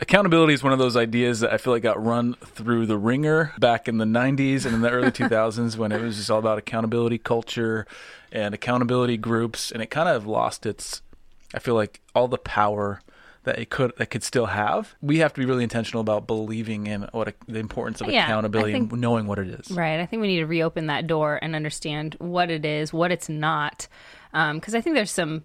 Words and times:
accountability 0.00 0.54
is 0.54 0.62
one 0.62 0.72
of 0.72 0.78
those 0.78 0.96
ideas 0.96 1.40
that 1.40 1.52
I 1.52 1.58
feel 1.58 1.72
like 1.72 1.82
got 1.82 2.02
run 2.04 2.34
through 2.34 2.86
the 2.86 2.96
ringer 2.98 3.52
back 3.58 3.88
in 3.88 3.98
the 3.98 4.04
90s 4.04 4.64
and 4.64 4.74
in 4.74 4.80
the 4.80 4.90
early 4.90 5.10
2000s 5.10 5.76
when 5.76 5.92
it 5.92 6.00
was 6.00 6.16
just 6.16 6.30
all 6.30 6.38
about 6.38 6.58
accountability 6.58 7.18
culture 7.18 7.86
and 8.32 8.54
accountability 8.54 9.16
groups 9.16 9.70
and 9.70 9.82
it 9.82 9.86
kind 9.86 10.08
of 10.08 10.26
lost 10.26 10.66
its 10.66 11.02
I 11.54 11.58
feel 11.58 11.74
like 11.74 12.00
all 12.14 12.28
the 12.28 12.38
power 12.38 13.00
that 13.42 13.58
it 13.58 13.70
could 13.70 13.92
that 13.96 14.06
could 14.10 14.22
still 14.22 14.46
have. 14.46 14.94
We 15.02 15.18
have 15.18 15.32
to 15.32 15.40
be 15.40 15.46
really 15.46 15.64
intentional 15.64 16.00
about 16.02 16.26
believing 16.26 16.86
in 16.86 17.08
what 17.12 17.34
the 17.48 17.58
importance 17.58 18.00
of 18.00 18.08
Yeah, 18.08 18.24
accountability 18.24 18.72
think- 18.72 18.92
and 18.92 19.00
knowing 19.00 19.26
what 19.26 19.38
it 19.38 19.48
is. 19.48 19.70
Right. 19.70 19.98
I 19.98 20.06
think 20.06 20.20
we 20.22 20.28
need 20.28 20.40
to 20.40 20.46
reopen 20.46 20.86
that 20.86 21.06
door 21.06 21.38
and 21.42 21.56
understand 21.56 22.16
what 22.18 22.50
it 22.50 22.64
is, 22.64 22.92
what 22.92 23.10
it's 23.10 23.28
not. 23.28 23.88
Um, 24.34 24.58
because 24.58 24.74
I 24.74 24.80
think 24.80 24.94
there's 24.94 25.10
some 25.10 25.44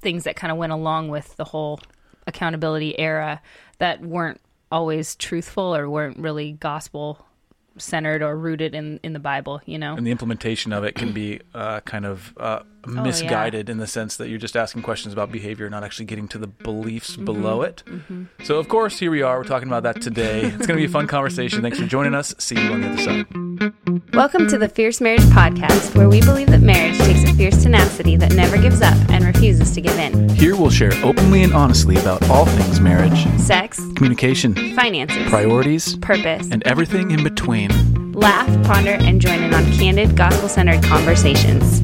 things 0.00 0.24
that 0.24 0.36
kind 0.36 0.50
of 0.50 0.56
went 0.58 0.72
along 0.72 1.08
with 1.08 1.36
the 1.36 1.44
whole 1.44 1.80
accountability 2.26 2.98
era 2.98 3.40
that 3.78 4.00
weren't 4.00 4.40
always 4.70 5.14
truthful 5.16 5.74
or 5.74 5.88
weren't 5.88 6.18
really 6.18 6.52
gospel 6.52 7.24
centered 7.76 8.22
or 8.22 8.36
rooted 8.36 8.74
in, 8.74 9.00
in 9.02 9.12
the 9.12 9.18
Bible, 9.18 9.60
you 9.66 9.78
know? 9.78 9.96
And 9.96 10.06
the 10.06 10.10
implementation 10.10 10.72
of 10.72 10.84
it 10.84 10.94
can 10.94 11.12
be 11.12 11.40
uh, 11.54 11.80
kind 11.80 12.06
of 12.06 12.34
uh, 12.36 12.60
Oh, 12.86 12.90
misguided 12.90 13.70
in 13.70 13.78
the 13.78 13.86
sense 13.86 14.16
that 14.16 14.28
you're 14.28 14.38
just 14.38 14.56
asking 14.56 14.82
questions 14.82 15.14
about 15.14 15.32
behavior, 15.32 15.70
not 15.70 15.84
actually 15.84 16.04
getting 16.04 16.28
to 16.28 16.38
the 16.38 16.46
beliefs 16.46 17.12
mm-hmm. 17.12 17.24
below 17.24 17.62
it. 17.62 17.82
Mm-hmm. 17.86 18.24
So, 18.42 18.58
of 18.58 18.68
course, 18.68 18.98
here 18.98 19.10
we 19.10 19.22
are. 19.22 19.38
We're 19.38 19.44
talking 19.44 19.68
about 19.68 19.84
that 19.84 20.02
today. 20.02 20.42
It's 20.42 20.66
going 20.66 20.76
to 20.78 20.82
be 20.82 20.84
a 20.84 20.88
fun 20.88 21.06
conversation. 21.06 21.62
Thanks 21.62 21.78
for 21.78 21.86
joining 21.86 22.14
us. 22.14 22.34
See 22.38 22.60
you 22.60 22.72
on 22.72 22.80
the 22.82 22.88
other 22.88 23.02
side. 23.02 24.14
Welcome 24.14 24.48
to 24.48 24.58
the 24.58 24.68
Fierce 24.68 25.00
Marriage 25.00 25.22
Podcast, 25.22 25.96
where 25.96 26.08
we 26.08 26.20
believe 26.20 26.48
that 26.48 26.60
marriage 26.60 26.98
takes 26.98 27.24
a 27.24 27.34
fierce 27.34 27.62
tenacity 27.62 28.16
that 28.16 28.34
never 28.34 28.58
gives 28.58 28.82
up 28.82 28.96
and 29.10 29.24
refuses 29.24 29.72
to 29.72 29.80
give 29.80 29.98
in. 29.98 30.28
Here 30.28 30.54
we'll 30.54 30.70
share 30.70 30.92
openly 31.02 31.42
and 31.42 31.54
honestly 31.54 31.96
about 31.96 32.28
all 32.28 32.44
things 32.46 32.80
marriage, 32.80 33.26
Sex, 33.40 33.80
communication, 33.96 34.74
finances, 34.74 35.26
priorities, 35.28 35.96
purpose. 35.96 36.48
and 36.50 36.62
everything 36.64 37.10
in 37.10 37.22
between. 37.24 38.12
Laugh, 38.12 38.48
ponder, 38.66 38.92
and 39.00 39.20
join 39.20 39.42
in 39.42 39.54
on 39.54 39.64
candid, 39.72 40.16
gospel 40.16 40.48
centered 40.48 40.82
conversations. 40.84 41.82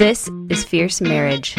This 0.00 0.30
is 0.48 0.64
Fierce 0.64 1.02
Marriage. 1.02 1.50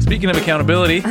Speaking 0.00 0.28
of 0.28 0.36
accountability, 0.36 0.98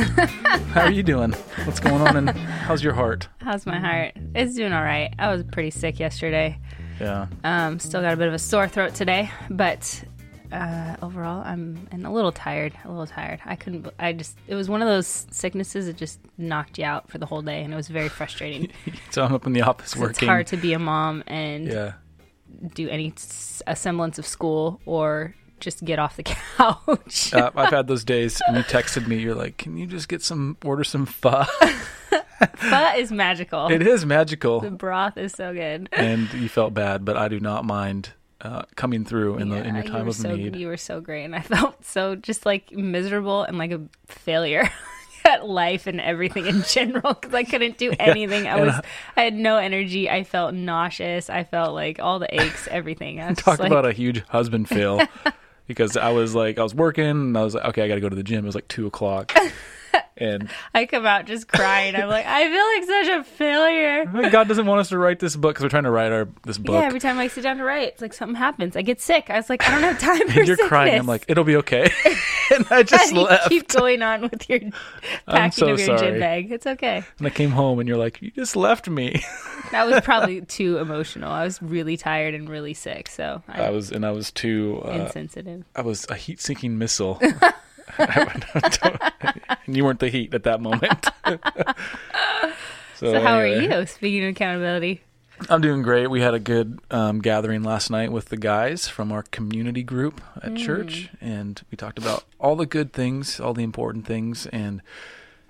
how 0.74 0.82
are 0.82 0.90
you 0.90 1.02
doing? 1.02 1.32
What's 1.64 1.80
going 1.80 2.02
on 2.02 2.18
and 2.18 2.30
how's 2.36 2.84
your 2.84 2.92
heart? 2.92 3.28
How's 3.38 3.64
my 3.64 3.80
heart? 3.80 4.12
It's 4.34 4.52
doing 4.52 4.74
all 4.74 4.82
right. 4.82 5.14
I 5.18 5.32
was 5.32 5.42
pretty 5.42 5.70
sick 5.70 5.98
yesterday. 5.98 6.58
Yeah. 7.00 7.28
Um, 7.42 7.78
still 7.78 8.02
got 8.02 8.12
a 8.12 8.16
bit 8.18 8.28
of 8.28 8.34
a 8.34 8.38
sore 8.38 8.68
throat 8.68 8.94
today, 8.94 9.30
but 9.48 10.04
uh, 10.52 10.96
overall, 11.02 11.42
I'm 11.44 11.88
and 11.90 12.06
a 12.06 12.10
little 12.10 12.32
tired. 12.32 12.72
A 12.84 12.88
little 12.88 13.06
tired. 13.06 13.40
I 13.44 13.56
couldn't. 13.56 13.88
I 13.98 14.12
just. 14.12 14.36
It 14.46 14.54
was 14.54 14.68
one 14.68 14.82
of 14.82 14.88
those 14.88 15.26
sicknesses 15.30 15.86
that 15.86 15.96
just 15.96 16.18
knocked 16.38 16.78
you 16.78 16.84
out 16.84 17.10
for 17.10 17.18
the 17.18 17.26
whole 17.26 17.42
day, 17.42 17.62
and 17.62 17.72
it 17.72 17.76
was 17.76 17.88
very 17.88 18.08
frustrating. 18.08 18.70
So 19.10 19.24
I'm 19.24 19.34
up 19.34 19.46
in 19.46 19.52
the 19.52 19.62
office 19.62 19.96
working. 19.96 20.10
it's 20.10 20.18
hard 20.20 20.46
to 20.48 20.56
be 20.56 20.72
a 20.72 20.78
mom 20.78 21.24
and 21.26 21.66
Yeah. 21.68 21.92
do 22.74 22.88
any 22.88 23.12
a 23.66 23.74
semblance 23.76 24.18
of 24.18 24.26
school 24.26 24.80
or 24.86 25.34
just 25.60 25.84
get 25.84 25.98
off 25.98 26.16
the 26.16 26.22
couch. 26.56 27.32
Uh, 27.32 27.50
I've 27.56 27.72
had 27.72 27.86
those 27.86 28.04
days, 28.04 28.40
and 28.46 28.56
you 28.58 28.62
texted 28.64 29.06
me. 29.06 29.16
You're 29.16 29.34
like, 29.34 29.56
"Can 29.56 29.76
you 29.76 29.86
just 29.86 30.08
get 30.08 30.22
some, 30.22 30.56
order 30.64 30.84
some 30.84 31.06
pho?" 31.06 31.44
Pho 32.56 32.92
is 32.96 33.10
magical. 33.10 33.68
it 33.68 33.86
is 33.86 34.04
magical. 34.04 34.60
the 34.60 34.70
broth 34.70 35.16
is 35.16 35.32
so 35.32 35.54
good. 35.54 35.88
and 35.92 36.30
you 36.34 36.48
felt 36.48 36.74
bad, 36.74 37.04
but 37.04 37.16
I 37.16 37.28
do 37.28 37.40
not 37.40 37.64
mind 37.64 38.10
uh, 38.40 38.62
coming 38.74 39.04
through 39.04 39.38
in 39.38 39.48
the 39.48 39.56
in 39.66 39.74
your 39.74 39.84
time 39.84 40.04
were 40.04 40.10
of 40.10 40.14
so, 40.16 40.34
need. 40.36 40.56
You 40.56 40.68
were 40.68 40.76
so 40.76 41.00
great, 41.00 41.24
and 41.24 41.34
I 41.34 41.40
felt 41.54 41.84
so 41.84 42.14
just 42.16 42.44
like 42.46 42.72
miserable 42.72 43.42
and 43.42 43.58
like 43.58 43.72
a 43.72 43.80
failure 44.06 44.68
at 45.24 45.46
life 45.48 45.86
and 45.86 46.00
everything 46.00 46.46
in 46.46 46.62
general 46.68 47.14
because 47.14 47.34
I 47.34 47.44
couldn't 47.44 47.78
do 47.78 47.92
anything. 47.98 48.46
I 48.46 48.60
was, 48.60 48.74
I- 48.74 48.82
I 49.16 49.22
had 49.24 49.34
no 49.34 49.56
energy. 49.56 50.08
I 50.10 50.22
felt 50.24 50.54
nauseous. 50.54 51.28
I 51.30 51.44
felt 51.44 51.74
like 51.74 51.98
all 51.98 52.18
the 52.18 52.32
aches, 52.42 52.68
everything. 52.70 53.20
I 53.20 53.32
Talk 53.34 53.58
like, 53.58 53.70
about 53.70 53.86
a 53.86 53.92
huge 53.92 54.22
husband 54.28 54.68
fail. 54.68 55.00
because 55.66 55.96
I 55.96 56.10
was 56.10 56.34
like, 56.34 56.58
I 56.58 56.62
was 56.62 56.74
working, 56.74 57.04
and 57.06 57.36
I 57.38 57.42
was 57.42 57.54
like, 57.54 57.64
okay, 57.70 57.82
I 57.82 57.88
got 57.88 57.96
to 57.96 58.00
go 58.00 58.08
to 58.08 58.14
the 58.16 58.22
gym. 58.22 58.44
It 58.44 58.46
was 58.46 58.54
like 58.54 58.68
two 58.68 58.86
o'clock, 58.86 59.34
and 60.16 60.48
I 60.74 60.86
come 60.86 61.06
out 61.06 61.26
just 61.26 61.48
crying. 61.48 61.94
I'm 61.96 62.08
like, 62.08 62.26
I 62.26 62.44
feel 62.44 62.90
like 62.90 63.06
such 63.06 63.20
a 63.20 63.24
failure. 63.24 64.30
God 64.30 64.48
doesn't 64.48 64.66
want 64.66 64.80
us 64.80 64.88
to 64.90 64.98
write 64.98 65.18
this 65.18 65.36
book 65.36 65.54
because 65.54 65.64
we're 65.64 65.70
trying 65.70 65.84
to 65.84 65.90
write 65.90 66.12
our 66.12 66.28
this 66.44 66.58
book. 66.58 66.74
Yeah, 66.74 66.86
every 66.86 67.00
time 67.00 67.18
I 67.18 67.28
sit 67.28 67.42
down 67.42 67.58
to 67.58 67.64
write, 67.64 67.88
it's 67.88 68.02
like 68.02 68.12
something 68.12 68.36
happens. 68.36 68.76
I 68.76 68.82
get 68.82 69.00
sick. 69.00 69.30
I 69.30 69.36
was 69.36 69.50
like, 69.50 69.66
I 69.66 69.70
don't 69.70 69.82
have 69.82 69.98
time 69.98 70.28
for 70.28 70.38
and 70.38 70.48
you're 70.48 70.68
crying. 70.68 70.98
I'm 70.98 71.06
like, 71.06 71.24
it'll 71.28 71.44
be 71.44 71.56
okay. 71.56 71.90
and 72.54 72.66
I 72.70 72.82
just 72.82 73.12
you 73.12 73.20
left. 73.20 73.48
keep 73.48 73.68
going 73.68 74.02
on 74.02 74.22
with 74.22 74.48
your 74.48 74.60
packing 75.26 75.52
so 75.52 75.68
of 75.68 75.78
your 75.78 75.98
sorry. 75.98 76.12
gym 76.12 76.20
bag. 76.20 76.52
It's 76.52 76.66
okay. 76.66 77.04
And 77.18 77.26
I 77.26 77.30
came 77.30 77.50
home, 77.50 77.78
and 77.78 77.88
you're 77.88 77.98
like, 77.98 78.20
you 78.22 78.30
just 78.30 78.56
left 78.56 78.88
me. 78.88 79.22
That 79.72 79.88
was 79.88 80.00
probably 80.02 80.42
too 80.42 80.78
emotional. 80.78 81.28
I 81.28 81.42
was 81.42 81.60
really 81.60 81.96
tired 81.96 82.34
and 82.34 82.48
really 82.48 82.72
sick, 82.72 83.08
so 83.08 83.42
I, 83.48 83.64
I 83.64 83.70
was, 83.70 83.90
and 83.90 84.06
I 84.06 84.12
was 84.12 84.30
too. 84.30 84.80
Uh, 84.84 84.90
insensitive. 84.90 85.64
I 85.74 85.80
was 85.80 86.06
a 86.08 86.14
heat 86.14 86.40
sinking 86.40 86.78
missile. 86.78 87.20
And 87.98 88.44
you 89.76 89.84
weren't 89.84 90.00
the 90.00 90.08
heat 90.08 90.34
at 90.34 90.42
that 90.44 90.60
moment. 90.60 91.06
so, 92.94 93.12
So 93.12 93.20
how 93.20 93.38
anyway, 93.38 93.66
are 93.76 93.80
you? 93.80 93.86
Speaking 93.86 94.24
of 94.24 94.30
accountability, 94.30 95.02
I'm 95.50 95.60
doing 95.60 95.82
great. 95.82 96.06
We 96.08 96.20
had 96.22 96.34
a 96.34 96.38
good 96.38 96.80
um, 96.90 97.20
gathering 97.20 97.62
last 97.62 97.90
night 97.90 98.10
with 98.10 98.26
the 98.30 98.36
guys 98.38 98.88
from 98.88 99.12
our 99.12 99.22
community 99.22 99.82
group 99.82 100.20
at 100.42 100.52
Mm. 100.52 100.56
church, 100.58 101.10
and 101.20 101.60
we 101.70 101.76
talked 101.76 101.98
about 101.98 102.24
all 102.40 102.56
the 102.56 102.66
good 102.66 102.92
things, 102.92 103.38
all 103.38 103.52
the 103.52 103.62
important 103.64 104.06
things, 104.06 104.46
and 104.46 104.80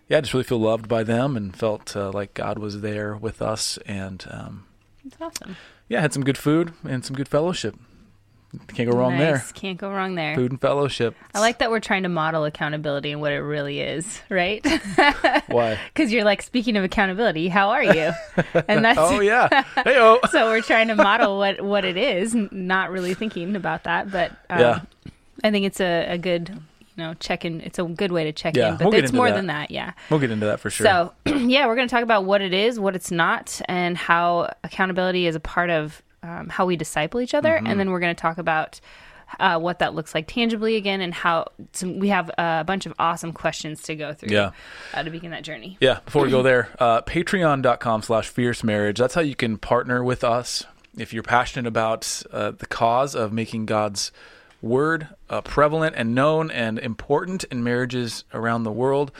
yeah, 0.08 0.18
I 0.18 0.20
just 0.22 0.34
really 0.34 0.44
feel 0.44 0.58
loved 0.60 0.88
by 0.88 1.02
them 1.04 1.36
and 1.36 1.56
felt 1.56 1.96
uh, 1.96 2.10
like 2.10 2.34
God 2.34 2.58
was 2.58 2.80
there 2.80 3.16
with 3.16 3.40
us, 3.40 3.78
and 3.86 4.24
um, 4.30 4.64
it's 5.04 5.16
awesome. 5.20 5.56
yeah, 5.88 6.00
had 6.00 6.12
some 6.12 6.24
good 6.24 6.38
food 6.38 6.72
and 6.84 7.04
some 7.04 7.14
good 7.16 7.28
fellowship. 7.28 7.76
Can't 8.74 8.90
go 8.90 8.96
wrong 8.96 9.16
there. 9.18 9.44
Can't 9.54 9.78
go 9.78 9.90
wrong 9.90 10.14
there. 10.14 10.34
Food 10.34 10.50
and 10.52 10.60
fellowship. 10.60 11.14
I 11.34 11.40
like 11.40 11.58
that 11.58 11.70
we're 11.70 11.80
trying 11.80 12.02
to 12.04 12.08
model 12.08 12.44
accountability 12.44 13.12
and 13.12 13.20
what 13.20 13.32
it 13.32 13.38
really 13.40 13.80
is, 13.80 14.20
right? 14.28 14.64
Why? 15.48 15.78
Because 15.94 16.12
you're 16.12 16.24
like, 16.24 16.42
speaking 16.42 16.76
of 16.76 16.84
accountability, 16.84 17.48
how 17.48 17.70
are 17.70 17.82
you? 17.84 18.12
And 18.68 18.84
that's 18.84 18.98
Oh 18.98 19.20
yeah. 19.20 19.48
Hey 19.74 19.96
oh. 19.98 20.18
so 20.30 20.46
we're 20.50 20.60
trying 20.60 20.88
to 20.88 20.94
model 20.96 21.38
what 21.38 21.60
what 21.60 21.84
it 21.84 21.96
is, 21.96 22.34
not 22.34 22.90
really 22.90 23.14
thinking 23.14 23.56
about 23.56 23.84
that, 23.84 24.10
but 24.10 24.32
um, 24.50 24.60
Yeah. 24.60 24.80
I 25.44 25.50
think 25.50 25.66
it's 25.66 25.80
a, 25.80 26.06
a 26.12 26.18
good, 26.18 26.48
you 26.50 26.56
know, 26.96 27.14
check 27.14 27.44
in. 27.44 27.60
It's 27.60 27.78
a 27.78 27.84
good 27.84 28.10
way 28.12 28.24
to 28.24 28.32
check 28.32 28.56
Yeah, 28.56 28.72
in, 28.72 28.76
but 28.78 28.90
we'll 28.90 28.94
it's 29.04 29.12
more 29.12 29.28
that. 29.28 29.36
than 29.36 29.46
that. 29.48 29.70
Yeah. 29.70 29.92
We'll 30.10 30.20
get 30.20 30.30
into 30.30 30.46
that 30.46 30.60
for 30.60 30.70
sure. 30.70 30.86
So, 30.86 31.12
yeah, 31.26 31.66
we're 31.66 31.76
going 31.76 31.88
to 31.88 31.94
talk 31.94 32.02
about 32.02 32.24
what 32.24 32.40
it 32.40 32.54
is, 32.54 32.80
what 32.80 32.96
it's 32.96 33.10
not, 33.10 33.60
and 33.66 33.96
how 33.96 34.52
accountability 34.64 35.26
is 35.26 35.34
a 35.34 35.40
part 35.40 35.68
of 35.70 36.02
um, 36.26 36.48
how 36.48 36.66
we 36.66 36.76
disciple 36.76 37.20
each 37.20 37.34
other. 37.34 37.50
Mm-hmm. 37.50 37.66
And 37.66 37.80
then 37.80 37.90
we're 37.90 38.00
going 38.00 38.14
to 38.14 38.20
talk 38.20 38.38
about 38.38 38.80
uh, 39.40 39.58
what 39.58 39.80
that 39.80 39.94
looks 39.94 40.14
like 40.14 40.26
tangibly 40.26 40.76
again 40.76 41.00
and 41.00 41.12
how 41.12 41.46
some, 41.72 41.98
we 41.98 42.08
have 42.08 42.30
a 42.38 42.64
bunch 42.64 42.86
of 42.86 42.94
awesome 42.98 43.32
questions 43.32 43.82
to 43.82 43.96
go 43.96 44.14
through 44.14 44.30
Yeah. 44.30 44.50
uh, 44.94 45.02
to 45.02 45.10
begin 45.10 45.30
that 45.32 45.42
journey. 45.42 45.76
Yeah, 45.80 45.98
before 46.04 46.22
we 46.22 46.30
go 46.30 46.42
there, 46.42 46.68
uh, 46.78 47.02
patreon.com 47.02 48.02
slash 48.02 48.28
fierce 48.28 48.62
marriage. 48.62 48.98
That's 48.98 49.14
how 49.14 49.22
you 49.22 49.34
can 49.34 49.58
partner 49.58 50.02
with 50.04 50.22
us 50.22 50.64
if 50.96 51.12
you're 51.12 51.22
passionate 51.22 51.66
about 51.66 52.22
uh, 52.32 52.52
the 52.52 52.66
cause 52.66 53.14
of 53.14 53.32
making 53.32 53.66
God's 53.66 54.12
word 54.62 55.08
uh, 55.28 55.40
prevalent 55.42 55.94
and 55.96 56.14
known 56.14 56.50
and 56.50 56.78
important 56.78 57.44
in 57.44 57.62
marriages 57.62 58.24
around 58.32 58.62
the 58.62 58.72
world. 58.72 59.12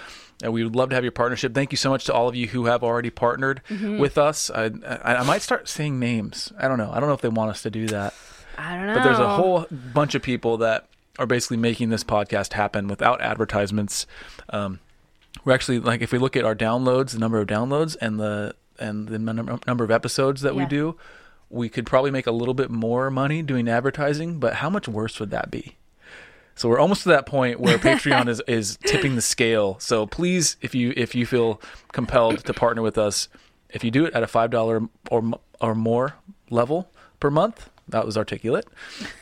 And 0.42 0.52
we 0.52 0.62
would 0.64 0.76
love 0.76 0.90
to 0.90 0.94
have 0.94 1.04
your 1.04 1.12
partnership. 1.12 1.54
Thank 1.54 1.72
you 1.72 1.78
so 1.78 1.88
much 1.90 2.04
to 2.06 2.12
all 2.14 2.28
of 2.28 2.34
you 2.34 2.46
who 2.48 2.66
have 2.66 2.82
already 2.84 3.08
partnered 3.10 3.62
Mm-hmm. 3.70 3.98
with 3.98 4.18
us. 4.18 4.50
I, 4.50 4.70
I, 4.86 5.16
I 5.16 5.22
might 5.24 5.40
start 5.42 5.68
saying 5.68 5.98
names. 5.98 6.52
I 6.58 6.68
don't 6.68 6.76
know. 6.78 6.90
I 6.92 7.00
don't 7.00 7.08
know 7.08 7.14
if 7.14 7.22
they 7.22 7.28
want 7.28 7.50
us 7.50 7.62
to 7.62 7.70
do 7.70 7.86
that. 7.88 8.12
I 8.58 8.76
don't 8.76 8.86
know. 8.86 8.94
But 8.94 9.04
there's 9.04 9.18
a 9.18 9.34
whole 9.36 9.66
bunch 9.70 10.14
of 10.14 10.22
people 10.22 10.58
that 10.58 10.88
are 11.18 11.26
basically 11.26 11.56
making 11.56 11.88
this 11.88 12.04
podcast 12.04 12.52
happen 12.52 12.86
without 12.88 13.20
advertisements. 13.22 14.06
Um, 14.50 14.80
we're 15.44 15.54
actually 15.54 15.78
like 15.80 16.02
if 16.02 16.12
we 16.12 16.18
look 16.18 16.36
at 16.36 16.44
our 16.44 16.54
downloads, 16.54 17.12
the 17.12 17.18
number 17.18 17.38
of 17.38 17.46
downloads, 17.46 17.96
and 18.00 18.18
the 18.20 18.54
and 18.78 19.08
the 19.08 19.18
num- 19.18 19.60
number 19.66 19.84
of 19.84 19.90
episodes 19.90 20.42
that 20.42 20.54
we 20.54 20.66
do, 20.66 20.96
we 21.48 21.68
could 21.70 21.86
probably 21.86 22.10
make 22.10 22.26
a 22.26 22.30
little 22.32 22.52
bit 22.54 22.70
more 22.70 23.10
money 23.10 23.40
doing 23.42 23.68
advertising. 23.68 24.38
But 24.38 24.54
how 24.56 24.68
much 24.68 24.86
worse 24.88 25.18
would 25.20 25.30
that 25.30 25.50
be? 25.50 25.76
So 26.56 26.68
we're 26.68 26.80
almost 26.80 27.04
to 27.04 27.10
that 27.10 27.26
point 27.26 27.60
where 27.60 27.78
Patreon 27.90 28.28
is, 28.28 28.42
is 28.48 28.76
tipping 28.78 29.14
the 29.14 29.22
scale. 29.22 29.78
So 29.78 30.06
please, 30.06 30.56
if 30.60 30.74
you 30.74 30.92
if 30.96 31.14
you 31.14 31.24
feel 31.26 31.60
compelled 31.92 32.44
to 32.44 32.52
partner 32.52 32.82
with 32.82 32.98
us, 32.98 33.28
if 33.70 33.84
you 33.84 33.90
do 33.90 34.04
it 34.06 34.14
at 34.14 34.22
a 34.22 34.26
five 34.26 34.50
dollar 34.50 34.88
or 35.10 35.22
or 35.60 35.74
more 35.74 36.14
level 36.50 36.90
per 37.20 37.30
month, 37.30 37.70
that 37.88 38.04
was 38.04 38.16
articulate, 38.16 38.66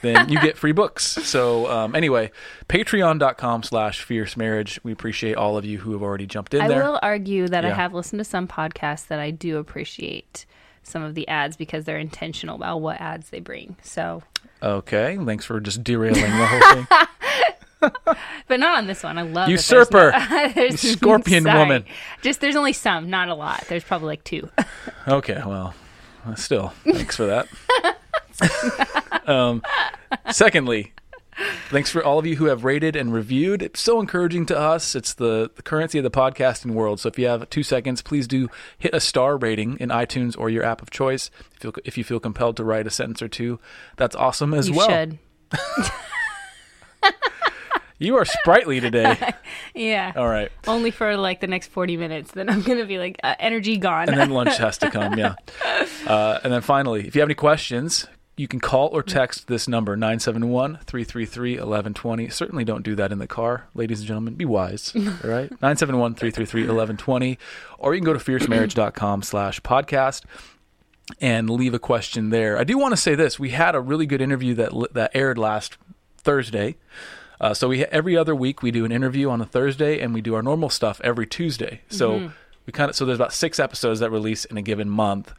then 0.03 0.29
you 0.29 0.41
get 0.41 0.57
free 0.57 0.73
books. 0.73 1.05
So 1.05 1.71
um, 1.71 1.95
anyway, 1.95 2.31
patreon.com 2.69 3.63
slash 3.63 4.03
fierce 4.03 4.37
marriage. 4.37 4.81
We 4.83 4.93
appreciate 4.93 5.37
all 5.37 5.57
of 5.57 5.65
you 5.65 5.79
who 5.79 5.93
have 5.93 6.03
already 6.03 6.27
jumped 6.27 6.55
in 6.55 6.63
I 6.63 6.69
there. 6.69 6.83
will 6.83 6.99
argue 7.03 7.49
that 7.49 7.65
I 7.65 7.71
have 7.71 7.93
listened 7.93 8.21
to 8.21 8.25
some 8.25 8.49
podcasts 8.49 9.07
that 9.09 9.19
I 9.19 9.31
do 9.31 9.59
appreciate 9.59 10.47
some 10.85 11.03
of 11.03 11.15
the 11.15 11.27
ads 11.29 11.57
because 11.57 11.85
they're 11.85 11.99
intentional 11.99 12.57
about 12.57 12.81
what 12.81 13.01
ads 13.01 13.31
they 13.31 13.41
bring. 13.41 13.77
So, 13.83 14.23
Okay, 14.63 15.19
thanks 15.25 15.45
for 15.45 15.61
just 15.61 15.83
derailing 15.85 16.23
the 16.23 16.47
whole 16.47 16.85
thing. 16.85 18.17
but 18.49 18.61
not 18.61 18.79
on 18.79 18.87
this 18.87 19.03
one. 19.03 19.19
I 19.19 19.23
love 19.23 19.49
Usurper! 19.49 20.13
no- 20.13 20.53
You 20.63 20.77
scorpion 20.77 21.45
sorry. 21.45 21.59
woman. 21.59 21.85
Just 22.23 22.41
there's 22.41 22.57
only 22.57 22.73
some, 22.73 23.11
not 23.11 23.29
a 23.29 23.35
lot. 23.35 23.65
There's 23.69 23.85
probably 23.85 24.07
like 24.09 24.25
two. 24.25 24.49
Okay, 25.07 25.43
well, 25.45 25.75
still, 26.37 26.69
thanks 26.85 27.17
for 27.17 27.27
that. 27.27 27.49
um, 29.29 29.63
secondly, 30.31 30.93
thanks 31.69 31.91
for 31.91 32.03
all 32.05 32.19
of 32.19 32.27
you 32.27 32.37
who 32.37 32.47
have 32.47 32.65
rated 32.65 32.97
and 32.97 33.13
reviewed. 33.13 33.63
It's 33.63 33.81
so 33.81 34.01
encouraging 34.01 34.47
to 34.47 34.59
us. 34.59 34.95
It's 34.95 35.15
the, 35.15 35.51
the 35.55 35.63
currency 35.63 35.99
of 35.99 36.05
the 36.05 36.11
podcasting 36.11 36.73
world. 36.73 37.01
So 37.01 37.09
if 37.09 37.19
you 37.19 37.27
have 37.27 37.49
two 37.51 37.63
seconds, 37.63 38.03
please 38.03 38.27
do 38.29 38.49
hit 38.79 38.95
a 38.95 39.01
star 39.01 39.37
rating 39.37 39.79
in 39.79 39.89
iTunes 39.89 40.37
or 40.39 40.51
your 40.51 40.65
app 40.65 40.83
of 40.83 40.91
choice. 40.91 41.31
If 41.57 41.65
you 41.65 41.73
feel, 41.73 41.83
if 41.85 41.99
you 41.99 42.05
feel 42.05 42.21
compelled 42.21 42.57
to 42.59 42.65
write 42.65 42.87
a 42.87 42.91
sentence 42.91 43.23
or 43.23 43.29
two, 43.29 43.59
that's 43.97 44.17
awesome 44.17 44.55
as 44.55 44.69
you 44.69 44.77
well. 44.77 44.89
should. 44.89 45.19
You 47.99 48.17
are 48.17 48.25
sprightly 48.25 48.81
today. 48.81 49.17
Yeah. 49.77 50.13
all 50.15 50.29
right. 50.29 50.51
Only 50.69 50.91
for 50.93 51.17
like 51.17 51.41
the 51.41 51.47
next 51.49 51.69
40 51.69 51.97
minutes. 51.97 52.31
Then 52.33 52.49
I'm 52.49 52.63
going 52.63 52.79
to 52.79 52.87
be 52.87 52.99
like, 52.99 53.19
uh, 53.25 53.35
energy 53.41 53.77
gone. 53.77 54.09
and 54.09 54.19
then 54.19 54.31
lunch 54.31 54.57
has 54.59 54.79
to 54.79 54.91
come. 54.91 55.19
Yeah. 55.19 55.35
Uh, 56.07 56.39
and 56.45 56.53
then 56.53 56.61
finally, 56.61 57.07
if 57.07 57.15
you 57.15 57.23
have 57.23 57.29
any 57.29 57.35
questions, 57.35 58.07
you 58.37 58.49
can 58.49 58.59
call 58.59 58.89
or 58.89 59.03
text 59.03 59.47
this 59.47 59.69
number 59.69 59.97
971 59.97 60.79
333 60.85 61.53
1120. 61.53 62.29
Certainly 62.31 62.65
don't 62.65 62.83
do 62.83 62.95
that 62.97 63.13
in 63.13 63.19
the 63.19 63.27
car, 63.27 63.69
ladies 63.75 64.01
and 64.01 64.09
gentlemen. 64.09 64.35
Be 64.35 64.45
wise. 64.45 64.93
All 64.97 65.03
right. 65.31 65.51
971 65.51 66.15
333 66.15 66.63
1120. 66.63 67.39
Or 67.79 67.95
you 67.95 68.01
can 68.01 68.07
go 68.07 68.13
to 68.13 68.19
fiercemarriage.com 68.19 69.23
slash 69.23 69.61
podcast 69.61 70.23
and 71.21 71.49
leave 71.49 71.75
a 71.75 71.79
question 71.79 72.31
there. 72.31 72.59
I 72.59 72.65
do 72.65 72.77
want 72.79 72.93
to 72.93 72.97
say 72.97 73.15
this. 73.15 73.39
We 73.39 73.51
had 73.51 73.75
a 73.75 73.81
really 73.81 74.07
good 74.07 74.21
interview 74.21 74.55
that 74.55 74.73
that 74.95 75.13
aired 75.15 75.39
last 75.39 75.77
Thursday. 76.17 76.77
Uh, 77.41 77.55
so 77.55 77.69
we 77.69 77.85
every 77.87 78.17
other 78.17 78.35
week 78.35 78.63
we 78.63 78.71
do 78.71 78.85
an 78.85 78.93
interview 78.93 79.29
on 79.29 79.41
a 79.41 79.45
Thursday 79.45 80.01
and 80.01 80.15
we 80.15 80.21
do 80.21 80.35
our 80.35 80.43
normal 80.43 80.71
stuff 80.71 81.01
every 81.05 81.27
Tuesday. 81.27 81.83
So 81.89 82.31
we 82.67 82.73
kind 82.73 82.89
of 82.89 82.97
so 82.97 83.05
there's 83.05 83.19
about 83.19 83.33
six 83.33 83.61
episodes 83.61 84.01
that 84.01 84.11
release 84.11 84.45
in 84.45 84.57
a 84.57 84.63
given 84.63 84.89
month. 84.89 85.35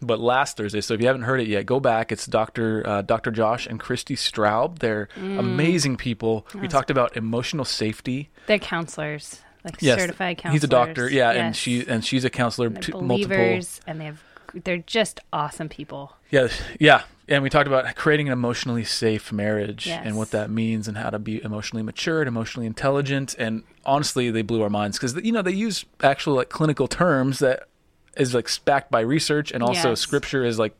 But 0.00 0.20
last 0.20 0.56
Thursday, 0.56 0.80
so 0.80 0.94
if 0.94 1.00
you 1.00 1.06
haven't 1.08 1.22
heard 1.22 1.40
it 1.40 1.48
yet, 1.48 1.66
go 1.66 1.80
back. 1.80 2.12
It's 2.12 2.24
Dr. 2.26 2.86
Uh, 2.86 3.02
Dr. 3.02 3.30
Josh 3.32 3.66
and 3.66 3.80
Christi 3.80 4.14
Straub. 4.14 4.78
They're 4.78 5.08
amazing 5.16 5.96
people. 5.96 6.46
We 6.54 6.68
talked 6.68 6.90
about 6.90 7.16
emotional 7.16 7.64
safety. 7.64 8.30
They're 8.46 8.58
counselors, 8.60 9.40
like 9.64 9.76
Yes, 9.80 9.98
certified 10.00 10.38
counselors. 10.38 10.54
he's 10.62 10.64
a 10.64 10.68
doctor. 10.68 11.10
Yeah, 11.10 11.30
and 11.32 11.56
she 11.56 11.84
and 11.86 12.04
she's 12.04 12.24
a 12.24 12.30
counselor. 12.30 12.68
They're 12.68 12.82
to 12.82 12.92
multiple. 13.00 13.36
believers, 13.36 13.80
and 13.86 14.00
they 14.00 14.04
have. 14.04 14.22
They're 14.54 14.78
just 14.78 15.20
awesome 15.32 15.68
people. 15.68 16.14
Yeah, 16.30 16.48
yeah, 16.80 17.02
and 17.28 17.42
we 17.42 17.50
talked 17.50 17.66
about 17.66 17.94
creating 17.96 18.28
an 18.28 18.32
emotionally 18.32 18.84
safe 18.84 19.30
marriage 19.32 19.86
Yes. 19.86 20.00
and 20.04 20.16
what 20.16 20.30
that 20.30 20.48
means 20.48 20.88
and 20.88 20.96
how 20.96 21.10
to 21.10 21.18
be 21.18 21.42
emotionally 21.42 21.82
mature 21.82 22.20
and 22.22 22.28
emotionally 22.28 22.66
intelligent. 22.66 23.34
And 23.38 23.62
honestly, 23.84 24.30
they 24.30 24.40
blew 24.42 24.62
our 24.62 24.70
minds 24.70 24.96
because 24.98 25.16
you 25.24 25.32
know 25.32 25.42
they 25.42 25.50
use 25.52 25.84
actual 26.02 26.34
like 26.34 26.48
clinical 26.50 26.86
terms 26.88 27.40
that 27.40 27.64
is 28.18 28.34
like 28.34 28.48
backed 28.64 28.90
by 28.90 29.00
research 29.00 29.52
and 29.52 29.62
also 29.62 29.90
Yes. 29.90 30.00
scripture 30.00 30.44
is 30.44 30.58
like 30.58 30.74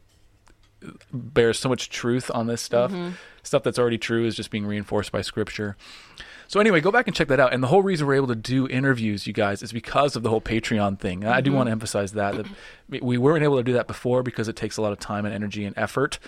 bears 1.13 1.59
so 1.59 1.69
much 1.69 1.91
truth 1.91 2.31
on 2.33 2.47
this 2.47 2.63
stuff. 2.63 2.93
Mm-hmm. 2.93 3.11
Stuff 3.43 3.63
that's 3.63 3.79
already 3.79 3.99
true 3.99 4.25
is 4.27 4.37
just 4.37 4.51
being 4.51 4.67
reinforced 4.67 5.11
by 5.11 5.23
scripture. 5.23 5.77
So 6.47 6.61
anyway, 6.61 6.81
go 6.81 6.91
back 6.91 7.07
and 7.07 7.15
check 7.15 7.29
that 7.29 7.41
out. 7.41 7.53
And 7.53 7.63
the 7.63 7.67
whole 7.67 7.83
reason 7.83 8.07
we're 8.07 8.15
able 8.15 8.29
to 8.29 8.35
do 8.35 8.67
interviews, 8.69 9.27
you 9.27 9.33
guys, 9.35 9.63
is 9.63 9.71
because 9.73 10.17
of 10.17 10.23
the 10.23 10.31
whole 10.31 10.41
Patreon 10.41 10.99
thing. 10.99 11.23
And 11.25 11.33
I 11.33 11.39
Mm-hmm. 11.39 11.45
do 11.45 11.53
want 11.53 11.67
to 11.67 11.73
emphasize 11.73 12.13
that, 12.13 12.37
that 12.89 13.03
we 13.03 13.19
weren't 13.19 13.43
able 13.45 13.57
to 13.59 13.63
do 13.63 13.75
that 13.75 13.87
before 13.87 14.23
because 14.23 14.49
it 14.49 14.57
takes 14.57 14.77
a 14.77 14.83
lot 14.83 14.93
of 14.93 14.99
time 14.99 15.25
and 15.27 15.35
energy 15.35 15.65
and 15.65 15.77
effort 15.77 16.19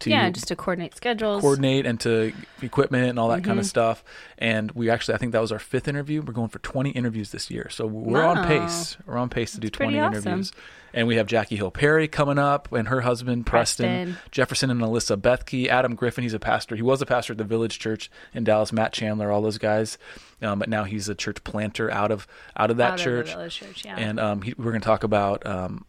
to 0.00 0.10
yeah, 0.10 0.30
just 0.30 0.48
to 0.48 0.56
coordinate 0.56 0.94
schedules. 0.96 1.40
coordinate 1.40 1.86
and 1.86 2.00
to 2.00 2.32
equipment 2.62 3.08
and 3.10 3.18
all 3.18 3.28
that 3.28 3.44
kind 3.44 3.50
Mm-hmm. 3.50 3.58
of 3.60 3.66
stuff. 3.66 4.04
And 4.38 4.70
we 4.72 4.88
actually, 4.90 5.14
I 5.14 5.18
think 5.18 5.32
that 5.32 5.40
was 5.40 5.52
our 5.52 5.58
fifth 5.58 5.88
interview. 5.88 6.22
We're 6.22 6.32
going 6.32 6.48
for 6.48 6.58
20 6.60 6.90
interviews 6.90 7.30
this 7.32 7.50
year. 7.50 7.68
So 7.70 7.86
we're 7.86 8.24
on 8.24 8.46
pace. 8.46 8.96
We're 9.06 9.16
on 9.18 9.28
pace 9.28 9.52
to 9.52 9.60
do 9.60 9.68
20 9.68 9.98
awesome. 9.98 10.14
interviews. 10.22 10.52
And 10.92 11.06
we 11.06 11.16
have 11.16 11.26
Jackie 11.28 11.54
Hill 11.56 11.70
Perry 11.70 12.08
coming 12.08 12.38
up 12.38 12.72
and 12.72 12.88
her 12.88 13.02
husband, 13.02 13.46
Preston, 13.46 13.86
Preston. 14.14 14.16
Jefferson 14.32 14.70
and 14.70 14.80
Alyssa 14.80 15.16
Bethke, 15.16 15.68
Adam 15.68 15.94
Griffin. 15.94 16.22
He's 16.22 16.34
a 16.34 16.40
pastor. 16.40 16.74
He 16.74 16.82
was 16.82 17.00
a 17.00 17.06
pastor 17.06 17.32
at 17.34 17.38
the 17.38 17.44
Village 17.44 17.78
Church 17.78 18.10
in 18.34 18.42
Dallas, 18.42 18.72
Matt 18.72 18.92
Chandler, 18.92 19.30
all 19.30 19.40
those 19.42 19.58
guys. 19.58 19.98
Um, 20.42 20.58
but 20.58 20.68
now 20.68 20.82
he's 20.84 21.08
a 21.08 21.14
church 21.14 21.44
planter 21.44 21.90
out 21.92 22.10
of 22.10 22.26
out 22.56 22.70
of 22.72 22.78
that 22.78 22.92
out 22.94 22.98
of 23.00 23.04
church. 23.04 23.28
Village 23.34 23.56
church. 23.58 23.84
Yeah. 23.84 23.96
And 23.98 24.18
um, 24.18 24.42
he, 24.42 24.54
we're 24.56 24.72
going 24.72 24.80
to 24.80 24.86
talk 24.86 25.04
about. 25.04 25.46
Um, 25.46 25.84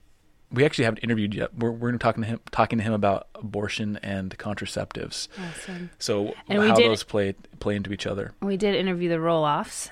we 0.52 0.66
actually 0.66 0.86
haven't 0.86 1.00
interviewed 1.04 1.34
yet. 1.34 1.54
We're, 1.58 1.72
we're 1.72 1.98
talking 1.98 2.24
to 2.24 2.28
him, 2.30 2.40
talking 2.52 2.78
to 2.80 2.84
him 2.84 2.94
about 2.94 3.28
abortion 3.36 3.98
and 4.04 4.38
contraceptives. 4.38 5.28
awesome. 5.40 5.90
So 6.00 6.34
And 6.50 6.62
how 6.64 6.76
did- 6.76 6.90
those 6.90 7.04
play 7.04 7.34
play 7.60 7.76
into 7.76 7.94
each 7.94 8.06
other. 8.08 8.34
We 8.42 8.58
did 8.58 8.76
interview 8.76 9.08
the 9.10 9.20
roll 9.20 9.44
offs, 9.46 9.90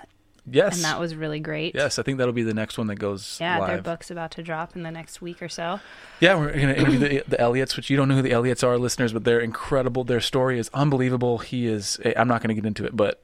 Yes. 0.51 0.75
and 0.77 0.83
that 0.85 0.99
was 0.99 1.13
really 1.15 1.39
great. 1.39 1.75
yes, 1.75 1.99
I 1.99 2.03
think 2.03 2.17
that'll 2.17 2.33
be 2.33 2.41
the 2.43 2.53
next 2.55 2.77
one 2.79 2.87
that 2.87 2.95
goes 2.95 3.37
Yeah, 3.39 3.65
their 3.67 3.81
book's 3.81 4.09
about 4.09 4.31
to 4.31 4.41
drop 4.43 4.75
in 4.75 4.81
the 4.83 4.89
next 4.91 5.21
week 5.21 5.41
or 5.43 5.49
so. 5.49 5.79
Yeah, 6.19 6.35
we're 6.35 6.51
going 6.53 6.67
to 6.69 6.77
interview 6.79 6.97
the, 6.99 7.23
the 7.27 7.39
Elliots, 7.39 7.77
which 7.77 7.89
you 7.91 7.95
don't 7.97 8.07
know 8.07 8.15
who 8.15 8.21
the 8.23 8.31
Elliots 8.31 8.63
are, 8.63 8.77
listeners, 8.79 9.13
but 9.13 9.23
they're 9.25 9.39
incredible. 9.39 10.03
Their 10.03 10.19
story 10.21 10.57
is 10.57 10.69
unbelievable. 10.73 11.37
He 11.37 11.67
is, 11.67 11.99
I'm 12.17 12.27
not 12.27 12.41
going 12.41 12.49
to 12.49 12.55
get 12.59 12.65
into 12.65 12.83
it, 12.85 12.95
but 12.97 13.21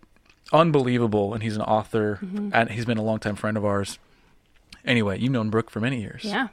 unbelievable. 0.53 1.33
And 1.33 1.41
he's 1.43 1.55
an 1.55 1.61
author, 1.63 2.19
Mm-hmm. 2.23 2.49
and 2.53 2.69
he's 2.69 2.85
been 2.85 2.97
a 2.97 3.03
longtime 3.03 3.35
friend 3.35 3.57
of 3.57 3.65
ours. 3.65 3.97
Anyway, 4.85 5.19
you've 5.19 5.31
known 5.31 5.49
Brooke 5.49 5.69
for 5.71 5.79
many 5.79 5.99
years. 5.99 6.23
Yeah. 6.23 6.47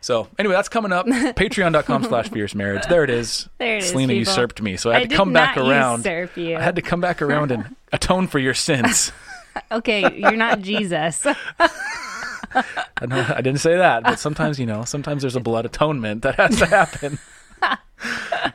So 0.00 0.28
anyway, 0.38 0.54
that's 0.54 0.68
coming 0.68 0.92
up. 0.92 1.06
Patreon.com 1.06 2.04
slash 2.04 2.28
fierce 2.28 2.54
marriage. 2.54 2.82
There 2.88 3.02
it 3.04 3.10
is. 3.10 3.48
There 3.58 3.76
it 3.76 3.82
is, 3.82 3.90
Selena 3.90 4.12
people. 4.12 4.18
usurped 4.18 4.62
me, 4.62 4.76
so 4.76 4.90
I 4.90 4.94
had 4.94 5.02
I 5.02 5.06
to 5.06 5.16
come 5.16 5.32
back 5.32 5.56
around. 5.56 6.00
usurp 6.00 6.36
you. 6.36 6.56
I 6.56 6.60
had 6.60 6.76
to 6.76 6.82
come 6.82 7.00
back 7.00 7.22
around 7.22 7.50
and 7.50 7.74
atone 7.92 8.26
for 8.28 8.38
your 8.38 8.54
sins. 8.54 9.10
Okay, 9.72 10.16
you're 10.16 10.36
not 10.36 10.60
Jesus. 10.60 11.26
I, 12.54 13.06
know, 13.06 13.26
I 13.34 13.40
didn't 13.40 13.58
say 13.60 13.76
that, 13.76 14.02
but 14.04 14.18
sometimes 14.18 14.58
you 14.60 14.66
know, 14.66 14.84
sometimes 14.84 15.22
there's 15.22 15.36
a 15.36 15.40
blood 15.40 15.66
atonement 15.66 16.22
that 16.22 16.36
has 16.36 16.58
to 16.58 16.66
happen. 16.66 17.18
uh, 17.62 17.76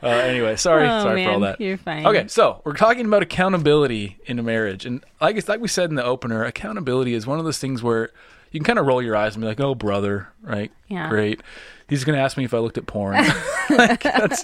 anyway, 0.02 0.56
sorry, 0.56 0.88
oh, 0.88 1.02
sorry 1.02 1.16
man, 1.20 1.28
for 1.28 1.34
all 1.34 1.40
that. 1.40 1.60
You're 1.60 1.76
fine. 1.76 2.06
Okay, 2.06 2.26
so 2.28 2.62
we're 2.64 2.72
talking 2.74 3.04
about 3.06 3.22
accountability 3.22 4.18
in 4.26 4.38
a 4.38 4.42
marriage, 4.42 4.86
and 4.86 5.04
like 5.20 5.46
like 5.48 5.60
we 5.60 5.68
said 5.68 5.90
in 5.90 5.96
the 5.96 6.04
opener, 6.04 6.44
accountability 6.44 7.14
is 7.14 7.26
one 7.26 7.38
of 7.38 7.44
those 7.44 7.58
things 7.58 7.82
where 7.82 8.10
you 8.54 8.60
can 8.60 8.64
kind 8.64 8.78
of 8.78 8.86
roll 8.86 9.02
your 9.02 9.16
eyes 9.16 9.34
and 9.34 9.42
be 9.42 9.48
like, 9.48 9.60
"Oh, 9.60 9.74
brother, 9.74 10.28
right? 10.42 10.70
Yeah. 10.88 11.08
Great." 11.10 11.42
He's 11.88 12.04
going 12.04 12.16
to 12.16 12.22
ask 12.22 12.38
me 12.38 12.44
if 12.44 12.54
I 12.54 12.58
looked 12.58 12.78
at 12.78 12.86
porn. 12.86 13.14
like, 13.70 14.02
that's, 14.02 14.42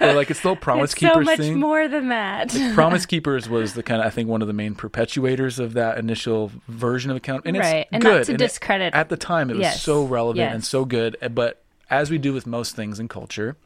or 0.00 0.12
like 0.12 0.30
it's 0.30 0.40
the 0.40 0.54
Promise 0.54 0.92
It's 0.92 1.00
so 1.00 1.08
Keepers 1.08 1.24
much 1.24 1.38
thing. 1.38 1.58
more 1.58 1.88
than 1.88 2.08
that. 2.08 2.54
Promise 2.74 3.06
Keepers 3.06 3.48
was 3.48 3.72
the 3.72 3.82
kind 3.82 4.02
of 4.02 4.06
I 4.06 4.10
think 4.10 4.28
one 4.28 4.42
of 4.42 4.48
the 4.48 4.52
main 4.54 4.74
perpetuators 4.74 5.58
of 5.58 5.72
that 5.74 5.96
initial 5.96 6.50
version 6.68 7.10
of 7.10 7.16
account, 7.16 7.44
and 7.46 7.56
Right, 7.56 7.76
it's 7.76 7.88
and 7.92 8.02
not 8.04 8.10
good. 8.10 8.24
to 8.26 8.32
it- 8.34 8.36
discredit- 8.36 8.92
at 8.94 9.08
the 9.08 9.16
time, 9.16 9.48
it 9.48 9.54
was 9.54 9.62
Yes, 9.62 9.80
so 9.82 10.04
relevant 10.04 10.52
and 10.52 10.62
so 10.62 10.84
good. 10.84 11.16
Eh, 11.22 11.28
but 11.28 11.62
as 11.88 12.10
we 12.10 12.18
do 12.18 12.34
with 12.34 12.46
most 12.46 12.76
things 12.76 13.00
in 13.00 13.08
culture, 13.08 13.56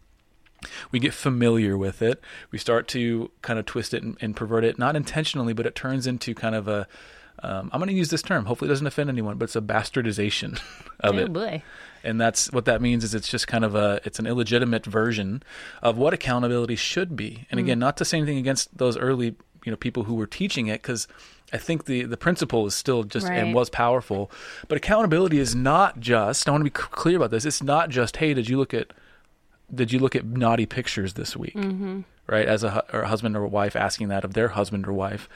we 0.92 0.98
get 1.00 1.14
familiar 1.14 1.76
with 1.76 2.02
it. 2.02 2.20
We 2.52 2.58
start 2.58 2.86
to 2.88 3.30
kind 3.42 3.58
of 3.58 3.66
twist 3.66 3.94
it 3.94 4.02
and, 4.04 4.16
and 4.20 4.36
pervert 4.36 4.62
it, 4.64 4.78
not 4.78 4.94
intentionally, 4.96 5.52
but 5.54 5.66
it 5.66 5.74
turns 5.74 6.06
into 6.06 6.34
kind 6.34 6.54
of 6.54 6.68
a. 6.68 6.86
Um, 7.42 7.70
I'm 7.72 7.78
going 7.80 7.88
to 7.88 7.94
use 7.94 8.10
this 8.10 8.22
term. 8.22 8.44
Hopefully, 8.46 8.68
it 8.68 8.72
doesn't 8.72 8.86
offend 8.86 9.08
anyone, 9.10 9.38
but 9.38 9.44
it's 9.44 9.56
a 9.56 9.60
bastardization 9.60 10.54
of 11.00 11.14
oh 11.14 11.18
it 11.18 11.32
boy. 11.32 11.62
and 12.02 12.20
that's 12.20 12.50
what 12.52 12.64
that 12.64 12.82
means 12.82 13.04
is 13.04 13.14
it's 13.14 13.28
just 13.28 13.46
kind 13.46 13.64
of 13.64 13.74
a 13.74 14.00
it's 14.04 14.18
an 14.18 14.26
illegitimate 14.26 14.84
version 14.86 15.42
of 15.82 15.96
what 15.96 16.12
accountability 16.12 16.74
should 16.76 17.14
be 17.16 17.46
and 17.50 17.60
again 17.60 17.78
not 17.78 17.96
to 17.96 18.04
say 18.04 18.16
anything 18.18 18.38
against 18.38 18.76
those 18.76 18.96
early 18.96 19.36
you 19.64 19.70
know 19.70 19.76
people 19.76 20.04
who 20.04 20.14
were 20.14 20.26
teaching 20.26 20.66
it 20.68 20.82
because 20.82 21.06
i 21.52 21.56
think 21.56 21.84
the 21.86 22.02
the 22.04 22.16
principle 22.16 22.66
is 22.66 22.74
still 22.74 23.02
just 23.04 23.26
and 23.28 23.54
was 23.54 23.68
powerful 23.70 24.30
but 24.68 24.76
accountability 24.76 25.38
is 25.38 25.54
not 25.54 25.98
just 26.00 26.48
i 26.48 26.50
want 26.52 26.60
to 26.60 26.64
be 26.64 26.70
clear 26.70 27.16
about 27.16 27.30
this 27.30 27.44
it's 27.44 27.62
not 27.62 27.90
just 27.90 28.16
hey 28.18 28.34
did 28.34 28.48
you 28.48 28.56
look 28.58 28.72
at 28.74 28.92
did 29.72 29.92
you 29.92 29.98
look 29.98 30.16
at 30.16 30.24
naughty 30.24 30.66
pictures 30.66 31.14
this 31.14 31.36
week 31.36 31.54
Mm-hmm. 31.54 32.00
Right 32.28 32.46
as 32.46 32.62
a, 32.64 32.84
or 32.92 33.00
a 33.02 33.08
husband 33.08 33.36
or 33.36 33.44
a 33.44 33.48
wife 33.48 33.74
asking 33.76 34.08
that 34.08 34.24
of 34.24 34.34
their 34.34 34.48
husband 34.48 34.86
or 34.86 34.92
wife 34.92 35.28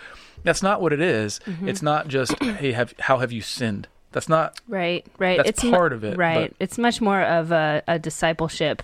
that's 0.44 0.62
not 0.62 0.80
what 0.82 0.92
it 0.92 1.00
is. 1.00 1.40
Mm-hmm. 1.46 1.68
it's 1.68 1.82
not 1.82 2.08
just 2.08 2.34
hey 2.42 2.72
have 2.72 2.94
how 2.98 3.18
have 3.18 3.32
you 3.32 3.40
sinned 3.40 3.88
that's 4.12 4.28
not 4.28 4.60
Right, 4.68 5.06
right. 5.18 5.38
That's 5.38 5.48
it's 5.48 5.64
mu- 5.64 5.70
part 5.70 5.92
of 5.94 6.04
it, 6.04 6.18
Right. 6.18 6.50
but- 6.50 6.56
It's 6.60 6.76
much 6.76 7.00
more 7.00 7.22
of 7.22 7.50
a, 7.50 7.82
a 7.88 7.98
discipleship 7.98 8.82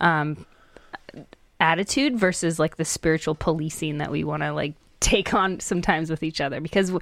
um, 0.00 0.46
attitude 1.60 2.16
versus 2.18 2.58
like 2.58 2.76
the 2.76 2.84
spiritual 2.84 3.34
policing 3.34 3.98
that 3.98 4.10
we 4.10 4.22
want 4.24 4.42
to 4.44 4.52
like 4.52 4.74
take 5.00 5.32
on 5.34 5.58
sometimes 5.60 6.10
with 6.10 6.22
each 6.22 6.40
other 6.40 6.60
because 6.60 6.92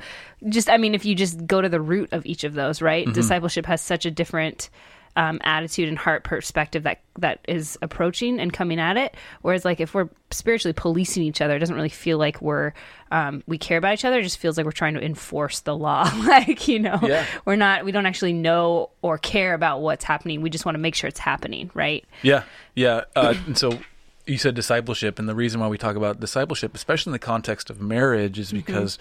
just 0.49 0.69
i 0.71 0.77
mean 0.77 0.95
if 0.95 1.05
you 1.07 1.15
just 1.15 1.47
go 1.47 1.61
to 1.63 1.69
the 1.69 1.81
root 1.81 2.11
of 2.13 2.25
each 2.27 2.45
of 2.45 2.53
those 2.55 2.81
right 2.83 3.05
Mm-hmm. 3.07 3.15
discipleship 3.15 3.65
has 3.67 3.81
such 3.83 4.05
a 4.07 4.11
different 4.11 4.69
um, 5.17 5.41
attitude 5.43 5.89
and 5.89 5.99
heart 5.99 6.23
perspective 6.25 6.83
that 6.85 7.01
that 7.19 7.41
is 7.49 7.79
approaching 7.83 8.39
and 8.39 8.53
coming 8.53 8.79
at 8.79 8.97
it. 8.97 9.17
Whereas, 9.43 9.65
like 9.65 9.81
if 9.81 9.95
we're 9.95 10.09
spiritually 10.31 10.75
policing 10.75 11.23
each 11.23 11.41
other, 11.41 11.57
it 11.57 11.59
doesn't 11.59 11.75
really 11.75 11.89
feel 11.89 12.19
like 12.19 12.41
we're 12.43 12.73
um, 13.11 13.43
we 13.47 13.57
care 13.59 13.79
about 13.79 13.95
each 13.95 14.05
other. 14.05 14.19
It 14.19 14.23
just 14.25 14.39
feels 14.39 14.57
like 14.57 14.67
we're 14.67 14.73
trying 14.73 14.95
to 14.95 15.03
enforce 15.03 15.61
the 15.61 15.75
law. 15.77 16.11
like 16.27 16.69
you 16.69 16.79
know, 16.79 16.99
Yeah. 17.03 17.25
we're 17.45 17.57
not. 17.57 17.85
We 17.85 17.93
don't 17.93 18.07
actually 18.07 18.35
know 18.35 18.91
or 19.03 19.17
care 19.19 19.55
about 19.55 19.81
what's 19.81 20.05
happening. 20.05 20.43
We 20.43 20.51
just 20.51 20.65
want 20.67 20.75
to 20.75 20.81
make 20.81 20.95
sure 20.95 21.09
it's 21.09 21.21
happening, 21.21 21.71
right? 21.75 22.05
Yeah, 22.23 22.45
yeah. 22.75 23.03
Uh, 23.17 23.35
and 23.47 23.57
so 23.57 23.79
you 24.27 24.37
said 24.39 24.55
discipleship, 24.55 25.19
and 25.19 25.29
the 25.29 25.35
reason 25.35 25.61
why 25.61 25.69
we 25.69 25.79
talk 25.79 25.97
about 25.97 26.21
discipleship, 26.21 26.75
especially 26.75 27.11
in 27.11 27.13
the 27.13 27.19
context 27.21 27.71
of 27.71 27.81
marriage, 27.81 28.39
is 28.39 28.53
because 28.53 28.99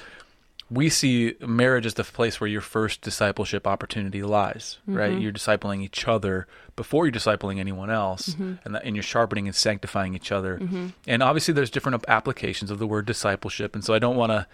we 0.69 0.89
see 0.89 1.35
marriage 1.39 1.85
as 1.85 1.93
the 1.93 2.03
place 2.03 2.41
where 2.41 2.47
your 2.47 2.61
first 2.61 3.01
discipleship 3.01 3.67
opportunity 3.67 4.23
lies. 4.23 4.79
Right, 4.87 5.11
mm-hmm. 5.11 5.21
you're 5.21 5.31
discipling 5.31 5.83
each 5.83 6.07
other 6.07 6.47
before 6.75 7.05
you're 7.05 7.13
discipling 7.13 7.59
anyone 7.59 7.89
else, 7.89 8.29
mm-hmm. 8.29 8.55
and 8.63 8.75
that, 8.75 8.83
and 8.83 8.95
you're 8.95 9.03
sharpening 9.03 9.47
and 9.47 9.55
sanctifying 9.55 10.15
each 10.15 10.31
other. 10.31 10.57
Mm-hmm. 10.57 10.87
And 11.07 11.23
obviously, 11.23 11.53
there's 11.53 11.69
different 11.69 12.03
applications 12.07 12.71
of 12.71 12.79
the 12.79 12.87
word 12.87 13.05
discipleship, 13.05 13.75
and 13.75 13.83
so 13.83 13.93
I 13.93 13.99
don't 13.99 14.15
want 14.15 14.31
to. 14.31 14.47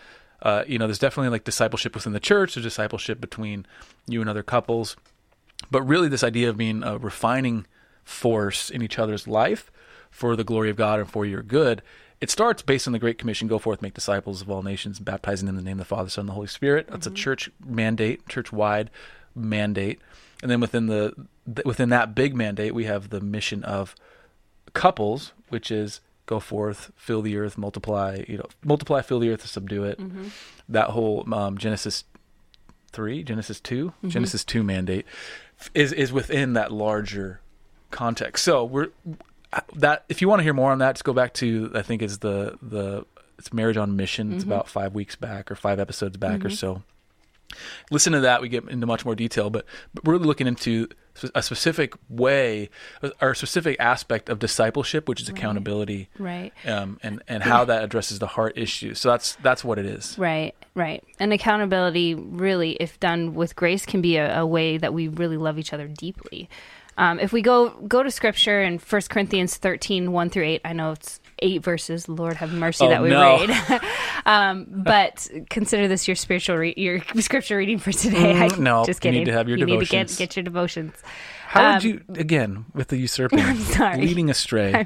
Uh, 0.44 0.64
you 0.66 0.80
know, 0.80 0.88
there's 0.88 0.98
definitely 0.98 1.30
like 1.30 1.44
discipleship 1.44 1.94
within 1.94 2.14
the 2.14 2.20
church, 2.20 2.56
there's 2.56 2.66
discipleship 2.66 3.22
between 3.22 3.64
you 4.08 4.22
and 4.22 4.30
other 4.30 4.42
couples, 4.42 4.98
but 5.70 5.84
really 5.84 6.08
this 6.08 6.24
idea 6.24 6.50
of 6.50 6.58
being 6.58 6.82
a 6.82 6.98
refining 6.98 7.68
force 8.04 8.72
in 8.72 8.82
each 8.82 8.98
other's 8.98 9.28
life 9.28 9.72
for 10.10 10.36
the 10.36 10.44
glory 10.44 10.72
of 10.72 10.76
God 10.76 11.00
and 11.00 11.08
for 11.08 11.28
your 11.28 11.44
good. 11.44 11.84
It 12.22 12.30
starts 12.30 12.62
based 12.62 12.88
on 12.88 12.94
the 12.94 13.00
Great 13.00 13.18
Commission: 13.18 13.48
"Go 13.48 13.58
forth, 13.58 13.82
make 13.82 13.94
disciples 13.94 14.42
of 14.42 14.50
all 14.50 14.62
nations, 14.62 15.00
baptizing 15.00 15.48
them 15.48 15.58
in 15.58 15.64
the 15.64 15.70
name 15.70 15.80
of 15.80 15.88
the 15.88 15.96
Father, 15.96 16.10
Son, 16.10 16.24
and 16.24 16.30
the 16.30 16.34
Holy 16.34 16.48
Spirit." 16.48 16.88
That's 16.88 17.08
a 17.08 17.10
mm-hmm. 17.10 17.16
church 17.16 17.50
mandate, 17.66 18.28
church-wide 18.28 18.90
mandate. 19.36 20.00
And 20.42 20.50
then 20.50 20.60
within 20.60 20.88
the 20.88 21.14
th- 21.46 21.66
within 21.66 21.90
that 21.90 22.16
big 22.16 22.36
mandate, 22.36 22.74
we 22.76 22.86
have 22.86 23.10
the 23.10 23.22
mission 23.22 23.64
of 23.64 23.96
couples, 24.74 25.34
which 25.50 25.72
is 25.72 26.02
go 26.28 26.40
forth, 26.40 26.92
fill 26.96 27.22
the 27.22 27.38
earth, 27.38 27.58
multiply. 27.58 28.24
You 28.28 28.38
know, 28.38 28.48
multiply, 28.64 29.02
fill 29.02 29.20
the 29.20 29.30
earth, 29.30 29.46
subdue 29.46 29.84
it. 29.84 30.00
Mm-hmm. 30.00 30.28
That 30.70 30.92
whole 30.92 31.26
um, 31.34 31.58
Genesis 31.58 32.06
three, 32.92 33.24
Genesis 33.24 33.60
2 33.60 33.88
mm-hmm. 33.88 34.10
Genesis 34.10 34.44
two 34.44 34.64
mandate 34.64 35.06
is 35.74 35.94
is 35.94 36.12
within 36.12 36.54
that 36.54 36.72
larger 36.72 37.42
context. 37.90 38.44
So 38.44 38.64
we're 38.64 38.90
that 39.76 40.06
if 40.10 40.22
you 40.22 40.28
want 40.30 40.40
to 40.40 40.44
hear 40.44 40.54
more 40.54 40.72
on 40.72 40.80
that, 40.80 40.94
just 40.94 41.04
go 41.04 41.14
back 41.14 41.34
to 41.36 41.72
I 41.76 41.82
think 41.82 42.02
is 42.02 42.20
the 42.20 42.58
the 42.62 43.06
it's 43.38 43.52
marriage 43.54 43.78
on 43.78 43.96
mission. 43.96 44.34
It's 44.34 44.44
about 44.44 44.68
five 44.68 44.94
weeks 44.94 45.16
back 45.16 45.50
or 45.52 45.56
five 45.56 45.80
episodes 45.80 46.18
back 46.18 46.46
or 46.46 46.50
so. 46.50 46.84
Listen 47.90 48.14
to 48.14 48.22
that. 48.22 48.42
We 48.42 48.50
get 48.50 48.68
into 48.70 48.88
much 48.88 49.04
more 49.04 49.16
detail, 49.16 49.50
but, 49.50 49.66
but 49.94 50.06
we're 50.06 50.14
really 50.14 50.26
looking 50.26 50.48
into 50.48 50.88
a 51.36 51.42
specific 51.42 51.94
way 52.08 52.70
or 53.22 53.32
a 53.32 53.36
specific 53.36 53.76
aspect 53.80 54.30
of 54.30 54.40
discipleship, 54.40 55.10
which 55.10 55.22
is 55.22 55.28
accountability, 55.28 56.08
Right. 56.18 56.54
um, 56.66 57.00
and 57.04 57.22
and 57.28 57.44
how 57.44 57.66
that 57.66 57.84
addresses 57.84 58.20
the 58.20 58.28
heart 58.28 58.58
issues. 58.58 59.00
So 59.00 59.10
that's 59.10 59.36
that's 59.42 59.64
what 59.66 59.78
it 59.80 59.86
is. 59.86 60.18
Right, 60.18 60.56
right. 60.76 61.04
And 61.20 61.34
accountability, 61.34 62.14
really, 62.16 62.74
if 62.80 63.00
done 63.02 63.34
with 63.34 63.56
grace, 63.58 63.86
can 63.86 64.02
be 64.02 64.16
a, 64.16 64.40
a 64.40 64.46
way 64.46 64.78
that 64.78 64.94
we 64.94 65.10
really 65.10 65.38
love 65.38 65.60
each 65.60 65.74
other 65.74 65.88
deeply. 65.90 66.50
Um, 66.98 67.20
if 67.20 67.32
we 67.34 67.42
go 67.42 67.70
go 67.88 68.04
to 68.04 68.12
scripture 68.12 68.62
in 68.62 68.78
1 68.78 69.02
Corinthians 69.10 69.58
13, 69.58 70.12
1 70.12 70.30
through 70.30 70.44
8, 70.46 70.62
I 70.66 70.74
know 70.74 70.92
it's 70.92 71.20
eight 71.40 71.64
verses, 71.64 72.08
Lord 72.08 72.36
have 72.36 72.54
mercy 72.54 72.86
Oh, 72.86 72.90
that 72.90 73.02
we 73.02 73.10
no. 73.10 73.40
read. 73.48 73.82
um, 74.26 74.68
but 74.70 75.28
consider 75.50 75.88
this 75.88 76.08
your 76.08 76.16
spiritual, 76.16 76.58
re- 76.58 76.74
your 76.78 77.02
scripture 77.20 77.58
reading 77.58 77.80
for 77.80 77.92
today. 77.92 78.38
I, 78.40 78.50
Mm, 78.50 78.60
no, 78.60 78.86
just 78.86 79.04
you 79.04 79.10
kidding. 79.10 79.20
need 79.22 79.26
to 79.26 79.34
have 79.34 79.48
your 79.50 79.58
you 79.58 79.66
need 79.66 79.80
to 79.80 79.86
get, 79.86 80.16
get 80.18 80.36
your 80.36 80.44
devotions. 80.44 80.94
How 81.48 81.68
Um, 81.68 81.74
did 81.80 81.84
you 81.84 82.02
again 82.16 82.66
with 82.74 82.90
the 82.90 82.98
usurping, 82.98 83.56
sorry. 83.56 84.02
leading 84.02 84.30
astray? 84.30 84.86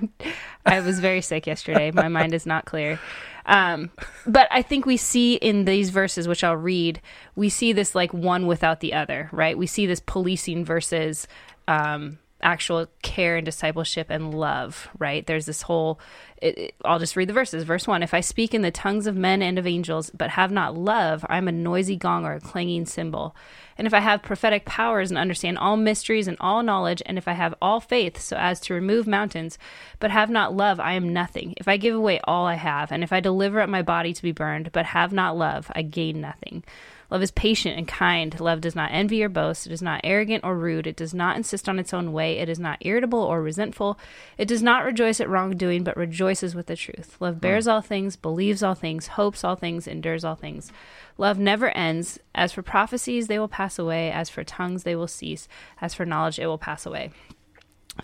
I 0.66 0.80
was 0.80 1.00
very 1.00 1.22
sick 1.22 1.46
yesterday. 1.46 1.92
My 1.92 2.08
mind 2.08 2.34
is 2.34 2.46
not 2.46 2.66
clear. 2.66 3.00
Um, 3.46 3.92
but 4.26 4.48
I 4.50 4.64
think 4.64 4.88
we 4.88 4.98
see 4.98 5.36
in 5.36 5.66
these 5.66 5.92
verses, 5.92 6.28
which 6.28 6.44
I'll 6.44 6.58
read, 6.58 7.00
we 7.36 7.50
see 7.50 7.74
this 7.74 7.94
like 7.94 8.12
one 8.14 8.48
without 8.48 8.80
the 8.80 8.94
other, 8.94 9.30
right? 9.32 9.56
We 9.56 9.68
see 9.68 9.86
this 9.86 10.00
policing 10.00 10.66
versus 10.66 11.28
um, 11.68 12.20
actual 12.42 12.88
care 13.02 13.38
and 13.38 13.46
discipleship 13.46 14.08
and 14.10 14.34
love, 14.34 14.88
right? 15.00 15.26
There's 15.26 15.46
this 15.46 15.64
whole. 15.64 16.00
It, 16.42 16.58
it- 16.58 16.76
I'll 16.86 17.00
just 17.00 17.16
read 17.16 17.30
the 17.30 17.34
verses. 17.34 17.64
Verse 17.64 17.88
one: 17.88 18.04
If 18.04 18.14
I 18.14 18.22
speak 18.22 18.54
in 18.54 18.62
the 18.62 18.72
tongues 18.72 19.08
of 19.08 19.16
men 19.16 19.42
and 19.42 19.58
of 19.58 19.68
angels, 19.68 20.12
but 20.12 20.32
have 20.32 20.52
not 20.52 20.78
love, 20.78 21.26
I'm 21.30 21.48
a 21.48 21.52
noisy 21.52 21.96
gong 21.96 22.26
or 22.26 22.34
a 22.34 22.40
clanging 22.40 22.86
cymbal. 22.86 23.36
And 23.78 23.88
if 23.88 23.94
I 23.94 24.00
have 24.00 24.24
prophetic 24.24 24.66
powers 24.66 25.12
and 25.12 25.18
understand 25.18 25.58
all 25.58 25.76
mysteries 25.76 26.28
and 26.28 26.38
all 26.40 26.64
knowledge, 26.64 27.02
and 27.06 27.18
if 27.18 27.28
I 27.28 27.34
have 27.34 27.56
all 27.62 27.80
faith 27.82 28.20
so 28.22 28.38
as 28.38 28.60
to 28.62 28.74
remove 28.74 29.06
mountains, 29.08 29.58
but 30.00 30.12
have 30.12 30.30
not 30.30 30.56
love, 30.56 30.80
I 30.80 30.94
am 30.94 31.12
nothing. 31.12 31.56
If 31.58 31.68
I 31.68 31.78
give 31.78 31.96
away 31.96 32.20
all 32.24 32.46
I 32.46 32.56
have, 32.56 32.92
and 32.92 33.04
if 33.04 33.12
I 33.12 33.20
deliver 33.20 33.60
up 33.60 33.70
my 33.70 33.82
body 33.82 34.14
to 34.14 34.22
be 34.22 34.32
burned, 34.32 34.72
but 34.72 34.86
have 34.86 35.12
not 35.12 35.36
love, 35.38 35.70
I 35.76 35.82
gain 35.82 36.22
nothing. 36.22 36.64
Love 37.12 37.22
is 37.22 37.32
patient 37.32 37.78
and 37.78 37.88
kind. 37.88 38.40
Love 38.40 38.62
does 38.62 38.76
not 38.76 38.90
envy 38.92 39.24
or 39.24 39.30
boast. 39.30 39.68
It 39.68 39.72
is 39.72 39.82
not 39.82 40.02
arrogant 40.04 40.44
or 40.44 40.56
rude. 40.56 40.88
It 40.88 40.96
does 40.96 41.14
not 41.14 41.38
insist 41.38 41.70
on 41.70 41.80
its 41.80 41.94
own 41.94 42.14
way. 42.14 42.40
It 42.40 42.50
is 42.50 42.60
not 42.60 42.80
irritable 42.82 43.20
or 43.20 43.42
resentful. 43.42 44.00
It 44.38 44.48
does 44.48 44.64
not 44.64 44.84
rejoice 44.84 45.22
at 45.22 45.30
wrongdoing, 45.30 45.84
but 45.84 45.98
rejoices 45.98 46.56
with 46.56 46.68
the 46.68 46.76
truth. 46.76 47.18
Love 47.20 47.36
hmm. 47.36 47.40
bears 47.40 47.68
all 47.68 47.82
things, 47.82 48.16
believes 48.16 48.64
all 48.64 48.76
things, 48.76 49.08
hopes 49.08 49.44
all 49.44 49.56
things, 49.56 49.88
endures 49.88 50.24
all 50.24 50.36
things. 50.36 50.72
Love 51.18 51.40
never 51.40 51.70
ends. 51.70 52.20
As 52.34 52.52
for 52.52 52.62
prophecies, 52.62 53.28
they 53.28 53.40
will 53.40 53.48
pass 53.48 53.80
away. 53.80 54.12
As 54.12 54.30
for 54.30 54.44
tongues, 54.44 54.84
they 54.84 54.96
will 54.96 55.08
cease. 55.08 55.48
As 55.80 55.94
for 55.94 56.06
knowledge, 56.06 56.40
it 56.40 56.48
will 56.48 56.58
pass 56.58 56.86
away. 56.86 57.12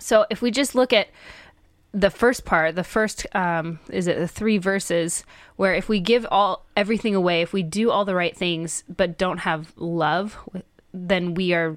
So 0.00 0.24
if 0.30 0.40
we 0.40 0.50
just 0.50 0.74
look 0.74 0.92
at 0.92 1.08
the 1.92 2.10
first 2.10 2.44
part, 2.44 2.74
the 2.74 2.84
first 2.84 3.26
um, 3.34 3.78
is 3.90 4.06
it 4.06 4.18
the 4.18 4.28
three 4.28 4.58
verses 4.58 5.24
where 5.56 5.74
if 5.74 5.88
we 5.88 6.00
give 6.00 6.26
all 6.30 6.64
everything 6.76 7.14
away, 7.14 7.42
if 7.42 7.52
we 7.52 7.62
do 7.62 7.90
all 7.90 8.04
the 8.04 8.14
right 8.14 8.36
things 8.36 8.84
but 8.88 9.18
don't 9.18 9.38
have 9.38 9.72
love, 9.76 10.38
then 10.92 11.34
we 11.34 11.52
are 11.52 11.76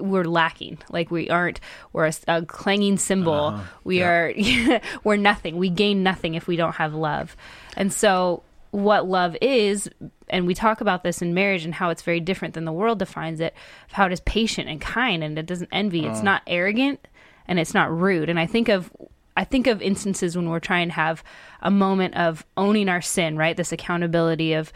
we're 0.00 0.24
lacking. 0.24 0.78
Like 0.90 1.10
we 1.10 1.28
aren't. 1.30 1.60
We're 1.92 2.06
a, 2.06 2.14
a 2.28 2.42
clanging 2.42 2.98
cymbal. 2.98 3.60
we 3.84 4.00
yeah. 4.00 4.08
are. 4.08 4.80
we're 5.04 5.16
nothing. 5.16 5.56
We 5.56 5.70
gain 5.70 6.02
nothing 6.02 6.34
if 6.34 6.46
we 6.46 6.56
don't 6.56 6.76
have 6.76 6.94
love. 6.94 7.36
And 7.76 7.92
so, 7.92 8.42
what 8.70 9.06
love 9.06 9.36
is, 9.40 9.90
and 10.28 10.46
we 10.46 10.54
talk 10.54 10.80
about 10.80 11.02
this 11.02 11.20
in 11.20 11.34
marriage 11.34 11.64
and 11.64 11.74
how 11.74 11.90
it's 11.90 12.02
very 12.02 12.20
different 12.20 12.54
than 12.54 12.64
the 12.64 12.72
world 12.72 12.98
defines 12.98 13.40
it. 13.40 13.54
How 13.90 14.06
it 14.06 14.12
is 14.12 14.20
patient 14.20 14.68
and 14.68 14.80
kind, 14.80 15.24
and 15.24 15.38
it 15.38 15.46
doesn't 15.46 15.70
envy. 15.72 16.06
It's 16.06 16.22
not 16.22 16.42
arrogant, 16.46 17.06
and 17.48 17.58
it's 17.58 17.74
not 17.74 17.90
rude. 17.96 18.28
And 18.28 18.38
I 18.38 18.46
think 18.46 18.68
of. 18.68 18.90
I 19.34 19.44
think 19.44 19.66
of 19.66 19.80
instances 19.80 20.36
when 20.36 20.50
we're 20.50 20.60
trying 20.60 20.88
to 20.88 20.94
have 20.94 21.24
a 21.62 21.70
moment 21.70 22.16
of 22.16 22.44
owning 22.58 22.90
our 22.90 23.00
sin, 23.00 23.38
right? 23.38 23.56
This 23.56 23.72
accountability 23.72 24.52
of 24.52 24.70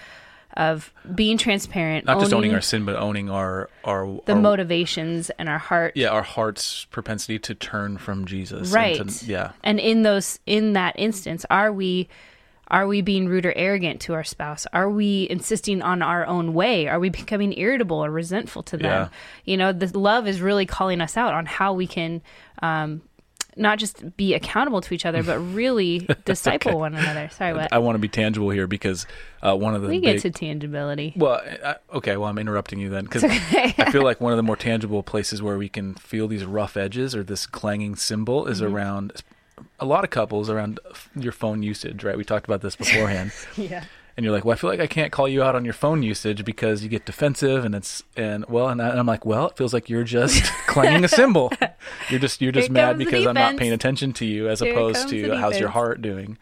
of 0.56 0.92
being 1.14 1.36
transparent, 1.36 2.06
Not 2.06 2.20
just 2.20 2.32
owning 2.32 2.54
our 2.54 2.62
sin, 2.62 2.86
but 2.86 2.96
owning 2.96 3.28
our 3.28 3.68
our 3.84 4.06
the 4.24 4.32
our, 4.32 4.40
motivations 4.40 5.28
and 5.38 5.48
our 5.48 5.58
heart 5.58 5.92
yeah 5.96 6.08
our 6.08 6.22
heart's 6.22 6.86
propensity 6.86 7.38
to 7.40 7.54
turn 7.54 7.98
from 7.98 8.24
Jesus. 8.24 8.68
and 8.68 8.74
right 8.74 9.08
to- 9.08 9.26
yeah. 9.26 9.52
and 9.62 9.78
in 9.78 10.02
those 10.02 10.38
in 10.46 10.72
that 10.72 10.94
instance 10.98 11.44
are 11.50 11.70
we 11.72 12.08
are 12.68 12.86
we 12.86 13.00
being 13.00 13.28
rude 13.28 13.46
or 13.46 13.52
arrogant 13.56 14.00
to 14.00 14.14
our 14.14 14.24
spouse 14.24 14.66
are 14.72 14.90
we 14.90 15.26
insisting 15.30 15.82
on 15.82 16.02
our 16.02 16.26
own 16.26 16.52
way 16.54 16.88
are 16.88 16.98
we 16.98 17.08
becoming 17.08 17.56
irritable 17.58 18.04
or 18.04 18.10
resentful 18.10 18.62
to 18.62 18.76
them 18.76 18.84
Yeah. 18.84 19.08
you 19.44 19.56
know 19.56 19.72
the 19.72 19.96
love 19.98 20.26
is 20.26 20.40
really 20.40 20.66
calling 20.66 21.00
us 21.00 21.16
out 21.16 21.32
on 21.34 21.46
how 21.46 21.72
we 21.74 21.86
can 21.86 22.22
um 22.62 23.02
not 23.58 23.78
just 23.78 24.14
be 24.18 24.34
accountable 24.34 24.82
to 24.82 24.92
each 24.92 25.06
other 25.06 25.22
but 25.22 25.38
really 25.54 26.06
disciple 26.26 26.72
okay. 26.72 26.78
one 26.78 26.94
another 26.94 27.30
sorry 27.30 27.54
what 27.54 27.72
I 27.72 27.78
want 27.78 27.94
to 27.94 27.98
be 28.00 28.08
tangible 28.08 28.50
here 28.50 28.66
because 28.66 29.06
uh, 29.42 29.56
one 29.56 29.74
of 29.74 29.80
the 29.80 29.88
things 29.88 30.02
we 30.02 30.06
big, 30.12 30.22
get 30.22 30.22
to 30.22 30.30
tangibility 30.38 31.14
well, 31.16 31.40
I, 31.64 31.76
okay, 31.94 32.18
well 32.18 32.28
I'm 32.28 32.36
interrupting 32.38 32.78
you 32.80 32.90
then 32.90 33.04
because 33.04 33.24
okay. 33.24 33.74
I 33.78 33.90
feel 33.92 34.02
like 34.02 34.20
one 34.20 34.32
of 34.32 34.36
the 34.36 34.42
more 34.42 34.56
tangible 34.56 35.02
places 35.02 35.40
where 35.40 35.56
we 35.56 35.70
can 35.70 35.94
feel 35.94 36.28
these 36.28 36.44
rough 36.44 36.76
edges 36.76 37.14
or 37.14 37.22
this 37.22 37.46
clanging 37.46 37.96
cymbal 37.96 38.46
is 38.46 38.60
Mm-hmm. 38.60 38.74
around 38.74 39.22
a 39.80 39.84
lot 39.84 40.04
of 40.04 40.10
couples 40.10 40.50
around 40.50 40.80
your 41.14 41.32
phone 41.32 41.62
usage, 41.62 42.04
right? 42.04 42.16
We 42.16 42.24
talked 42.24 42.46
about 42.46 42.60
this 42.62 42.76
beforehand. 42.84 43.32
yeah 43.56 43.84
and 44.16 44.24
you're 44.24 44.32
like, 44.32 44.44
"Well, 44.44 44.54
I 44.54 44.56
feel 44.56 44.70
like 44.70 44.80
I 44.80 44.86
can't 44.86 45.12
call 45.12 45.28
you 45.28 45.42
out 45.42 45.54
on 45.54 45.64
your 45.64 45.74
phone 45.74 46.02
usage 46.02 46.44
because 46.44 46.82
you 46.82 46.88
get 46.88 47.04
defensive 47.04 47.64
and 47.64 47.74
it's 47.74 48.02
and 48.16 48.44
well, 48.48 48.68
and, 48.68 48.80
I, 48.80 48.88
and 48.88 48.98
I'm 48.98 49.06
like, 49.06 49.26
"Well, 49.26 49.48
it 49.48 49.56
feels 49.56 49.74
like 49.74 49.90
you're 49.90 50.04
just 50.04 50.42
clanging 50.66 51.04
a 51.04 51.08
cymbal. 51.08 51.52
You're 52.08 52.20
just 52.20 52.40
you're 52.40 52.52
just 52.52 52.68
Here 52.68 52.72
mad 52.74 52.98
because 52.98 53.26
I'm 53.26 53.34
not 53.34 53.56
paying 53.56 53.72
attention 53.72 54.12
to 54.14 54.24
you 54.26 54.48
as 54.48 54.60
Here 54.60 54.72
opposed 54.72 55.08
to 55.10 55.36
how's 55.36 55.60
your 55.60 55.68
heart 55.68 56.00
doing." 56.00 56.38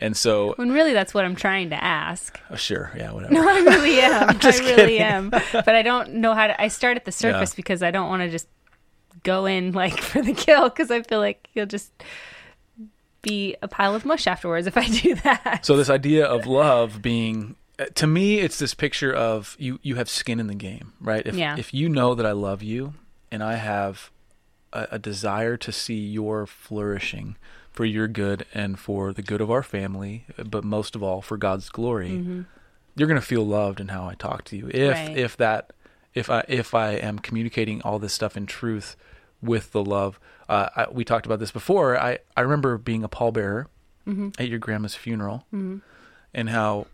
And 0.00 0.16
so, 0.16 0.52
when 0.54 0.70
really 0.70 0.92
that's 0.92 1.12
what 1.12 1.24
i'm 1.24 1.34
trying 1.34 1.70
to 1.70 1.82
ask 1.82 2.38
oh, 2.52 2.54
sure, 2.56 2.92
yeah, 2.96 3.10
whatever. 3.10 3.34
No, 3.34 3.48
I 3.48 3.58
really 3.58 4.00
am. 4.00 4.28
I 4.28 4.32
really 4.48 4.76
kidding. 4.76 4.98
am. 5.00 5.30
But 5.30 5.68
I 5.70 5.82
don't 5.82 6.14
know 6.14 6.34
how 6.34 6.46
to. 6.46 6.60
I 6.60 6.68
start 6.68 6.96
at 6.96 7.04
the 7.04 7.10
surface 7.10 7.50
Yeah. 7.50 7.56
because 7.56 7.82
I 7.82 7.90
don't 7.90 8.08
want 8.08 8.22
to 8.22 8.28
just 8.28 8.46
go 9.24 9.46
in 9.46 9.72
like 9.72 9.98
for 10.00 10.22
the 10.22 10.34
kill 10.34 10.68
because 10.68 10.92
I 10.92 11.02
feel 11.02 11.18
like 11.18 11.48
you'll 11.54 11.66
just 11.66 11.90
be 13.22 13.56
a 13.62 13.68
pile 13.68 13.94
of 13.94 14.04
mush 14.04 14.26
afterwards 14.26 14.66
if 14.66 14.76
I 14.76 14.86
do 14.86 15.14
that. 15.24 15.64
So 15.64 15.76
this 15.76 15.90
idea 15.90 16.24
of 16.26 16.46
love 16.46 17.02
being 17.02 17.56
uh, 17.78 17.86
to 17.96 18.06
me 18.06 18.38
it's 18.38 18.58
this 18.58 18.74
picture 18.74 19.12
of 19.12 19.56
you 19.58 19.78
you 19.82 19.96
have 19.96 20.08
skin 20.08 20.40
in 20.40 20.46
the 20.46 20.54
game, 20.54 20.92
right? 21.00 21.26
If 21.26 21.34
Yeah. 21.34 21.56
if 21.58 21.72
you 21.74 21.88
know 21.88 22.14
that 22.14 22.26
I 22.26 22.32
love 22.32 22.62
you 22.62 22.94
and 23.30 23.42
I 23.42 23.56
have 23.56 24.10
a, 24.72 24.86
a 24.92 24.98
desire 24.98 25.56
to 25.56 25.72
see 25.72 25.98
your 25.98 26.46
flourishing 26.46 27.36
for 27.72 27.84
your 27.84 28.08
good 28.08 28.44
and 28.54 28.78
for 28.78 29.12
the 29.12 29.22
good 29.22 29.40
of 29.40 29.50
our 29.50 29.62
family, 29.62 30.24
but 30.44 30.64
most 30.64 30.96
of 30.96 31.02
all 31.02 31.22
for 31.22 31.36
God's 31.36 31.68
glory, 31.68 32.10
Mm-hmm. 32.10 32.42
you're 32.96 33.08
going 33.08 33.20
to 33.20 33.24
feel 33.26 33.46
loved 33.46 33.80
in 33.80 33.88
how 33.88 34.06
I 34.08 34.14
talk 34.14 34.44
to 34.46 34.56
you. 34.56 34.68
If 34.72 34.94
Right. 34.94 35.16
if 35.16 35.36
that 35.36 35.72
if 36.14 36.28
I 36.30 36.44
if 36.48 36.74
I 36.74 36.92
am 36.92 37.18
communicating 37.18 37.80
all 37.82 37.98
this 37.98 38.12
stuff 38.12 38.36
in 38.36 38.46
truth 38.46 38.96
with 39.40 39.70
the 39.72 39.84
love, 39.84 40.18
uh, 40.48 40.68
I, 40.76 40.86
we 40.90 41.04
talked 41.04 41.26
about 41.26 41.38
this 41.40 41.50
before. 41.50 41.98
I 41.98 42.18
I 42.36 42.40
remember 42.42 42.78
being 42.78 43.04
a 43.04 43.08
pallbearer 43.08 43.66
Mm-hmm. 44.06 44.28
at 44.38 44.48
your 44.48 44.58
grandma's 44.58 44.94
funeral, 44.94 45.44
and 45.52 46.48
how 46.48 46.86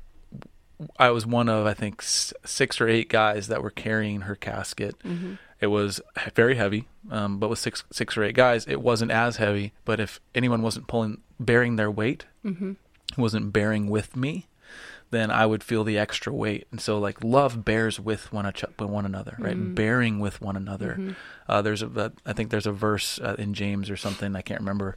I 0.98 1.10
was 1.10 1.24
one 1.24 1.48
of 1.48 1.64
I 1.64 1.72
think 1.72 2.02
six 2.02 2.80
or 2.80 2.88
eight 2.88 3.08
guys 3.08 3.46
that 3.46 3.62
were 3.62 3.70
carrying 3.70 4.22
her 4.22 4.34
casket. 4.34 4.98
Mm-hmm. 5.04 5.34
It 5.60 5.68
was 5.68 6.00
very 6.34 6.56
heavy, 6.56 6.88
um, 7.10 7.38
but 7.38 7.48
with 7.48 7.60
six 7.60 7.84
six 7.92 8.16
or 8.16 8.24
eight 8.24 8.34
guys, 8.34 8.66
it 8.66 8.80
wasn't 8.82 9.12
as 9.12 9.36
heavy. 9.36 9.72
But 9.84 10.00
if 10.00 10.20
anyone 10.34 10.60
wasn't 10.62 10.88
pulling 10.88 11.18
bearing 11.38 11.76
their 11.76 11.90
weight, 11.90 12.26
Mm-hmm. 12.44 12.72
wasn't 13.16 13.52
bearing 13.52 13.88
with 13.88 14.16
me, 14.16 14.46
then 15.14 15.30
I 15.30 15.46
would 15.46 15.62
feel 15.64 15.84
the 15.84 15.96
extra 15.98 16.32
weight. 16.32 16.66
And 16.70 16.80
so, 16.80 16.98
like, 16.98 17.22
love 17.24 17.64
bears 17.64 17.98
with 18.00 18.32
one, 18.32 18.46
ach- 18.46 18.64
with 18.78 18.88
one 18.90 19.06
another, 19.06 19.36
right? 19.38 19.56
Mm-hmm. 19.56 19.74
Bearing 19.74 20.18
with 20.20 20.40
one 20.40 20.56
another. 20.56 21.14
Uh, 21.48 21.62
there's 21.62 21.82
a, 21.82 22.12
I 22.26 22.32
think 22.32 22.50
there's 22.50 22.66
a 22.66 22.72
verse 22.72 23.18
uh, 23.20 23.36
in 23.38 23.54
James 23.54 23.88
or 23.90 23.96
something, 23.96 24.34
I 24.36 24.42
can't 24.42 24.60
remember, 24.60 24.96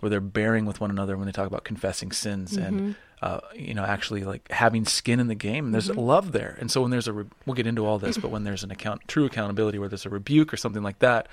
where 0.00 0.10
they're 0.10 0.20
bearing 0.20 0.64
with 0.64 0.80
one 0.80 0.90
another 0.90 1.16
when 1.16 1.26
they 1.26 1.32
talk 1.32 1.46
about 1.46 1.64
confessing 1.64 2.12
sins 2.12 2.56
Mm-hmm. 2.56 2.66
and, 2.66 2.94
uh, 3.20 3.40
you 3.52 3.74
know, 3.74 3.82
actually 3.84 4.22
like 4.22 4.48
having 4.52 4.84
skin 4.84 5.18
in 5.18 5.26
the 5.26 5.34
game. 5.34 5.72
There's 5.72 5.88
Mm-hmm. 5.88 5.98
love 5.98 6.30
there. 6.30 6.56
And 6.60 6.70
so 6.70 6.82
when 6.82 6.92
there's 6.92 7.08
a, 7.08 7.12
re- 7.12 7.24
we'll 7.46 7.54
get 7.56 7.66
into 7.66 7.84
all 7.84 7.98
this, 7.98 8.16
but 8.16 8.30
when 8.30 8.44
there's 8.44 8.62
an 8.62 8.70
account, 8.70 9.08
true 9.08 9.24
accountability 9.24 9.78
where 9.80 9.88
there's 9.88 10.06
a 10.06 10.10
rebuke 10.10 10.52
or 10.54 10.56
something 10.56 10.84
like 10.84 11.00
that, 11.00 11.26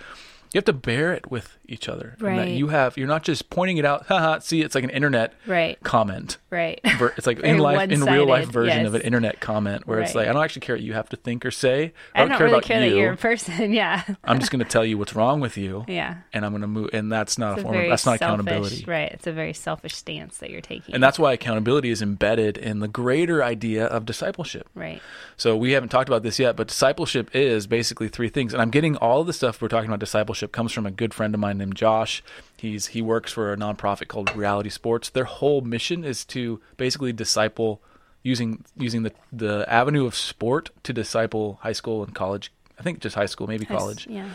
you 0.56 0.58
have 0.60 0.66
to 0.66 0.74
bear 0.74 1.12
it 1.14 1.30
with 1.30 1.58
each 1.68 1.90
other. 1.90 2.16
Right. 2.20 2.48
you 2.50 2.70
have, 2.70 2.96
you're 2.98 3.08
not 3.08 3.24
just 3.24 3.50
pointing 3.50 3.76
it 3.78 3.84
out, 3.84 4.06
haha, 4.06 4.40
see, 4.40 4.62
it's 4.62 4.74
like 4.74 4.84
an 4.86 4.90
internet 4.90 5.34
Right. 5.46 5.78
comment. 5.84 6.38
Right. 6.50 6.80
It's 7.18 7.28
like 7.28 7.40
in 7.40 7.58
life, 7.58 7.90
in 7.92 8.02
real 8.04 8.26
life 8.26 8.48
version 8.50 8.86
of 8.86 8.96
an 8.96 9.02
internet 9.02 9.42
comment 9.42 9.86
where 9.86 10.00
it's 10.00 10.16
like, 10.16 10.28
I 10.30 10.34
don't 10.34 10.44
actually 10.44 10.62
care 10.62 10.76
what 10.76 10.82
you 10.84 10.94
have 10.94 11.10
to 11.10 11.18
think 11.18 11.46
or 11.46 11.52
say. 11.52 11.92
I 12.14 12.26
don't, 12.26 12.40
really 12.40 12.52
about 12.54 12.64
care 12.64 12.84
you. 12.84 12.92
that 12.92 12.96
you're 12.98 13.12
a 13.14 13.18
person. 13.18 13.74
Yeah. 13.74 14.04
I'm 14.24 14.40
just 14.40 14.52
going 14.52 14.64
to 14.64 14.70
tell 14.70 14.86
you 14.86 14.98
what's 14.98 15.14
wrong 15.14 15.42
with 15.42 15.58
you, 15.58 15.84
Yeah. 15.90 16.18
and 16.32 16.46
I'm 16.46 16.52
going 16.54 16.62
to 16.62 16.68
move. 16.68 16.92
And 16.94 17.12
that's 17.12 17.38
not 17.38 17.58
It's 17.58 17.68
a 17.68 17.70
a. 17.72 17.84
Of, 17.84 17.90
that's 17.90 18.06
not 18.06 18.20
selfish, 18.20 18.22
accountability. 18.46 18.86
Right. 18.88 19.12
It's 19.12 19.28
a 19.28 19.34
very 19.34 19.52
selfish 19.54 19.94
stance 19.96 20.38
that 20.38 20.52
you're 20.52 20.62
taking. 20.62 20.96
And 20.96 21.04
that's 21.04 21.20
why 21.20 21.34
accountability 21.34 21.90
is 21.90 22.02
embedded 22.02 22.58
in 22.58 22.80
the 22.80 22.88
greater 22.88 23.44
idea 23.44 23.86
of 23.88 24.06
discipleship. 24.06 24.70
right. 24.74 25.02
So 25.38 25.58
we 25.58 25.72
haven't 25.74 25.90
talked 25.90 26.08
about 26.08 26.24
this 26.24 26.40
yet, 26.40 26.56
but 26.56 26.68
discipleship 26.70 27.30
is 27.36 27.68
basically 27.68 28.08
three 28.08 28.30
things. 28.30 28.54
And 28.54 28.62
I'm 28.62 28.70
getting 28.70 28.96
all 28.98 29.26
the 29.26 29.34
stuff 29.34 29.62
we're 29.62 29.68
talking 29.68 29.90
about 29.90 30.00
discipleship 30.00 30.45
comes 30.52 30.72
from 30.72 30.86
a 30.86 30.92
good 30.92 31.14
friend 31.14 31.34
of 31.34 31.40
mine 31.40 31.58
named 31.58 31.76
Josh. 31.76 32.24
He's 32.58 32.88
he 32.88 33.02
works 33.02 33.32
for 33.32 33.54
a 33.54 33.58
nonprofit 33.58 34.08
called 34.08 34.36
Reality 34.36 34.70
Sports. 34.70 35.10
Their 35.10 35.26
whole 35.26 35.62
mission 35.62 36.04
is 36.04 36.26
to 36.26 36.60
basically 36.78 37.14
disciple 37.14 37.82
using 38.24 38.64
using 38.78 39.04
the 39.04 39.12
the 39.32 39.66
avenue 39.68 40.06
of 40.06 40.16
sport 40.16 40.70
to 40.84 40.94
disciple 40.94 41.60
high 41.62 41.74
school 41.74 42.04
and 42.04 42.14
college. 42.16 42.52
I 42.80 42.84
think 42.84 43.00
just 43.00 43.16
high 43.16 43.28
school, 43.28 43.48
maybe 43.48 43.66
college. 43.66 44.08
Yeah. 44.08 44.30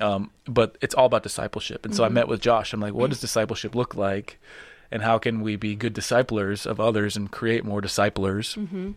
Um, 0.00 0.30
but 0.46 0.76
it's 0.80 0.94
all 0.94 1.06
about 1.06 1.22
discipleship. 1.22 1.84
And 1.86 1.94
so 1.94 2.04
I 2.04 2.06
Mm-hmm. 2.08 2.14
met 2.14 2.28
with 2.28 2.40
Josh. 2.40 2.72
I'm 2.72 2.80
like, 2.80 2.94
what 2.94 3.10
does 3.10 3.20
discipleship 3.20 3.74
look 3.74 3.94
like? 3.94 4.38
And 4.90 5.02
how 5.02 5.18
can 5.18 5.40
we 5.40 5.56
be 5.56 5.74
good 5.74 5.92
disciplers 5.94 6.66
of 6.66 6.78
others 6.78 7.16
and 7.16 7.30
create 7.30 7.64
more 7.64 7.80
disciplers? 7.80 8.54
Mm-hmm. 8.54 8.92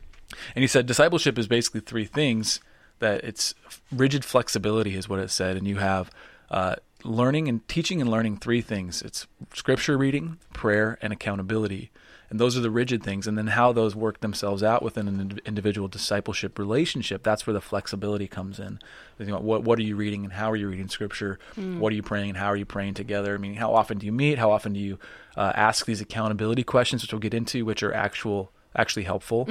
And 0.56 0.62
he 0.62 0.68
said 0.68 0.86
discipleship 0.86 1.40
is 1.40 1.48
basically 1.48 1.82
three 1.82 2.06
things 2.06 2.60
that 3.00 3.24
it's 3.24 3.56
rigid 3.92 4.24
flexibility 4.26 4.96
is 4.96 5.08
what 5.10 5.20
it 5.20 5.32
said. 5.32 5.56
And 5.58 5.66
you 5.68 5.78
have 5.78 6.12
uh, 6.52 6.76
learning 7.04 7.48
and 7.48 7.68
teaching 7.68 8.02
and 8.02 8.10
learning 8.10 8.38
three 8.38 8.62
things 8.62 9.02
it's 9.02 9.28
scripture 9.54 9.98
reading, 9.98 10.38
prayer, 10.54 10.98
and 11.02 11.14
accountability. 11.14 11.92
And 12.30 12.40
those 12.40 12.56
are 12.56 12.60
the 12.60 12.70
rigid 12.70 13.02
things. 13.02 13.26
And 13.26 13.36
then 13.36 13.48
how 13.48 13.72
those 13.72 13.96
work 13.96 14.20
themselves 14.20 14.62
out 14.62 14.84
within 14.84 15.08
an 15.08 15.40
individual 15.48 15.88
discipleship 15.88 16.60
relationship, 16.60 17.24
that's 17.24 17.48
where 17.48 17.56
the 17.56 17.62
flexibility 17.62 18.28
comes 18.28 18.60
in. 18.60 18.78
You 19.18 19.26
know, 19.26 19.40
what, 19.40 19.64
what 19.64 19.80
are 19.80 19.82
you 19.82 19.96
reading 19.96 20.26
and 20.26 20.34
how 20.34 20.52
are 20.52 20.56
you 20.56 20.68
reading 20.70 20.90
scripture? 20.90 21.40
What 21.80 21.92
are 21.92 21.96
you 21.96 22.04
praying 22.04 22.30
and 22.30 22.38
how 22.38 22.46
are 22.48 22.56
you 22.56 22.68
praying 22.68 22.94
together? 22.94 23.34
I 23.34 23.38
mean, 23.38 23.56
how 23.56 23.74
often 23.74 23.98
do 23.98 24.06
you 24.06 24.12
meet? 24.12 24.38
How 24.38 24.52
often 24.52 24.74
do 24.74 24.80
you 24.80 25.00
uh, 25.36 25.54
ask 25.56 25.88
these 25.88 26.02
accountability 26.02 26.64
questions, 26.64 27.02
which 27.02 27.12
we'll 27.12 27.20
get 27.20 27.34
into, 27.34 27.66
which 27.66 27.82
are 27.82 27.94
actual, 27.94 28.52
actually 28.76 29.04
helpful 29.06 29.48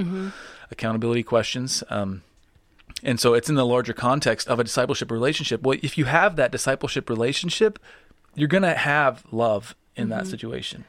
accountability 0.70 1.24
questions. 1.24 1.82
Um, 1.90 2.22
and 3.02 3.20
so 3.20 3.34
it's 3.34 3.48
in 3.48 3.54
the 3.54 3.66
larger 3.66 3.92
context 3.92 4.48
of 4.48 4.58
a 4.58 4.64
discipleship 4.64 5.10
relationship. 5.10 5.62
Well, 5.62 5.78
if 5.82 5.96
you 5.96 6.06
have 6.06 6.36
that 6.36 6.50
discipleship 6.50 7.08
relationship, 7.08 7.78
you're 8.34 8.48
going 8.48 8.62
to 8.62 8.74
have 8.74 9.24
love 9.30 9.76
in 9.96 10.08
that 10.08 10.22
mm-hmm. 10.22 10.30
situation. 10.30 10.84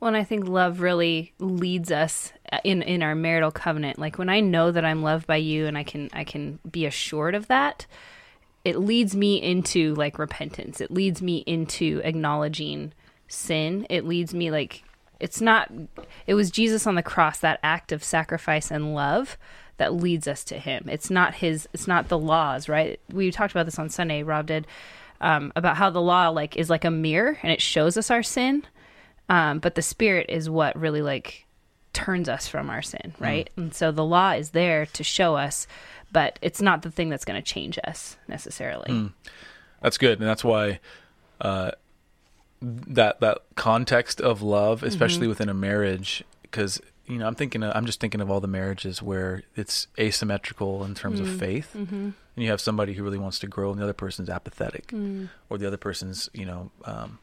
Well, 0.00 0.08
and 0.08 0.16
I 0.16 0.24
think 0.24 0.48
love 0.48 0.80
really 0.80 1.32
leads 1.38 1.92
us 1.92 2.32
in 2.64 2.82
in 2.82 3.04
our 3.04 3.14
marital 3.14 3.52
covenant. 3.52 4.00
Like 4.00 4.18
when 4.18 4.28
I 4.28 4.40
know 4.40 4.72
that 4.72 4.84
I'm 4.84 5.02
loved 5.02 5.28
by 5.28 5.36
you 5.36 5.66
and 5.66 5.78
I 5.78 5.84
can 5.84 6.10
I 6.12 6.24
can 6.24 6.58
be 6.68 6.86
assured 6.86 7.36
of 7.36 7.46
that, 7.46 7.86
it 8.64 8.78
leads 8.78 9.14
me 9.14 9.40
into 9.40 9.94
like 9.94 10.18
repentance. 10.18 10.80
It 10.80 10.90
leads 10.90 11.22
me 11.22 11.44
into 11.46 12.00
acknowledging 12.02 12.92
sin. 13.28 13.86
It 13.88 14.04
leads 14.04 14.34
me 14.34 14.50
like 14.50 14.82
it's 15.20 15.40
not 15.40 15.70
it 16.26 16.34
was 16.34 16.50
Jesus 16.50 16.84
on 16.84 16.96
the 16.96 17.02
cross 17.04 17.38
that 17.38 17.60
act 17.62 17.92
of 17.92 18.02
sacrifice 18.02 18.72
and 18.72 18.96
love 18.96 19.38
that 19.78 19.94
leads 19.94 20.28
us 20.28 20.44
to 20.44 20.58
him. 20.58 20.88
It's 20.88 21.10
not 21.10 21.34
his 21.34 21.68
it's 21.72 21.88
not 21.88 22.08
the 22.08 22.18
laws, 22.18 22.68
right? 22.68 23.00
We 23.12 23.30
talked 23.30 23.52
about 23.52 23.66
this 23.66 23.78
on 23.78 23.88
Sunday, 23.88 24.22
Rob 24.22 24.46
did. 24.46 24.66
Um, 25.20 25.52
about 25.54 25.76
how 25.76 25.88
the 25.88 26.02
law 26.02 26.30
like 26.30 26.56
is 26.56 26.68
like 26.68 26.84
a 26.84 26.90
mirror 26.90 27.38
and 27.44 27.52
it 27.52 27.62
shows 27.62 27.96
us 27.96 28.10
our 28.10 28.24
sin 28.24 28.64
um, 29.28 29.60
but 29.60 29.76
the 29.76 29.82
spirit 29.82 30.26
is 30.28 30.50
what 30.50 30.74
really 30.76 31.00
like 31.00 31.46
turns 31.92 32.28
us 32.28 32.48
from 32.48 32.68
our 32.68 32.82
sin 32.82 33.14
right 33.20 33.48
and 33.56 33.72
so 33.72 33.92
the 33.92 34.04
law 34.04 34.32
is 34.32 34.50
there 34.50 34.84
to 34.86 35.04
show 35.04 35.36
us 35.36 35.68
but 36.10 36.40
it's 36.42 36.60
not 36.60 36.82
the 36.82 36.90
thing 36.90 37.08
that's 37.08 37.24
going 37.24 37.40
to 37.40 37.48
change 37.48 37.78
us 37.84 38.16
necessarily 38.26 38.90
That's 39.80 39.98
good, 39.98 40.20
and 40.20 40.28
that's 40.28 40.44
why 40.44 40.78
uh, 41.40 41.72
that 42.60 43.20
that 43.20 43.38
context 43.56 44.20
of 44.20 44.40
love, 44.42 44.82
especially 44.82 45.26
within 45.26 45.48
a 45.48 45.54
marriage, 45.54 46.22
because 46.42 46.80
you 47.06 47.18
know 47.18 47.26
I'm 47.26 47.34
thinking 47.34 47.62
of, 47.62 47.72
I'm 47.74 47.86
just 47.86 48.00
thinking 48.00 48.20
of 48.20 48.30
all 48.30 48.40
the 48.40 48.48
marriages 48.48 49.02
where 49.02 49.42
it's 49.56 49.86
asymmetrical 49.98 50.84
in 50.84 50.94
terms 50.94 51.20
of 51.20 51.26
mm. 51.26 51.38
faith, 51.38 51.72
mm-hmm. 51.76 51.94
and 51.94 52.14
you 52.36 52.50
have 52.50 52.60
somebody 52.60 52.94
who 52.94 53.02
really 53.02 53.18
wants 53.18 53.38
to 53.40 53.46
grow, 53.46 53.70
and 53.70 53.80
the 53.80 53.84
other 53.84 53.92
person's 53.92 54.30
apathetic, 54.30 54.88
mm. 54.88 55.28
or 55.50 55.58
the 55.58 55.66
other 55.66 55.76
person's 55.76 56.30
you 56.32 56.46
know 56.46 56.70
um, 56.84 57.18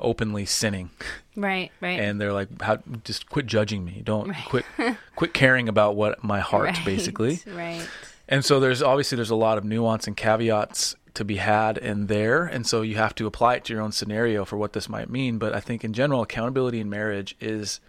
openly 0.00 0.46
sinning, 0.46 0.90
right 1.36 1.70
right. 1.80 2.00
And 2.00 2.20
they're 2.20 2.32
like, 2.32 2.60
"How? 2.62 2.78
Just 3.04 3.28
quit 3.28 3.46
judging 3.46 3.84
me. 3.84 4.02
Don't 4.04 4.34
quit 4.46 4.64
quit 5.16 5.34
caring 5.34 5.68
about 5.68 5.94
what 5.94 6.24
my 6.24 6.40
heart, 6.40 6.76
right, 6.76 6.84
basically." 6.84 7.40
right. 7.46 7.86
And 8.30 8.44
so 8.44 8.60
there's 8.60 8.82
obviously 8.82 9.16
there's 9.16 9.30
a 9.30 9.36
lot 9.36 9.56
of 9.56 9.64
nuance 9.64 10.06
and 10.06 10.16
caveats 10.16 10.96
to 11.14 11.24
be 11.24 11.36
had 11.36 11.78
in 11.78 12.06
there, 12.06 12.44
and 12.44 12.66
so 12.66 12.82
you 12.82 12.96
have 12.96 13.14
to 13.16 13.26
apply 13.26 13.56
it 13.56 13.64
to 13.64 13.72
your 13.72 13.82
own 13.82 13.92
scenario 13.92 14.44
for 14.44 14.56
what 14.56 14.72
this 14.72 14.88
might 14.88 15.10
mean. 15.10 15.38
But 15.38 15.54
I 15.54 15.60
think 15.60 15.84
in 15.84 15.92
general, 15.92 16.22
accountability 16.22 16.80
in 16.80 16.88
marriage 16.88 17.36
is 17.40 17.80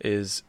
is 0.00 0.42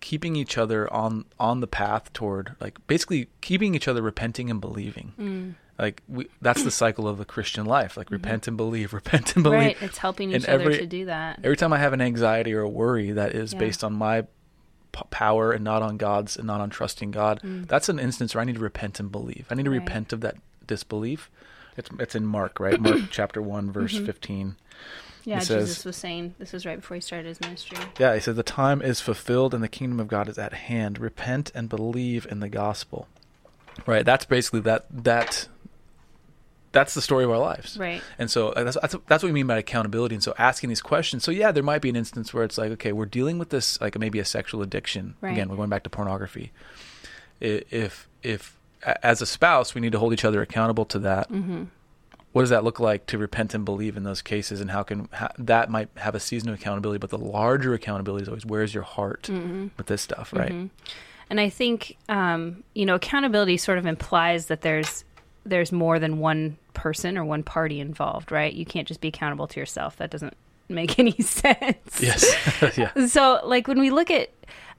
keeping 0.00 0.34
each 0.36 0.56
other 0.58 0.92
on 0.92 1.24
on 1.38 1.60
the 1.60 1.66
path 1.66 2.12
toward 2.12 2.54
like 2.60 2.78
basically 2.86 3.28
keeping 3.40 3.74
each 3.74 3.86
other 3.88 4.02
repenting 4.02 4.50
and 4.50 4.60
believing. 4.60 5.54
Like 5.78 6.02
we, 6.08 6.28
that's 6.42 6.62
the 6.62 6.70
cycle 6.70 7.08
of 7.08 7.16
the 7.16 7.24
Christian 7.24 7.64
life. 7.64 7.96
Like 7.96 8.10
repent 8.10 8.46
and 8.48 8.56
believe, 8.56 8.92
repent 9.00 9.34
and 9.34 9.42
believe. 9.42 9.58
right 9.60 9.76
it's 9.80 9.98
helping 9.98 10.34
And 10.34 10.42
each 10.42 10.48
other 10.48 10.64
every- 10.64 10.78
to 10.78 10.86
do 10.86 11.06
that 11.06 11.40
Every 11.42 11.56
time 11.56 11.72
I 11.72 11.78
have 11.78 11.92
an 11.94 12.00
anxiety 12.02 12.52
or 12.52 12.60
a 12.60 12.68
worry 12.68 13.12
that 13.12 13.34
is 13.34 13.52
Yeah. 13.54 13.58
based 13.58 13.82
on 13.82 13.94
my 13.94 14.22
p- 14.92 15.02
power 15.10 15.52
and 15.52 15.64
not 15.64 15.80
on 15.82 15.96
God's 15.96 16.36
and 16.36 16.46
not 16.46 16.60
on 16.60 16.68
trusting 16.68 17.12
God, 17.12 17.40
that's 17.42 17.88
an 17.88 17.98
instance 17.98 18.34
where 18.34 18.42
I 18.42 18.44
need 18.44 18.56
to 18.56 18.60
repent 18.60 19.00
and 19.00 19.10
believe. 19.10 19.46
I 19.50 19.54
need 19.54 19.64
to 19.64 19.70
Mm. 19.70 19.78
Right. 19.78 19.80
repent 19.86 20.12
of 20.12 20.20
that 20.20 20.36
disbelief. 20.66 21.30
It's 21.78 21.88
it's 21.98 22.14
in 22.14 22.26
Mark, 22.26 22.60
right? 22.60 22.78
Mark 22.80 23.00
chapter 23.10 23.40
1 23.40 23.72
verse 23.72 23.94
Mm-hmm. 23.94 24.04
15. 24.06 24.56
Yeah 25.24 25.36
it 25.38 25.40
jesus 25.46 25.84
was 25.84 25.96
saying 25.96 26.34
this 26.38 26.52
was 26.52 26.64
right 26.64 26.80
before 26.80 26.94
he 26.94 27.00
started 27.00 27.26
his 27.26 27.40
ministry 27.40 27.78
Yeah, 27.98 28.14
he 28.14 28.20
said, 28.20 28.36
the 28.36 28.42
time 28.42 28.80
is 28.82 29.00
fulfilled 29.00 29.54
and 29.54 29.62
the 29.62 29.68
kingdom 29.68 30.00
of 30.00 30.08
God 30.08 30.28
is 30.28 30.38
at 30.38 30.52
hand. 30.52 30.98
Repent 30.98 31.50
and 31.54 31.68
believe 31.68 32.26
in 32.30 32.40
the 32.40 32.48
gospel. 32.48 33.08
Right? 33.86 34.04
That's 34.04 34.24
basically 34.24 34.60
that 34.60 34.86
that 34.90 35.48
that's 36.72 36.94
the 36.94 37.02
story 37.02 37.24
of 37.24 37.30
our 37.30 37.38
lives. 37.38 37.76
right 37.78 38.00
And 38.18 38.30
so 38.30 38.50
uh, 38.50 38.64
that's, 38.64 38.78
that's 38.80 38.96
that's 39.06 39.22
what 39.22 39.28
we 39.28 39.32
mean 39.32 39.46
by 39.46 39.58
accountability. 39.58 40.14
And 40.14 40.22
so 40.22 40.34
asking 40.38 40.68
these 40.68 40.82
questions. 40.82 41.24
So 41.24 41.30
yeah, 41.30 41.50
there 41.52 41.62
might 41.62 41.82
be 41.82 41.88
an 41.88 41.96
instance 41.96 42.32
where 42.32 42.44
it's 42.44 42.58
like, 42.58 42.70
okay, 42.72 42.92
we're 42.92 43.06
dealing 43.06 43.38
with 43.38 43.50
this 43.50 43.80
like 43.80 43.98
maybe 43.98 44.18
a 44.18 44.24
sexual 44.24 44.62
addiction. 44.62 45.14
Right. 45.20 45.32
Again, 45.32 45.48
we're 45.48 45.56
going 45.56 45.70
back 45.70 45.82
to 45.84 45.90
pornography. 45.90 46.52
If 47.40 48.08
if 48.22 48.56
as 49.02 49.20
a 49.20 49.26
spouse 49.26 49.74
we 49.74 49.80
need 49.80 49.92
to 49.92 49.98
hold 49.98 50.12
each 50.12 50.24
other 50.24 50.40
accountable 50.42 50.84
to 50.86 50.98
that. 51.00 51.30
Mm-hmm. 51.30 51.64
What 52.32 52.42
does 52.42 52.50
that 52.50 52.62
look 52.62 52.78
like 52.78 53.06
to 53.06 53.18
repent 53.18 53.54
and 53.54 53.64
believe 53.64 53.96
in 53.96 54.04
those 54.04 54.22
cases, 54.22 54.60
and 54.60 54.70
how 54.70 54.82
can 54.84 55.08
how, 55.12 55.30
that 55.38 55.68
might 55.70 55.88
have 55.96 56.14
a 56.14 56.20
season 56.20 56.48
of 56.48 56.54
accountability? 56.54 56.98
But 56.98 57.10
the 57.10 57.18
larger 57.18 57.74
accountability 57.74 58.22
is 58.22 58.28
always 58.28 58.46
where's 58.46 58.72
your 58.72 58.84
heart 58.84 59.24
Mm-hmm. 59.24 59.68
with 59.76 59.86
this 59.86 60.02
stuff, 60.02 60.32
right? 60.32 60.70
And 61.28 61.40
I 61.40 61.48
think 61.48 61.96
um, 62.08 62.62
you 62.74 62.86
know 62.86 62.94
accountability 62.94 63.56
sort 63.56 63.78
of 63.78 63.86
implies 63.86 64.46
that 64.46 64.60
there's 64.62 65.04
there's 65.44 65.72
more 65.72 65.98
than 65.98 66.18
one 66.18 66.56
person 66.74 67.18
or 67.18 67.24
one 67.24 67.42
party 67.42 67.80
involved, 67.80 68.30
right? 68.30 68.52
You 68.52 68.64
can't 68.64 68.86
just 68.86 69.00
be 69.00 69.08
accountable 69.08 69.46
to 69.48 69.58
yourself. 69.58 69.96
That 69.96 70.10
doesn't 70.10 70.36
make 70.68 70.98
any 71.00 71.12
sense. 71.20 72.00
Yes. 72.00 72.24
yeah. 72.78 73.06
So, 73.06 73.40
like 73.44 73.66
when 73.66 73.80
we 73.80 73.90
look 73.90 74.10
at 74.10 74.30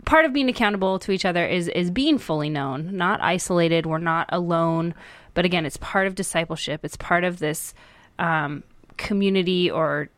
part 0.05 0.25
of 0.25 0.33
being 0.33 0.49
accountable 0.49 0.99
to 0.99 1.11
each 1.11 1.25
other 1.25 1.45
is 1.45 1.67
is 1.69 1.91
being 1.91 2.17
fully 2.17 2.49
known, 2.49 2.95
not 2.95 3.19
isolated. 3.21 3.85
We're 3.85 3.97
not 3.97 4.27
alone, 4.29 4.93
but 5.33 5.45
again, 5.45 5.65
it's 5.65 5.77
part 5.77 6.07
of 6.07 6.15
discipleship. 6.15 6.81
It's 6.83 6.97
part 6.97 7.23
of 7.23 7.39
this 7.39 7.73
um, 8.19 8.63
community, 8.97 9.69
or 9.69 10.09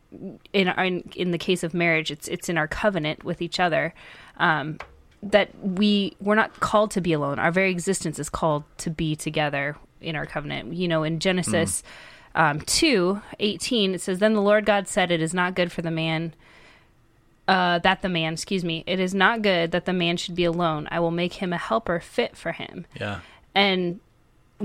in, 0.51 0.67
in 0.69 1.11
in 1.15 1.31
the 1.31 1.37
case 1.37 1.63
of 1.63 1.73
marriage, 1.73 2.11
it's 2.11 2.27
it's 2.27 2.49
in 2.49 2.57
our 2.57 2.67
covenant 2.67 3.23
with 3.23 3.41
each 3.41 3.59
other. 3.59 3.93
Um, 4.37 4.79
that 5.21 5.57
we 5.61 6.15
we're 6.19 6.35
not 6.35 6.59
called 6.59 6.91
to 6.91 7.01
be 7.01 7.13
alone. 7.13 7.39
Our 7.39 7.51
very 7.51 7.71
existence 7.71 8.19
is 8.19 8.29
called 8.29 8.63
to 8.79 8.89
be 8.89 9.15
together 9.15 9.77
in 10.01 10.15
our 10.15 10.25
covenant. 10.25 10.73
You 10.73 10.87
know, 10.87 11.03
in 11.03 11.19
Genesis 11.19 11.81
um, 12.35 12.59
2, 12.61 13.21
18, 13.39 13.95
it 13.95 14.01
says, 14.01 14.19
Then 14.19 14.33
the 14.33 14.41
Lord 14.41 14.65
God 14.65 14.87
said, 14.87 15.11
It 15.11 15.21
is 15.21 15.33
not 15.33 15.55
good 15.55 15.71
for 15.71 15.81
the 15.81 15.91
man 15.91 16.33
uh, 17.47 17.79
that 17.79 18.01
the 18.01 18.09
man, 18.09 18.33
excuse 18.33 18.63
me, 18.63 18.83
it 18.87 18.99
is 18.99 19.13
not 19.13 19.41
good 19.41 19.71
that 19.71 19.85
the 19.85 19.93
man 19.93 20.17
should 20.17 20.35
be 20.35 20.45
alone. 20.45 20.87
I 20.91 20.99
will 20.99 21.11
make 21.11 21.33
him 21.33 21.51
a 21.51 21.57
helper 21.57 21.99
fit 21.99 22.37
for 22.37 22.53
him. 22.53 22.85
Yeah. 22.99 23.19
And 23.53 23.99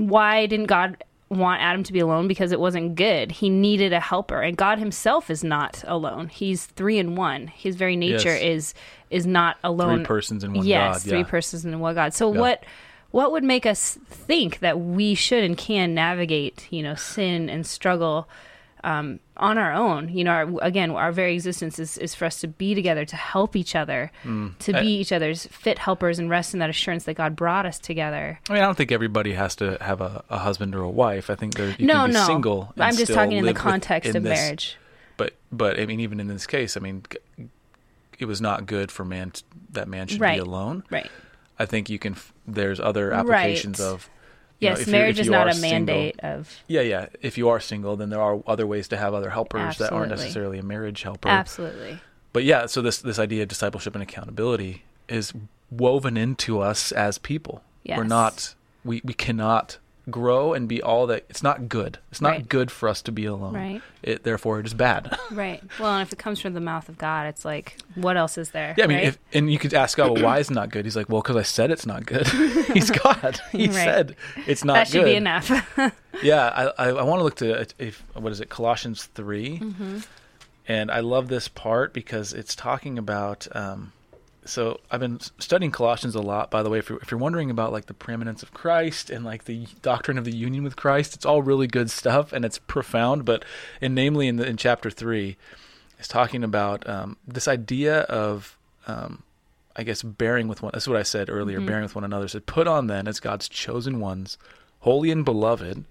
why 0.07 0.45
didn't 0.45 0.67
God 0.67 1.03
want 1.29 1.61
Adam 1.61 1.83
to 1.83 1.93
be 1.93 1.99
alone? 1.99 2.27
Because 2.27 2.51
it 2.51 2.59
wasn't 2.59 2.95
good. 2.95 3.31
He 3.31 3.49
needed 3.49 3.93
a 3.93 3.99
helper, 3.99 4.41
and 4.41 4.55
God 4.57 4.79
Himself 4.79 5.29
is 5.29 5.43
not 5.43 5.83
alone. 5.87 6.29
He's 6.29 6.65
three 6.65 6.97
in 6.97 7.15
one. 7.15 7.47
His 7.47 7.75
very 7.75 7.95
nature 7.95 8.29
Yes. 8.29 8.41
is 8.41 8.73
is 9.09 9.27
not 9.27 9.57
alone. 9.63 9.97
Three 9.99 10.05
persons 10.05 10.43
in 10.43 10.53
one 10.53 10.65
yes, 10.65 11.03
God. 11.03 11.09
three 11.09 11.19
yeah. 11.19 11.25
persons 11.25 11.65
in 11.65 11.79
one 11.79 11.95
God. 11.95 12.13
So 12.13 12.33
Yeah. 12.33 12.39
what? 12.39 12.63
What 13.11 13.31
would 13.31 13.43
make 13.43 13.65
us 13.65 13.97
think 14.05 14.59
that 14.59 14.79
we 14.79 15.15
should 15.15 15.43
and 15.43 15.57
can 15.57 15.95
navigate, 15.95 16.67
you 16.69 16.83
know, 16.83 16.93
sin 16.93 17.49
and 17.49 17.65
struggle 17.65 18.29
um, 18.83 19.19
on 19.39 19.57
our 19.57 19.73
own. 19.73 20.09
You 20.09 20.23
know, 20.23 20.31
our, 20.31 20.49
again, 20.61 20.91
our 20.91 21.11
very 21.11 21.33
existence 21.33 21.79
is, 21.79 21.97
is 21.97 22.13
for 22.13 22.25
us 22.25 22.39
to 22.41 22.47
be 22.47 22.75
together, 22.75 23.05
to 23.05 23.15
help 23.15 23.55
each 23.55 23.75
other, 23.75 24.11
Mm. 24.23 24.57
to 24.59 24.73
be 24.73 24.99
each 24.99 25.11
other's 25.11 25.47
fit 25.47 25.79
helpers 25.79 26.19
and 26.19 26.29
rest 26.29 26.53
in 26.53 26.59
that 26.59 26.69
assurance 26.69 27.05
that 27.05 27.15
God 27.15 27.35
brought 27.35 27.65
us 27.65 27.79
together. 27.79 28.39
I 28.49 28.53
mean, 28.53 28.61
I 28.61 28.65
don't 28.65 28.75
think 28.75 28.91
everybody 28.91 29.33
has 29.33 29.55
to 29.57 29.77
have 29.81 30.01
a, 30.01 30.23
a 30.29 30.37
husband 30.39 30.75
or 30.75 30.81
a 30.81 30.89
wife. 30.89 31.29
I 31.29 31.35
think 31.35 31.55
there 31.55 31.75
you 31.79 31.87
no, 31.87 31.93
can 32.01 32.07
be 32.09 32.13
no. 32.13 32.25
single. 32.25 32.73
I'm 32.77 32.95
just 32.95 33.13
talking 33.13 33.37
in 33.37 33.45
the 33.45 33.53
context 33.53 34.09
in 34.11 34.17
of 34.17 34.23
this- 34.23 34.37
marriage. 34.39 34.77
But 35.17 35.33
but 35.51 35.79
I 35.79 35.85
mean, 35.85 35.99
even 35.99 36.19
in 36.19 36.27
this 36.27 36.47
case, 36.47 36.77
I 36.77 36.79
mean, 36.79 37.03
it 38.19 38.25
was 38.25 38.39
not 38.39 38.65
good 38.65 38.91
for 38.91 39.03
man 39.03 39.31
t- 39.31 39.43
that 39.71 39.87
man 39.87 40.07
should 40.07 40.21
Right. 40.21 40.35
be 40.35 40.39
alone. 40.39 40.83
Right. 40.89 41.09
I 41.57 41.65
think 41.65 41.89
you 41.89 41.99
can. 41.99 42.13
f- 42.13 42.31
There's 42.47 42.79
other 42.79 43.11
applications 43.11 43.79
Right. 43.79 43.85
of. 43.87 44.09
Know, 44.61 44.69
Yes, 44.75 44.79
you're- 44.87 44.91
marriage 44.91 45.19
is 45.19 45.29
not 45.29 45.47
a 45.47 45.53
single- 45.53 45.95
mandate 45.95 46.19
of. 46.21 46.61
Yeah, 46.67 46.81
yeah. 46.81 47.05
If 47.21 47.37
you 47.37 47.49
are 47.49 47.59
single, 47.59 47.95
then 47.95 48.09
there 48.09 48.21
are 48.21 48.41
other 48.45 48.67
ways 48.67 48.87
to 48.89 48.97
have 48.97 49.13
other 49.13 49.29
helpers 49.29 49.77
that 49.77 49.91
aren't 49.91 50.09
necessarily 50.11 50.57
a 50.59 50.63
marriage 50.63 51.03
helper. 51.03 51.29
Absolutely. 51.29 51.99
But 52.33 52.43
yeah, 52.43 52.65
so 52.67 52.81
this 52.81 52.97
this 52.99 53.17
idea 53.19 53.43
of 53.43 53.49
discipleship 53.49 53.95
and 53.95 54.03
accountability 54.03 54.83
is 55.07 55.33
woven 55.71 56.17
into 56.17 56.59
us 56.59 56.91
as 56.91 57.17
people. 57.17 57.63
Yes. 57.83 57.97
We're 57.97 58.03
not 58.03 58.55
we 58.85 59.01
we 59.03 59.13
cannot 59.13 59.77
grow 60.11 60.53
and 60.53 60.67
be 60.67 60.81
all 60.81 61.07
that 61.07 61.25
it's 61.29 61.41
not 61.43 61.69
good. 61.69 61.99
It's 62.11 62.21
not 62.21 62.29
Right. 62.31 62.49
good 62.49 62.71
for 62.71 62.89
us 62.89 63.01
to 63.03 63.11
be 63.11 63.25
alone. 63.25 63.53
Right. 63.53 63.81
It 64.03 64.23
therefore 64.23 64.59
it 64.59 64.65
is 64.65 64.73
bad. 64.73 65.17
Right. 65.31 65.61
Well, 65.79 65.93
and 65.93 66.01
if 66.01 66.11
it 66.11 66.17
comes 66.19 66.39
from 66.41 66.53
the 66.53 66.59
mouth 66.61 66.89
of 66.89 66.97
God, 66.97 67.27
it's 67.27 67.45
like, 67.45 67.77
what 67.95 68.17
else 68.17 68.37
is 68.37 68.49
there? 68.51 68.73
yeah, 68.77 68.83
I 68.85 68.87
mean, 68.87 68.97
right? 68.97 69.07
if 69.07 69.19
and 69.33 69.51
you 69.51 69.59
could 69.59 69.73
ask 69.73 69.97
God, 69.97 70.11
well, 70.13 70.23
why 70.29 70.39
is 70.39 70.49
it 70.49 70.53
not 70.55 70.69
good? 70.69 70.85
He's 70.85 70.95
like, 70.95 71.07
well, 71.09 71.21
because 71.21 71.35
I 71.35 71.43
said 71.43 71.69
it's 71.71 71.85
not 71.85 72.05
good. 72.05 72.27
He's 72.73 72.89
God. 73.03 73.39
He 73.51 73.67
Right. 73.67 73.73
said 73.75 74.15
it's 74.47 74.63
not 74.65 74.73
that 74.75 74.87
should 74.87 75.01
good. 75.03 75.05
be 75.11 75.15
enough. 75.15 75.49
Yeah, 76.23 76.47
I 76.77 76.87
I, 76.87 76.89
I 76.89 77.03
want 77.03 77.19
to 77.19 77.23
look 77.23 77.35
to 77.37 77.65
if 77.77 78.03
what 78.13 78.31
is 78.31 78.41
it 78.41 78.49
Colossians 78.49 79.05
3 79.15 79.59
Mm-hmm. 79.59 79.97
and 80.67 80.91
I 80.91 80.99
love 81.01 81.27
this 81.27 81.47
part 81.47 81.93
because 81.93 82.33
it's 82.33 82.55
talking 82.55 82.97
about. 82.97 83.47
Um, 83.55 83.91
so 84.49 84.79
I've 84.91 84.99
been 84.99 85.19
studying 85.39 85.71
Colossians 85.71 86.15
a 86.15 86.21
lot. 86.21 86.51
By 86.51 86.63
the 86.63 86.69
way, 86.69 86.79
if 86.79 86.89
you're, 86.89 86.99
if 86.99 87.11
you're 87.11 87.19
wondering 87.19 87.49
about 87.49 87.71
like 87.71 87.85
the 87.85 87.93
preeminence 87.93 88.43
of 88.43 88.53
Christ 88.53 89.09
and 89.09 89.23
like 89.23 89.45
the 89.45 89.67
doctrine 89.81 90.17
of 90.17 90.25
the 90.25 90.35
union 90.35 90.63
with 90.63 90.75
Christ, 90.75 91.15
it's 91.15 91.25
all 91.25 91.41
really 91.41 91.67
good 91.67 91.89
stuff 91.91 92.33
and 92.33 92.43
it's 92.43 92.59
profound. 92.59 93.25
But 93.25 93.45
and 93.79 93.95
namely 93.95 94.27
in 94.27 94.37
the, 94.37 94.47
in 94.47 94.57
chapter 94.57 94.89
three, 94.89 95.37
it's 95.97 96.07
talking 96.07 96.43
about 96.43 96.87
um, 96.89 97.17
this 97.27 97.47
idea 97.47 98.01
of. 98.01 98.57
Um, 98.87 99.23
I 99.75 99.83
guess 99.83 100.03
bearing 100.03 100.49
with 100.49 100.61
one. 100.61 100.71
That's 100.73 100.89
what 100.89 100.97
I 100.97 101.03
said 101.03 101.29
earlier. 101.29 101.61
Bearing 101.61 101.83
with 101.83 101.95
one 101.95 102.03
another. 102.03 102.27
So 102.27 102.41
put 102.41 102.67
on 102.67 102.87
then 102.87 103.07
as 103.07 103.21
God's 103.21 103.47
chosen 103.47 104.01
ones, 104.01 104.37
holy 104.79 105.09
and 105.09 105.23
beloved. 105.23 105.85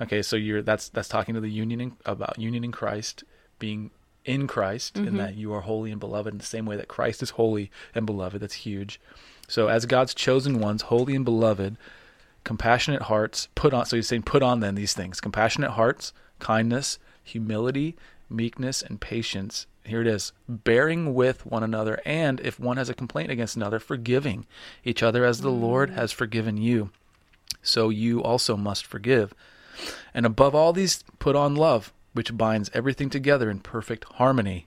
Okay, 0.00 0.22
so 0.22 0.34
you're 0.34 0.62
that's 0.62 0.88
that's 0.88 1.06
talking 1.06 1.34
to 1.34 1.40
the 1.40 1.50
union 1.50 1.80
in, 1.80 1.96
about 2.06 2.40
union 2.40 2.64
in 2.64 2.72
Christ, 2.72 3.22
being 3.60 3.92
in 4.24 4.46
Christ, 4.46 4.96
and 4.96 5.06
mm-hmm. 5.06 5.16
that 5.16 5.34
you 5.34 5.52
are 5.52 5.62
holy 5.62 5.90
and 5.90 6.00
beloved 6.00 6.32
in 6.32 6.38
the 6.38 6.44
same 6.44 6.66
way 6.66 6.76
that 6.76 6.88
Christ 6.88 7.22
is 7.22 7.30
holy 7.30 7.70
and 7.94 8.06
beloved. 8.06 8.40
That's 8.40 8.54
huge. 8.54 9.00
So 9.48 9.68
as 9.68 9.86
God's 9.86 10.14
chosen 10.14 10.60
ones, 10.60 10.82
holy 10.82 11.16
and 11.16 11.24
beloved, 11.24 11.76
compassionate 12.44 13.02
hearts, 13.02 13.48
put 13.54 13.74
on. 13.74 13.86
So 13.86 13.96
he's 13.96 14.08
saying, 14.08 14.22
put 14.22 14.42
on 14.42 14.60
then 14.60 14.74
these 14.74 14.94
things: 14.94 15.20
compassionate 15.20 15.72
hearts, 15.72 16.12
kindness, 16.38 16.98
humility, 17.22 17.96
meekness, 18.28 18.82
and 18.82 19.00
patience. 19.00 19.66
Here 19.84 20.02
it 20.02 20.06
is: 20.06 20.32
bearing 20.48 21.14
with 21.14 21.46
one 21.46 21.62
another, 21.62 22.00
and 22.04 22.40
if 22.40 22.60
one 22.60 22.76
has 22.76 22.88
a 22.88 22.94
complaint 22.94 23.30
against 23.30 23.56
another, 23.56 23.78
forgiving 23.78 24.46
each 24.84 25.02
other 25.02 25.24
as 25.24 25.40
the 25.40 25.50
Lord 25.50 25.90
mm. 25.90 25.94
has 25.94 26.12
forgiven 26.12 26.56
you. 26.56 26.90
So 27.62 27.88
you 27.88 28.22
also 28.22 28.56
must 28.56 28.86
forgive. 28.86 29.34
And 30.14 30.26
above 30.26 30.54
all 30.54 30.72
these, 30.72 31.02
put 31.18 31.34
on 31.34 31.56
love, 31.56 31.92
which 32.12 32.36
binds 32.36 32.70
everything 32.74 33.10
together 33.10 33.50
in 33.50 33.60
perfect 33.60 34.04
harmony. 34.14 34.66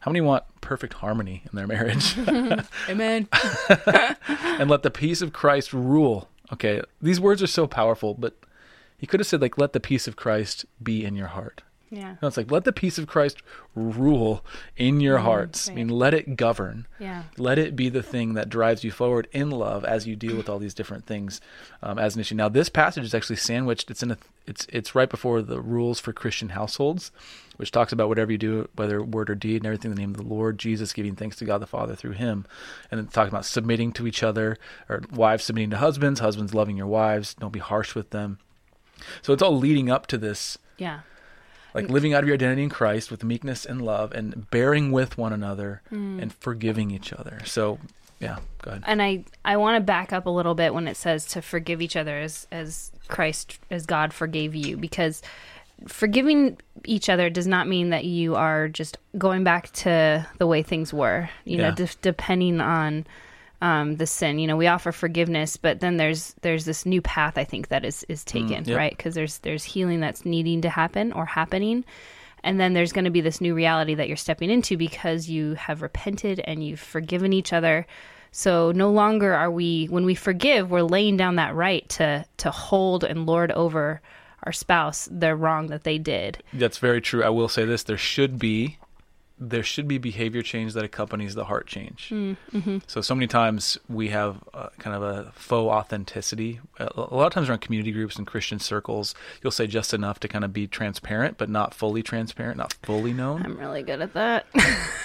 How 0.00 0.10
many 0.10 0.20
want 0.20 0.44
perfect 0.60 0.94
harmony 0.94 1.42
in 1.50 1.56
their 1.56 1.66
marriage? 1.66 2.16
Amen. 2.88 3.28
and 4.28 4.68
let 4.70 4.82
the 4.82 4.90
peace 4.90 5.22
of 5.22 5.32
Christ 5.32 5.72
rule. 5.72 6.28
Okay, 6.52 6.82
these 7.00 7.20
words 7.20 7.42
are 7.42 7.46
so 7.46 7.66
powerful, 7.66 8.14
but 8.14 8.36
he 8.98 9.06
could 9.06 9.20
have 9.20 9.26
said, 9.26 9.40
like, 9.40 9.58
let 9.58 9.72
the 9.72 9.80
peace 9.80 10.06
of 10.06 10.16
Christ 10.16 10.64
be 10.82 11.04
in 11.04 11.16
your 11.16 11.28
heart. 11.28 11.62
Yeah. 11.92 12.16
No, 12.22 12.28
it's 12.28 12.38
like, 12.38 12.50
let 12.50 12.64
the 12.64 12.72
peace 12.72 12.96
of 12.98 13.06
Christ 13.06 13.42
rule 13.74 14.44
in 14.78 15.00
your 15.00 15.18
hearts. 15.18 15.68
I 15.68 15.74
mean, 15.74 15.88
let 15.88 16.14
it 16.14 16.36
govern. 16.36 16.86
Yeah. 16.98 17.24
Let 17.36 17.58
it 17.58 17.76
be 17.76 17.90
the 17.90 18.02
thing 18.02 18.32
that 18.32 18.48
drives 18.48 18.82
you 18.82 18.90
forward 18.90 19.28
in 19.30 19.50
love 19.50 19.84
as 19.84 20.06
you 20.06 20.16
deal 20.16 20.34
with 20.36 20.48
all 20.48 20.58
these 20.58 20.72
different 20.72 21.04
things 21.04 21.40
um, 21.82 21.98
as 21.98 22.14
an 22.14 22.22
issue. 22.22 22.34
Now, 22.34 22.48
this 22.48 22.70
passage 22.70 23.04
is 23.04 23.14
actually 23.14 23.36
sandwiched. 23.36 23.90
It's 23.90 24.02
in 24.02 24.12
a. 24.12 24.18
It's 24.46 24.66
it's 24.70 24.94
right 24.94 25.08
before 25.08 25.42
the 25.42 25.60
rules 25.60 26.00
for 26.00 26.12
Christian 26.12 26.50
households, 26.50 27.10
which 27.56 27.70
talks 27.70 27.92
about 27.92 28.08
whatever 28.08 28.32
you 28.32 28.38
do, 28.38 28.68
whether 28.74 29.02
word 29.02 29.30
or 29.30 29.34
deed, 29.34 29.58
and 29.58 29.66
everything 29.66 29.90
in 29.90 29.94
the 29.96 30.00
name 30.00 30.10
of 30.10 30.16
the 30.16 30.22
Lord 30.22 30.58
Jesus, 30.58 30.92
giving 30.92 31.14
thanks 31.14 31.36
to 31.36 31.44
God 31.44 31.58
the 31.58 31.66
Father 31.66 31.94
through 31.94 32.12
Him, 32.12 32.44
and 32.90 32.98
then 32.98 33.06
talking 33.06 33.28
about 33.32 33.44
submitting 33.44 33.92
to 33.92 34.06
each 34.06 34.22
other, 34.22 34.58
or 34.88 35.02
wives 35.12 35.44
submitting 35.44 35.70
to 35.70 35.78
husbands, 35.78 36.20
husbands 36.20 36.54
loving 36.54 36.76
your 36.76 36.86
wives. 36.86 37.34
Don't 37.34 37.52
be 37.52 37.60
harsh 37.60 37.94
with 37.94 38.10
them. 38.10 38.38
So 39.22 39.32
it's 39.32 39.42
all 39.42 39.56
leading 39.56 39.90
up 39.90 40.06
to 40.08 40.18
this 40.18 40.58
Yeah. 40.78 41.00
like 41.74 41.88
living 41.88 42.12
out 42.14 42.22
of 42.22 42.28
your 42.28 42.34
identity 42.34 42.62
in 42.64 42.68
Christ 42.68 43.10
with 43.10 43.24
meekness 43.24 43.64
and 43.64 43.80
love 43.82 44.12
and 44.12 44.50
bearing 44.50 44.92
with 44.92 45.16
one 45.16 45.32
another 45.32 45.82
mm. 45.90 46.20
and 46.20 46.32
forgiving 46.34 46.90
each 46.90 47.12
other. 47.12 47.40
So, 47.44 47.78
yeah, 48.22 48.38
go 48.62 48.70
ahead. 48.70 48.84
and 48.86 49.02
I 49.02 49.24
I 49.44 49.56
want 49.56 49.76
to 49.76 49.80
back 49.80 50.12
up 50.12 50.26
a 50.26 50.30
little 50.30 50.54
bit 50.54 50.72
when 50.72 50.88
it 50.88 50.96
says 50.96 51.26
to 51.26 51.42
forgive 51.42 51.82
each 51.82 51.96
other 51.96 52.18
as 52.18 52.46
as 52.50 52.92
Christ 53.08 53.58
as 53.70 53.84
God 53.84 54.12
forgave 54.14 54.54
you 54.54 54.76
because 54.76 55.22
forgiving 55.86 56.58
each 56.84 57.08
other 57.08 57.28
does 57.28 57.46
not 57.46 57.68
mean 57.68 57.90
that 57.90 58.04
you 58.04 58.36
are 58.36 58.68
just 58.68 58.98
going 59.18 59.44
back 59.44 59.70
to 59.72 60.26
the 60.38 60.46
way 60.46 60.62
things 60.62 60.92
were. 60.94 61.28
You 61.44 61.58
know, 61.58 61.70
de- 61.72 61.88
depending 62.00 62.60
on 62.60 63.04
um, 63.62 63.96
the 63.96 64.06
sin. 64.06 64.38
You 64.38 64.48
know, 64.48 64.56
we 64.56 64.66
offer 64.66 64.92
forgiveness, 64.92 65.56
but 65.56 65.80
then 65.80 65.96
there's 65.96 66.34
there's 66.42 66.64
this 66.64 66.84
new 66.84 67.00
path 67.00 67.38
I 67.38 67.44
think 67.44 67.68
that 67.68 67.84
is 67.84 68.04
is 68.08 68.24
taken 68.24 68.64
yep. 68.64 68.76
right 68.76 68.96
because 68.96 69.14
there's 69.14 69.38
there's 69.38 69.64
healing 69.64 70.00
that's 70.00 70.24
needing 70.24 70.62
to 70.62 70.68
happen 70.68 71.12
or 71.12 71.24
happening. 71.24 71.84
And 72.44 72.58
then 72.58 72.72
there's 72.72 72.92
going 72.92 73.04
to 73.04 73.10
be 73.10 73.20
this 73.20 73.40
new 73.40 73.54
reality 73.54 73.94
that 73.94 74.08
you're 74.08 74.16
stepping 74.16 74.50
into 74.50 74.76
because 74.76 75.28
you 75.28 75.54
have 75.54 75.82
repented 75.82 76.40
and 76.40 76.64
you've 76.64 76.80
forgiven 76.80 77.32
each 77.32 77.52
other. 77.52 77.86
So 78.32 78.72
no 78.72 78.90
longer 78.90 79.34
are 79.34 79.50
we 79.50 79.86
when 79.86 80.04
we 80.04 80.14
forgive, 80.14 80.70
we're 80.70 80.82
laying 80.82 81.16
down 81.16 81.36
that 81.36 81.54
right 81.54 81.88
to 81.90 82.24
to 82.38 82.50
hold 82.50 83.04
and 83.04 83.26
lord 83.26 83.52
over 83.52 84.00
our 84.44 84.52
spouse 84.52 85.08
the 85.12 85.36
wrong 85.36 85.68
that 85.68 85.84
they 85.84 85.98
did. 85.98 86.42
That's 86.52 86.78
very 86.78 87.00
true. 87.00 87.22
I 87.22 87.28
will 87.28 87.48
say 87.48 87.64
this: 87.64 87.82
there 87.82 87.98
should 87.98 88.38
be, 88.38 88.78
there 89.48 89.62
should 89.62 89.88
be 89.88 89.98
behavior 89.98 90.42
change 90.42 90.72
that 90.74 90.84
accompanies 90.84 91.34
the 91.34 91.46
heart 91.46 91.66
change. 91.66 92.10
Mm-hmm. 92.10 92.78
So, 92.86 93.00
so 93.00 93.14
many 93.14 93.26
times 93.26 93.76
we 93.88 94.08
have 94.08 94.42
uh, 94.54 94.68
kind 94.78 94.94
of 94.94 95.02
a 95.02 95.32
faux 95.32 95.68
authenticity. 95.68 96.60
A 96.78 96.90
lot 96.96 97.26
of 97.26 97.32
times 97.32 97.48
around 97.48 97.60
community 97.60 97.90
groups 97.90 98.16
and 98.16 98.26
Christian 98.26 98.58
circles, 98.60 99.14
you'll 99.42 99.50
say 99.50 99.66
just 99.66 99.92
enough 99.92 100.20
to 100.20 100.28
kind 100.28 100.44
of 100.44 100.52
be 100.52 100.66
transparent, 100.66 101.38
but 101.38 101.48
not 101.48 101.74
fully 101.74 102.02
transparent, 102.02 102.56
not 102.56 102.74
fully 102.82 103.12
known. 103.12 103.42
I'm 103.44 103.58
really 103.58 103.82
good 103.82 104.00
at 104.00 104.14
that. 104.14 104.46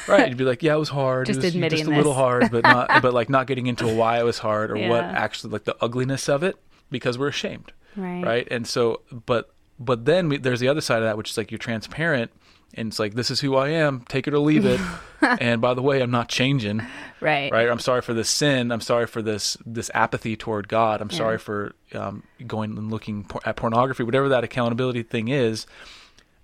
Right. 0.08 0.30
You'd 0.30 0.38
be 0.38 0.46
like, 0.46 0.64
yeah, 0.64 0.76
it 0.76 0.80
was 0.80 0.88
hard. 0.88 1.26
Just 1.26 1.40
it 1.40 1.44
was 1.44 1.56
admitting 1.56 1.80
just 1.80 1.92
a 1.92 1.94
little 1.94 2.14
hard, 2.14 2.50
but 2.50 2.64
not, 2.64 2.90
but 3.02 3.14
like 3.14 3.30
not 3.30 3.46
getting 3.46 3.68
into 3.68 3.86
why 3.94 4.22
it 4.22 4.24
was 4.24 4.38
hard 4.38 4.72
or 4.72 4.78
what 4.88 5.04
actually 5.04 5.52
like 5.52 5.66
the 5.66 5.76
ugliness 5.82 6.30
of 6.30 6.44
it 6.44 6.56
because 6.90 7.18
we're 7.18 7.28
ashamed. 7.28 7.74
right. 7.98 8.24
Right. 8.24 8.48
And 8.50 8.66
so, 8.66 9.02
but 9.26 9.52
but 9.80 10.06
then 10.06 10.30
we, 10.30 10.38
there's 10.38 10.62
the 10.62 10.70
other 10.70 10.80
side 10.80 11.00
of 11.00 11.04
that, 11.04 11.18
which 11.18 11.32
is 11.32 11.38
like 11.38 11.52
you're 11.52 11.58
transparent, 11.58 12.32
and 12.78 12.88
it's 12.90 13.00
like 13.00 13.16
this 13.16 13.30
is 13.32 13.40
who 13.42 13.56
I 13.56 13.70
am, 13.70 14.02
take 14.08 14.28
it 14.28 14.34
or 14.34 14.40
leave 14.40 14.66
it. 14.66 14.80
and 15.22 15.60
by 15.60 15.74
the 15.74 15.82
way, 15.82 16.02
I'm 16.02 16.12
not 16.12 16.30
changing. 16.30 16.82
Right. 17.20 17.52
Right. 17.52 17.68
I'm 17.68 17.80
sorry 17.80 18.02
for 18.02 18.14
this 18.14 18.30
sin. 18.30 18.72
I'm 18.72 18.82
sorry 18.82 19.08
for 19.08 19.22
this 19.22 19.58
this 19.66 19.90
apathy 19.94 20.36
toward 20.38 20.68
God. 20.70 21.02
I'm 21.02 21.10
Yeah. 21.12 21.18
sorry 21.18 21.38
for 21.40 21.74
um, 21.94 22.24
going 22.46 22.78
and 22.78 22.90
looking 22.92 23.24
por- 23.26 23.42
at 23.46 23.56
pornography, 23.56 24.04
whatever 24.04 24.30
that 24.30 24.44
accountability 24.44 25.04
thing 25.04 25.28
is. 25.28 25.66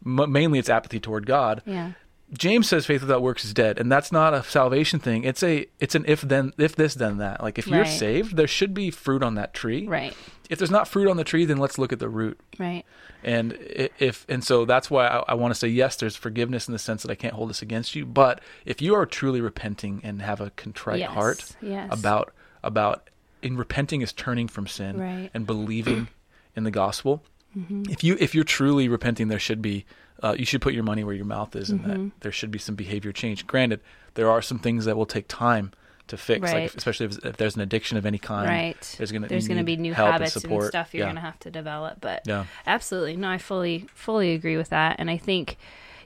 M- 0.05 0.31
mainly, 0.31 0.59
it's 0.59 0.69
apathy 0.69 0.99
toward 0.99 1.25
God. 1.25 1.61
Yeah. 1.65 1.91
James 2.37 2.67
says 2.67 2.85
faith 2.85 3.01
without 3.01 3.21
works 3.21 3.45
is 3.45 3.53
dead, 3.53 3.77
and 3.79 3.91
that's 3.91 4.11
not 4.11 4.33
a 4.33 4.43
salvation 4.43 4.99
thing. 4.99 5.23
It's 5.23 5.43
a 5.43 5.67
it's 5.79 5.95
an 5.95 6.05
if 6.07 6.21
then 6.21 6.51
if 6.57 6.75
this 6.75 6.93
then 6.95 7.17
that. 7.19 7.41
Like 7.43 7.57
if 7.59 7.67
you're 7.67 7.81
Right. 7.81 7.87
saved, 7.99 8.35
there 8.37 8.47
should 8.47 8.73
be 8.73 8.89
fruit 8.91 9.21
on 9.23 9.35
that 9.35 9.53
tree. 9.53 9.87
Right. 9.87 10.15
If 10.49 10.57
there's 10.59 10.71
not 10.71 10.87
fruit 10.87 11.09
on 11.09 11.17
the 11.17 11.23
tree, 11.23 11.45
then 11.45 11.57
let's 11.57 11.77
look 11.77 11.93
at 11.93 11.99
the 11.99 12.09
root. 12.09 12.39
Right. 12.59 12.83
And 13.23 13.53
if 13.99 14.25
and 14.27 14.43
so 14.43 14.65
that's 14.65 14.89
why 14.91 15.07
I, 15.07 15.23
I 15.29 15.33
want 15.35 15.53
to 15.53 15.59
say 15.59 15.67
yes. 15.67 15.95
There's 15.95 16.15
forgiveness 16.15 16.67
in 16.67 16.71
the 16.73 16.79
sense 16.79 17.03
that 17.03 17.11
I 17.11 17.15
can't 17.15 17.33
hold 17.35 17.49
this 17.49 17.61
against 17.61 17.95
you. 17.95 18.05
But 18.05 18.41
if 18.65 18.81
you 18.81 18.95
are 18.95 19.05
truly 19.05 19.39
repenting 19.41 20.01
and 20.03 20.21
have 20.21 20.41
a 20.41 20.49
contrite 20.51 20.99
Yes, 20.99 21.11
heart 21.11 21.55
yes. 21.61 21.87
about 21.91 22.33
about 22.63 23.09
in 23.41 23.57
repenting 23.57 24.01
is 24.01 24.11
turning 24.13 24.47
from 24.47 24.67
sin 24.67 24.97
Right. 24.99 25.09
Mm-hmm. 25.15 25.27
and 25.37 25.45
believing 25.47 26.07
in 26.55 26.63
the 26.63 26.71
gospel. 26.71 27.23
If 27.55 28.03
you 28.03 28.17
if 28.19 28.33
you're 28.33 28.43
truly 28.43 28.87
repenting, 28.89 29.27
there 29.27 29.37
should 29.37 29.61
be 29.61 29.85
uh, 30.21 30.35
you 30.37 30.45
should 30.45 30.61
put 30.61 30.73
your 30.73 30.83
money 30.83 31.03
where 31.03 31.15
your 31.15 31.25
mouth 31.25 31.55
is, 31.55 31.69
and 31.69 31.81
Mm-hmm. 31.81 31.89
that 32.09 32.11
there 32.21 32.31
should 32.31 32.51
be 32.51 32.59
some 32.59 32.75
behavior 32.75 33.11
change. 33.11 33.47
Granted, 33.47 33.81
there 34.13 34.29
are 34.29 34.41
some 34.41 34.59
things 34.59 34.85
that 34.85 34.95
will 34.95 35.05
take 35.05 35.27
time 35.27 35.71
to 36.07 36.17
fix, 36.17 36.41
like 36.43 36.53
Right. 36.53 36.75
especially 36.75 37.05
if, 37.07 37.25
if 37.25 37.37
there's 37.37 37.55
an 37.55 37.61
addiction 37.61 37.97
of 37.97 38.05
any 38.05 38.17
kind. 38.19 38.47
Right. 38.47 38.95
There's 38.97 39.11
gonna 39.11 39.27
there's 39.27 39.47
going 39.47 39.57
to 39.57 39.63
be 39.63 39.77
new 39.77 39.93
habits 39.93 40.35
and 40.35 40.51
and, 40.51 40.63
stuff 40.65 40.93
you're 40.93 40.99
Yeah. 41.01 41.05
going 41.05 41.15
to 41.15 41.21
have 41.21 41.39
to 41.39 41.49
develop. 41.51 41.99
But 42.01 42.23
Yeah. 42.27 42.45
absolutely, 42.67 43.15
no, 43.15 43.29
I 43.29 43.37
fully 43.37 43.87
fully 43.93 44.33
agree 44.33 44.57
with 44.57 44.69
that, 44.69 44.97
and 44.99 45.09
I 45.09 45.17
think 45.17 45.57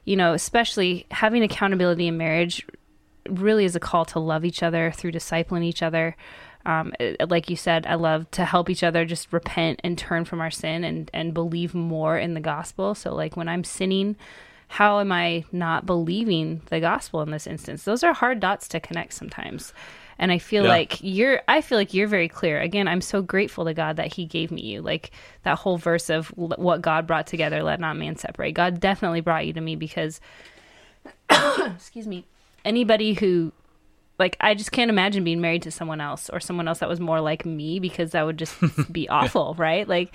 you 0.05 0.15
know, 0.15 0.33
especially 0.33 1.05
having 1.11 1.43
accountability 1.43 2.07
in 2.07 2.15
marriage, 2.15 2.65
really 3.29 3.65
is 3.65 3.75
a 3.75 3.79
call 3.79 4.05
to 4.05 4.19
love 4.19 4.45
each 4.45 4.63
other 4.63 4.89
through 4.95 5.11
discipling 5.11 5.63
each 5.63 5.83
other. 5.83 6.15
Um, 6.67 6.93
like 7.29 7.49
you 7.49 7.55
said, 7.55 7.87
I 7.87 7.95
love 7.95 8.29
to 8.31 8.45
help 8.45 8.69
each 8.69 8.83
other 8.83 9.05
just 9.05 9.33
repent 9.33 9.79
and 9.83 9.97
turn 9.97 10.25
from 10.25 10.41
our 10.41 10.51
sin 10.51 10.83
and 10.83 11.09
and 11.13 11.33
believe 11.33 11.73
more 11.73 12.17
in 12.17 12.35
the 12.35 12.41
gospel. 12.41 12.93
So 12.93 13.15
like 13.15 13.37
when 13.37 13.47
I'm 13.47 13.63
sinning, 13.63 14.17
how 14.67 14.99
am 14.99 15.11
I 15.13 15.45
not 15.51 15.85
believing 15.85 16.61
the 16.69 16.81
gospel 16.81 17.21
in 17.21 17.31
this 17.31 17.47
instance? 17.47 17.83
Those 17.85 18.03
are 18.03 18.13
hard 18.13 18.41
dots 18.41 18.67
to 18.69 18.81
connect 18.81 19.13
sometimes. 19.13 19.73
And 20.19 20.31
I 20.31 20.39
feel 20.39 20.63
Yeah. 20.63 20.69
like 20.69 20.97
you're 21.01 21.41
I 21.47 21.61
feel 21.61 21.77
like 21.77 21.93
you're 21.93 22.07
very 22.07 22.27
clear. 22.27 22.59
Again, 22.59 22.87
I'm 22.87 23.01
so 23.01 23.21
grateful 23.21 23.65
to 23.65 23.73
God 23.73 23.95
that 23.95 24.13
he 24.13 24.25
gave 24.25 24.51
me 24.51 24.61
you. 24.61 24.81
Like 24.81 25.11
that 25.43 25.59
whole 25.59 25.77
verse 25.77 26.09
of 26.09 26.27
what 26.35 26.81
God 26.81 27.07
brought 27.07 27.27
together, 27.27 27.63
let 27.63 27.79
not 27.79 27.95
man 27.97 28.17
separate. 28.17 28.53
God 28.53 28.81
definitely 28.81 29.21
brought 29.21 29.47
you 29.47 29.53
to 29.53 29.61
me 29.61 29.77
because 29.77 30.19
excuse 31.75 32.07
me, 32.07 32.25
anybody 32.65 33.13
who 33.13 33.53
like 34.19 34.37
I 34.39 34.53
just 34.55 34.71
can't 34.71 34.89
imagine 34.89 35.23
being 35.23 35.41
married 35.41 35.63
to 35.63 35.71
someone 35.71 36.01
else 36.01 36.29
or 36.29 36.39
someone 36.39 36.67
else 36.67 36.79
that 36.79 36.89
was 36.89 36.99
more 36.99 37.21
like 37.21 37.45
me 37.45 37.79
because 37.79 38.11
that 38.11 38.25
would 38.25 38.37
just 38.37 38.55
be 38.91 39.07
awful, 39.09 39.55
right? 39.57 39.87
Like 39.87 40.13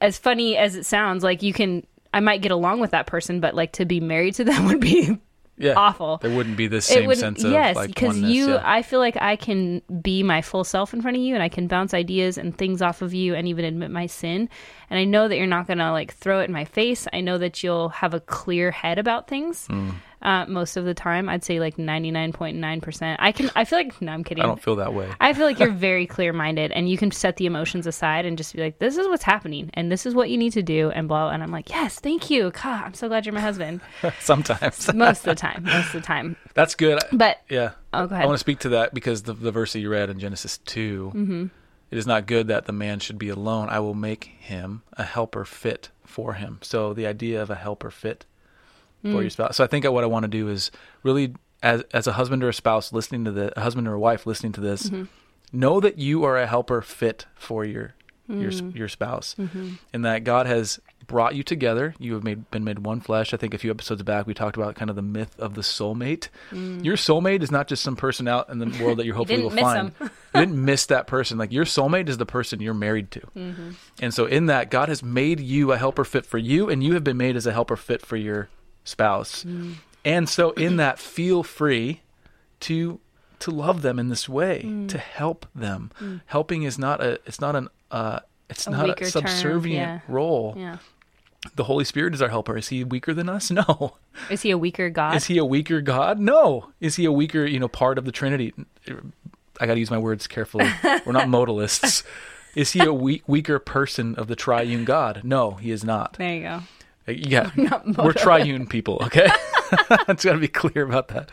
as 0.00 0.18
funny 0.18 0.56
as 0.56 0.76
it 0.76 0.86
sounds, 0.86 1.24
like 1.24 1.42
you 1.42 1.52
can 1.52 1.86
I 2.12 2.20
might 2.20 2.42
get 2.42 2.52
along 2.52 2.80
with 2.80 2.92
that 2.92 3.06
person, 3.06 3.40
but 3.40 3.54
like 3.54 3.72
to 3.72 3.84
be 3.84 4.00
married 4.00 4.34
to 4.36 4.44
them 4.50 4.66
would 4.66 4.80
be 4.80 5.18
Yeah, 5.58 5.74
awful. 5.76 6.18
There 6.18 6.34
wouldn't 6.34 6.56
be 6.56 6.66
the 6.66 6.80
same 6.80 7.14
sense 7.14 7.42
of 7.42 7.50
yes, 7.50 7.86
because 7.86 8.18
you 8.18 8.52
yeah. 8.52 8.62
I 8.62 8.82
feel 8.82 9.00
like 9.00 9.16
I 9.16 9.36
can 9.36 9.80
be 10.02 10.22
my 10.22 10.42
full 10.42 10.64
self 10.64 10.92
in 10.92 11.00
front 11.02 11.16
of 11.16 11.22
you 11.22 11.34
and 11.34 11.42
I 11.42 11.48
can 11.48 11.66
bounce 11.66 11.94
ideas 11.94 12.38
and 12.38 12.56
things 12.56 12.82
off 12.82 13.02
of 13.02 13.14
you 13.14 13.34
and 13.34 13.48
even 13.48 13.64
admit 13.64 13.90
my 13.90 14.06
sin. 14.06 14.48
And 14.90 14.98
I 14.98 15.04
know 15.04 15.28
that 15.28 15.36
you're 15.36 15.46
not 15.46 15.66
gonna 15.66 15.92
like 15.92 16.14
throw 16.14 16.40
it 16.40 16.44
in 16.44 16.52
my 16.52 16.66
face. 16.66 17.08
I 17.12 17.20
know 17.20 17.38
that 17.38 17.62
you'll 17.62 17.88
have 17.88 18.14
a 18.14 18.20
clear 18.20 18.70
head 18.70 18.98
about 18.98 19.28
things. 19.28 19.66
Mm. 19.68 19.94
Uh, 20.26 20.44
most 20.48 20.76
of 20.76 20.84
the 20.84 20.92
time, 20.92 21.28
I'd 21.28 21.44
say 21.44 21.60
like 21.60 21.78
ninety 21.78 22.10
nine 22.10 22.32
point 22.32 22.56
nine 22.56 22.80
percent. 22.80 23.20
I 23.22 23.30
can. 23.30 23.48
I 23.54 23.64
feel 23.64 23.78
like 23.78 24.02
no, 24.02 24.10
I'm 24.10 24.24
kidding. 24.24 24.42
I 24.42 24.46
don't 24.48 24.60
feel 24.60 24.74
that 24.76 24.92
way. 24.92 25.08
I 25.20 25.32
feel 25.32 25.46
like 25.46 25.60
you're 25.60 25.70
very 25.88 26.04
clear 26.04 26.32
minded 26.32 26.72
and 26.72 26.88
you 26.90 26.98
can 26.98 27.12
set 27.12 27.36
the 27.36 27.46
emotions 27.46 27.86
aside 27.86 28.26
and 28.26 28.36
just 28.36 28.52
be 28.54 28.60
like, 28.60 28.80
this 28.80 28.96
is 28.96 29.06
what's 29.06 29.22
happening 29.22 29.70
and 29.74 29.90
this 29.90 30.04
is 30.04 30.14
what 30.16 30.28
you 30.28 30.36
need 30.36 30.52
to 30.54 30.62
do 30.62 30.90
and 30.90 31.06
blah. 31.06 31.30
And 31.30 31.44
I'm 31.44 31.52
like, 31.52 31.70
yes, 31.70 32.00
thank 32.00 32.28
you. 32.28 32.50
God, 32.50 32.84
I'm 32.84 32.94
so 32.94 33.06
glad 33.06 33.24
you're 33.24 33.34
my 33.34 33.40
husband. 33.40 33.80
Sometimes 34.20 34.92
Most 34.94 35.20
of 35.20 35.24
the 35.26 35.34
time. 35.36 35.62
Most 35.62 35.86
of 35.94 36.00
the 36.02 36.06
time. 36.06 36.34
that's 36.54 36.74
good. 36.74 36.98
But, 37.12 37.40
yeah. 37.48 37.72
oh, 37.94 38.08
go 38.08 38.16
I 38.16 38.26
want 38.26 38.34
to 38.34 38.38
speak 38.38 38.58
to 38.60 38.70
that 38.70 38.92
because 38.94 39.22
the 39.22 39.32
the 39.32 39.52
verse 39.52 39.74
that 39.74 39.80
you 39.80 39.88
read 39.90 40.10
in 40.10 40.18
Genesis 40.18 40.58
2 40.58 41.12
Mm-hmm. 41.14 41.46
it 41.92 41.98
is 41.98 42.06
not 42.06 42.26
good 42.26 42.48
that 42.48 42.64
the 42.64 42.72
man 42.72 42.98
should 42.98 43.18
be 43.18 43.28
alone. 43.28 43.68
I 43.68 43.78
will 43.78 43.94
make 43.94 44.24
him 44.40 44.82
a 44.94 45.04
helper 45.04 45.44
fit 45.44 45.90
for 46.04 46.32
him. 46.32 46.58
So 46.62 46.92
the 46.92 47.06
idea 47.06 47.40
of 47.40 47.48
a 47.48 47.54
helper 47.54 47.90
fit 47.92 48.24
Mm. 49.06 49.12
for 49.14 49.20
your 49.22 49.30
spouse. 49.30 49.56
So 49.56 49.64
I 49.64 49.66
think 49.66 49.84
what 49.84 50.04
I 50.04 50.06
want 50.08 50.24
to 50.24 50.28
do 50.28 50.48
is 50.48 50.70
really, 51.02 51.34
as 51.62 51.82
as 51.92 52.06
a 52.06 52.12
husband 52.12 52.42
or 52.44 52.48
a 52.48 52.54
spouse 52.54 52.92
listening 52.92 53.24
to 53.24 53.32
the 53.32 53.58
a 53.58 53.62
husband 53.62 53.86
or 53.88 53.94
a 53.94 54.00
wife 54.00 54.26
listening 54.26 54.52
to 54.52 54.60
this, 54.60 54.84
Mm-hmm. 54.90 55.04
know 55.52 55.80
that 55.80 55.98
you 55.98 56.24
are 56.24 56.36
a 56.36 56.46
helper 56.46 56.82
fit 56.82 57.26
for 57.34 57.64
your 57.64 57.94
your 58.28 58.50
Mm. 58.50 58.74
your 58.76 58.88
spouse, 58.88 59.36
Mm-hmm. 59.38 59.74
and 59.92 60.04
that 60.04 60.24
God 60.24 60.46
has 60.46 60.80
brought 61.06 61.36
you 61.36 61.44
together. 61.44 61.94
You 62.00 62.14
have 62.14 62.24
made 62.24 62.50
been 62.50 62.64
made 62.64 62.80
one 62.80 63.00
flesh. 63.00 63.32
I 63.32 63.36
think 63.36 63.54
a 63.54 63.58
few 63.58 63.70
episodes 63.70 64.02
back 64.02 64.26
we 64.26 64.34
talked 64.34 64.56
about 64.56 64.74
kind 64.74 64.90
of 64.90 64.96
the 64.96 65.02
myth 65.02 65.38
of 65.38 65.54
the 65.54 65.60
soulmate. 65.60 66.28
Your 66.50 66.96
soulmate 66.96 67.42
is 67.44 67.52
not 67.52 67.68
just 67.68 67.84
some 67.84 67.94
person 67.94 68.26
out 68.26 68.48
in 68.48 68.58
the 68.58 68.66
world 68.82 68.98
that 68.98 69.06
you're 69.06 69.14
hopefully 69.20 69.40
will 69.42 69.50
Mm. 69.50 69.54
didn't 69.54 69.54
miss 69.54 69.72
find. 70.00 70.10
you 70.34 70.40
didn't 70.40 70.64
miss 70.64 70.86
that 70.86 71.06
person. 71.06 71.38
Like 71.38 71.52
your 71.52 71.64
soulmate 71.64 72.08
is 72.08 72.18
the 72.18 72.26
person 72.26 72.60
you're 72.60 72.74
married 72.74 73.12
to. 73.12 73.20
Mm-hmm. 73.20 73.70
And 74.02 74.12
so 74.12 74.26
in 74.26 74.46
that, 74.46 74.68
God 74.72 74.88
has 74.88 75.04
made 75.04 75.38
you 75.38 75.70
a 75.70 75.78
helper 75.78 76.02
fit 76.04 76.26
for 76.26 76.38
you, 76.38 76.68
and 76.68 76.82
you 76.82 76.94
have 76.94 77.04
been 77.04 77.16
made 77.16 77.36
as 77.36 77.46
a 77.46 77.52
helper 77.52 77.76
fit 77.76 78.04
for 78.04 78.16
your 78.16 78.48
spouse. 78.86 79.44
Mm. 79.44 79.74
And 80.04 80.28
so 80.28 80.50
in 80.52 80.76
that, 80.78 80.98
feel 80.98 81.42
free 81.42 82.00
to 82.60 83.00
to 83.38 83.50
love 83.50 83.82
them 83.82 83.98
in 83.98 84.08
this 84.08 84.28
way, 84.30 84.62
Mm. 84.64 84.88
to 84.88 84.96
help 84.98 85.44
them. 85.54 85.90
Helping 86.26 86.62
is 86.62 86.78
not 86.78 87.02
a 87.02 87.20
it's 87.26 87.40
not 87.40 87.54
an 87.54 87.68
uh 87.90 88.20
it's 88.48 88.66
A 88.66 88.70
not 88.70 89.00
a 89.00 89.04
subservient 89.06 89.76
yeah. 89.76 90.00
role. 90.08 90.54
Yeah. 90.56 90.78
The 91.54 91.64
Holy 91.64 91.84
Spirit 91.84 92.14
is 92.14 92.22
our 92.22 92.28
helper. 92.28 92.56
Is 92.56 92.68
he 92.68 92.82
weaker 92.82 93.12
than 93.12 93.28
us? 93.28 93.50
No. 93.68 93.96
Is 94.30 94.42
he 94.42 94.50
a 94.50 94.58
weaker 94.58 94.88
God? 94.88 95.16
Is 95.16 95.26
he 95.26 95.36
a 95.38 95.44
weaker 95.44 95.80
God? 95.82 96.18
No. 96.18 96.70
Is 96.80 96.96
he 96.96 97.04
a 97.04 97.12
weaker, 97.12 97.44
you 97.44 97.60
know, 97.60 97.68
part 97.68 97.98
of 97.98 98.04
the 98.06 98.12
Trinity? 98.12 98.54
I 99.60 99.66
got 99.66 99.74
to 99.74 99.78
use 99.80 99.90
my 99.90 99.98
words 99.98 100.26
carefully. 100.26 100.68
We're 101.04 101.12
not 101.12 101.28
modalists. 101.28 102.02
Is 102.56 102.72
he 102.72 102.80
a 102.80 102.92
weak, 102.92 103.22
weaker 103.28 103.58
person 103.58 104.14
of 104.14 104.28
the 104.28 104.36
triune 104.36 104.84
God? 104.86 105.20
No, 105.24 105.52
he 105.52 105.70
is 105.70 105.84
not. 105.84 106.14
there 106.14 106.34
you 106.34 106.42
go. 106.42 106.60
Yeah, 107.06 107.50
we're 107.98 108.12
triune 108.12 108.66
people. 108.66 108.98
Okay, 109.06 109.28
it's 110.08 110.24
got 110.24 110.32
to 110.32 110.38
be 110.38 110.48
clear 110.48 110.84
about 110.84 111.08
that. 111.08 111.30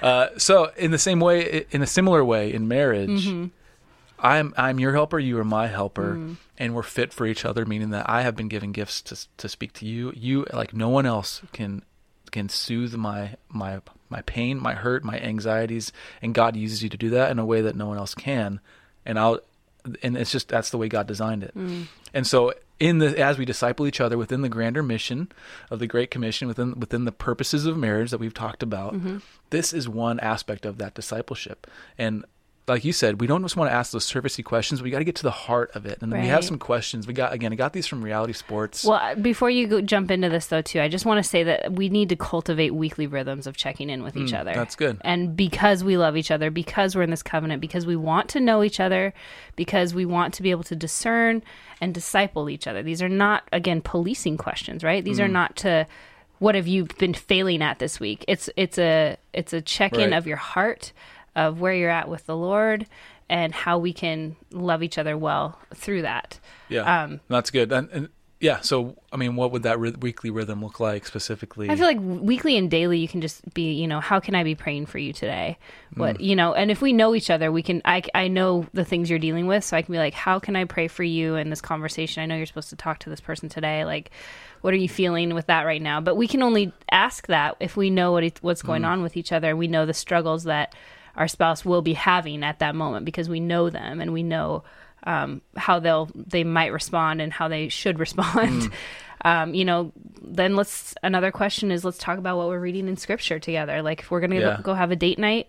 Uh, 0.00 0.28
so, 0.36 0.72
in 0.76 0.90
the 0.90 0.98
same 0.98 1.20
way, 1.20 1.66
in 1.70 1.82
a 1.82 1.86
similar 1.86 2.24
way, 2.24 2.52
in 2.52 2.66
marriage, 2.68 3.26
Mm-hmm. 3.26 3.46
I'm 4.24 4.54
I'm 4.56 4.78
your 4.78 4.92
helper, 4.92 5.18
you 5.18 5.38
are 5.38 5.44
my 5.44 5.66
helper, 5.66 6.14
Mm. 6.14 6.36
and 6.56 6.74
we're 6.74 6.84
fit 6.84 7.12
for 7.12 7.26
each 7.26 7.44
other. 7.44 7.66
Meaning 7.66 7.90
that 7.90 8.08
I 8.08 8.22
have 8.22 8.36
been 8.36 8.48
given 8.48 8.70
gifts 8.72 9.02
to 9.02 9.26
to 9.38 9.48
speak 9.48 9.72
to 9.74 9.86
you. 9.86 10.12
You 10.14 10.46
like 10.52 10.72
no 10.72 10.88
one 10.88 11.06
else 11.06 11.42
can 11.52 11.82
can 12.30 12.48
soothe 12.48 12.94
my 12.94 13.34
my 13.48 13.80
my 14.08 14.22
pain, 14.22 14.60
my 14.60 14.74
hurt, 14.74 15.02
my 15.04 15.18
anxieties, 15.18 15.90
and 16.22 16.34
God 16.34 16.54
uses 16.56 16.82
you 16.84 16.88
to 16.90 16.96
do 16.96 17.10
that 17.10 17.30
in 17.32 17.38
a 17.40 17.44
way 17.44 17.62
that 17.62 17.74
no 17.74 17.86
one 17.86 17.98
else 17.98 18.14
can. 18.14 18.60
And 19.04 19.18
I'll 19.18 19.40
and 20.04 20.16
it's 20.16 20.30
just 20.30 20.48
that's 20.48 20.70
the 20.70 20.78
way 20.78 20.88
God 20.88 21.08
designed 21.08 21.42
it. 21.42 21.52
And 22.14 22.24
so 22.26 22.54
in 22.78 22.98
the 22.98 23.18
as 23.18 23.38
we 23.38 23.44
disciple 23.44 23.86
each 23.86 24.00
other 24.00 24.18
within 24.18 24.42
the 24.42 24.48
grander 24.48 24.82
mission 24.82 25.30
of 25.70 25.78
the 25.78 25.86
Great 25.86 26.10
Commission, 26.10 26.48
within 26.48 26.78
within 26.78 27.04
the 27.04 27.12
purposes 27.12 27.66
of 27.66 27.76
marriage 27.76 28.10
that 28.10 28.18
we've 28.18 28.34
talked 28.34 28.62
about, 28.62 28.94
mm-hmm. 28.94 29.18
this 29.50 29.72
is 29.72 29.88
one 29.88 30.18
aspect 30.20 30.66
of 30.66 30.78
that 30.78 30.94
discipleship. 30.94 31.66
And 31.96 32.24
like 32.68 32.84
you 32.84 32.92
said, 32.92 33.20
we 33.20 33.26
don't 33.26 33.42
just 33.42 33.56
want 33.56 33.70
to 33.70 33.74
ask 33.74 33.90
those 33.90 34.06
surfacey 34.08 34.44
questions. 34.44 34.82
We 34.82 34.90
got 34.90 35.00
to 35.00 35.04
get 35.04 35.16
to 35.16 35.24
the 35.24 35.32
heart 35.32 35.72
of 35.74 35.84
it. 35.84 35.98
And 36.00 36.12
we 36.12 36.28
have 36.28 36.44
some 36.44 36.58
questions. 36.60 37.08
We 37.08 37.12
got 37.12 37.32
again. 37.32 37.52
I 37.52 37.56
got 37.56 37.72
these 37.72 37.88
from 37.88 38.02
Reality 38.02 38.32
Sports. 38.32 38.84
Well, 38.84 39.16
before 39.16 39.50
you 39.50 39.66
go, 39.66 39.80
jump 39.80 40.12
into 40.12 40.28
this, 40.28 40.46
though, 40.46 40.62
too, 40.62 40.80
I 40.80 40.88
just 40.88 41.04
want 41.04 41.18
to 41.22 41.28
say 41.28 41.42
that 41.42 41.72
we 41.72 41.88
need 41.88 42.08
to 42.10 42.16
cultivate 42.16 42.70
weekly 42.70 43.08
rhythms 43.08 43.48
of 43.48 43.56
checking 43.56 43.90
in 43.90 44.04
with 44.04 44.16
each 44.16 44.32
other. 44.32 44.52
Mm, 44.52 44.56
that's 44.56 44.76
good. 44.76 44.98
And 45.00 45.36
because 45.36 45.82
we 45.82 45.96
love 45.96 46.16
each 46.16 46.30
other, 46.30 46.50
because 46.52 46.94
we're 46.94 47.02
in 47.02 47.10
this 47.10 47.22
covenant, 47.24 47.60
because 47.60 47.84
we 47.84 47.96
want 47.96 48.28
to 48.30 48.40
know 48.40 48.62
each 48.62 48.78
other, 48.78 49.12
because 49.56 49.92
we 49.92 50.04
want 50.04 50.32
to 50.34 50.42
be 50.42 50.52
able 50.52 50.62
to 50.64 50.76
discern 50.76 51.42
and 51.80 51.92
disciple 51.92 52.48
each 52.48 52.68
other. 52.68 52.80
These 52.82 53.02
are 53.02 53.08
not, 53.08 53.42
again, 53.52 53.80
policing 53.80 54.36
questions, 54.36 54.84
right? 54.84 55.04
These 55.04 55.18
are 55.18 55.26
Mm. 55.28 55.32
not 55.32 55.56
to 55.56 55.86
what 56.38 56.54
have 56.54 56.66
you 56.68 56.86
been 56.98 57.14
failing 57.14 57.62
at 57.62 57.78
this 57.80 57.98
week. 58.00 58.24
It's 58.28 58.48
it's 58.56 58.76
a 58.78 59.16
it's 59.32 59.52
a 59.52 59.60
check 59.60 59.92
in 59.94 60.10
Right. 60.10 60.12
of 60.12 60.26
your 60.26 60.36
heart, 60.36 60.92
of 61.34 61.60
where 61.60 61.74
you're 61.74 61.90
at 61.90 62.08
with 62.08 62.26
the 62.26 62.36
Lord, 62.36 62.86
and 63.28 63.54
how 63.54 63.78
we 63.78 63.92
can 63.92 64.36
love 64.50 64.82
each 64.82 64.98
other 64.98 65.16
well 65.16 65.58
through 65.74 66.02
that. 66.02 66.38
Yeah, 66.68 67.02
Um, 67.04 67.20
that's 67.28 67.50
good. 67.50 67.72
And, 67.72 67.88
and 67.90 68.08
yeah. 68.40 68.60
So, 68.60 68.96
I 69.12 69.16
mean, 69.16 69.36
what 69.36 69.52
would 69.52 69.62
that 69.62 69.78
ry- 69.78 69.94
weekly 70.00 70.28
rhythm 70.28 70.62
look 70.62 70.80
like 70.80 71.06
specifically? 71.06 71.70
I 71.70 71.76
feel 71.76 71.86
like 71.86 72.00
weekly 72.00 72.56
and 72.56 72.68
daily, 72.70 72.98
you 72.98 73.06
can 73.06 73.20
just 73.20 73.54
be, 73.54 73.72
you 73.72 73.86
know, 73.86 74.00
how 74.00 74.18
can 74.18 74.34
I 74.34 74.42
be 74.42 74.56
praying 74.56 74.86
for 74.86 74.98
you 74.98 75.12
today? 75.12 75.58
What, 75.94 76.20
you 76.20 76.34
know, 76.34 76.52
and 76.52 76.70
if 76.70 76.82
we 76.82 76.92
know 76.92 77.14
each 77.14 77.30
other, 77.30 77.52
we 77.52 77.62
can, 77.62 77.80
I, 77.84 78.02
I 78.14 78.26
know 78.26 78.66
the 78.74 78.84
things 78.84 79.08
you're 79.08 79.20
dealing 79.20 79.46
with. 79.46 79.62
So 79.62 79.76
I 79.76 79.82
can 79.82 79.92
be 79.92 79.98
like, 79.98 80.12
how 80.12 80.40
can 80.40 80.56
I 80.56 80.64
pray 80.64 80.88
for 80.88 81.04
you 81.04 81.36
in 81.36 81.50
this 81.50 81.60
conversation? 81.60 82.22
I 82.22 82.26
know 82.26 82.36
you're 82.36 82.46
supposed 82.46 82.70
to 82.70 82.76
talk 82.76 82.98
to 83.00 83.10
this 83.10 83.20
person 83.20 83.48
today. 83.48 83.84
Like, 83.84 84.10
what 84.60 84.74
are 84.74 84.78
you 84.78 84.88
feeling 84.88 85.34
with 85.34 85.46
that 85.46 85.62
right 85.62 85.80
now? 85.80 86.00
But 86.00 86.16
we 86.16 86.26
can 86.26 86.42
only 86.42 86.72
ask 86.90 87.28
that 87.28 87.56
if 87.60 87.76
we 87.76 87.90
know 87.90 88.10
what 88.12 88.24
it, 88.24 88.38
what's 88.42 88.62
going 88.62 88.84
on 88.84 89.02
with 89.02 89.16
each 89.16 89.30
other. 89.32 89.50
And 89.50 89.58
we 89.58 89.68
know 89.68 89.86
the 89.86 89.94
struggles 89.94 90.44
that 90.44 90.74
our 91.16 91.28
spouse 91.28 91.64
will 91.64 91.82
be 91.82 91.92
having 91.94 92.42
at 92.44 92.60
that 92.60 92.74
moment 92.74 93.04
because 93.04 93.28
we 93.28 93.40
know 93.40 93.70
them 93.70 94.00
and 94.00 94.12
we 94.12 94.22
know 94.22 94.64
um, 95.04 95.42
how 95.56 95.78
they'll 95.80 96.08
they 96.14 96.44
might 96.44 96.72
respond 96.72 97.20
and 97.20 97.32
how 97.32 97.48
they 97.48 97.68
should 97.68 97.98
respond. 98.06 98.70
Um, 99.24 99.54
you 99.54 99.64
know, 99.64 99.92
then 100.20 100.56
let's 100.56 100.94
another 101.02 101.30
question 101.30 101.70
is 101.70 101.84
let's 101.84 101.98
talk 101.98 102.18
about 102.18 102.36
what 102.36 102.48
we're 102.48 102.58
reading 102.60 102.88
in 102.88 102.96
scripture 102.96 103.38
together. 103.38 103.82
Like 103.82 104.00
if 104.00 104.10
we're 104.10 104.20
gonna 104.20 104.40
Yeah. 104.40 104.60
go 104.62 104.74
have 104.74 104.90
a 104.90 104.96
date 104.96 105.18
night 105.18 105.48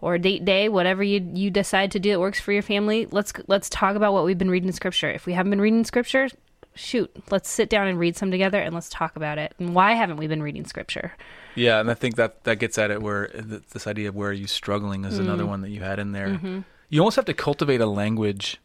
or 0.00 0.14
a 0.14 0.18
date 0.18 0.44
day, 0.44 0.68
whatever 0.68 1.02
you 1.02 1.30
you 1.34 1.50
decide 1.50 1.92
to 1.92 2.00
do 2.00 2.10
that 2.12 2.20
works 2.20 2.40
for 2.40 2.52
your 2.52 2.62
family, 2.62 3.06
let's 3.10 3.32
let's 3.46 3.68
talk 3.68 3.96
about 3.96 4.12
what 4.12 4.24
we've 4.24 4.38
been 4.38 4.50
reading 4.50 4.68
in 4.68 4.72
scripture. 4.72 5.10
If 5.10 5.26
we 5.26 5.32
haven't 5.34 5.50
been 5.50 5.60
reading 5.60 5.84
scripture, 5.84 6.28
shoot, 6.74 7.10
let's 7.30 7.50
sit 7.50 7.68
down 7.68 7.86
and 7.86 7.98
read 7.98 8.16
some 8.16 8.30
together 8.30 8.60
and 8.60 8.74
let's 8.74 8.88
talk 8.88 9.16
about 9.16 9.38
it. 9.38 9.54
And 9.58 9.74
why 9.74 9.92
haven't 9.92 10.16
we 10.16 10.26
been 10.26 10.42
reading 10.42 10.64
scripture? 10.64 11.12
Yeah, 11.54 11.80
and 11.80 11.90
I 11.90 11.94
think 11.94 12.16
that 12.16 12.44
that 12.44 12.56
gets 12.56 12.78
at 12.78 12.90
it 12.90 13.02
where 13.02 13.28
th- 13.28 13.62
this 13.72 13.86
idea 13.86 14.08
of 14.08 14.14
where 14.14 14.30
are 14.30 14.34
you 14.34 14.46
struggling 14.46 15.04
is 15.04 15.18
another 15.18 15.44
mm. 15.44 15.48
one 15.48 15.60
that 15.62 15.70
you 15.70 15.82
had 15.82 15.98
in 15.98 16.12
there. 16.12 16.28
Mm-hmm. 16.28 16.60
You 16.88 17.00
almost 17.00 17.16
have 17.16 17.24
to 17.26 17.34
cultivate 17.34 17.80
a 17.80 17.86
language 17.86 18.58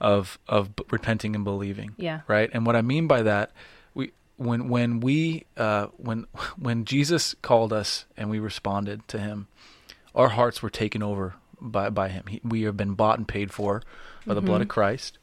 of 0.00 0.38
of 0.48 0.76
b- 0.76 0.84
repenting 0.90 1.34
and 1.34 1.44
believing. 1.44 1.94
Yeah. 1.96 2.22
Right. 2.26 2.50
And 2.52 2.66
what 2.66 2.76
I 2.76 2.82
mean 2.82 3.06
by 3.06 3.22
that, 3.22 3.52
we 3.94 4.12
when 4.36 4.68
when 4.68 5.00
we 5.00 5.46
uh, 5.56 5.86
when 5.96 6.26
when 6.58 6.84
Jesus 6.84 7.34
called 7.42 7.72
us 7.72 8.06
and 8.16 8.30
we 8.30 8.38
responded 8.38 9.06
to 9.08 9.18
Him, 9.18 9.48
our 10.14 10.30
hearts 10.30 10.62
were 10.62 10.70
taken 10.70 11.02
over 11.02 11.34
by 11.60 11.90
by 11.90 12.08
Him. 12.08 12.24
He, 12.28 12.40
we 12.44 12.62
have 12.62 12.76
been 12.76 12.94
bought 12.94 13.18
and 13.18 13.28
paid 13.28 13.52
for 13.52 13.82
by 14.26 14.34
the 14.34 14.42
blood 14.42 14.60
of 14.60 14.68
mm-hmm. 14.68 14.72
Christ. 14.72 15.18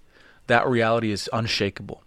That 0.48 0.68
reality 0.68 1.12
is 1.12 1.30
unshakable. 1.32 2.04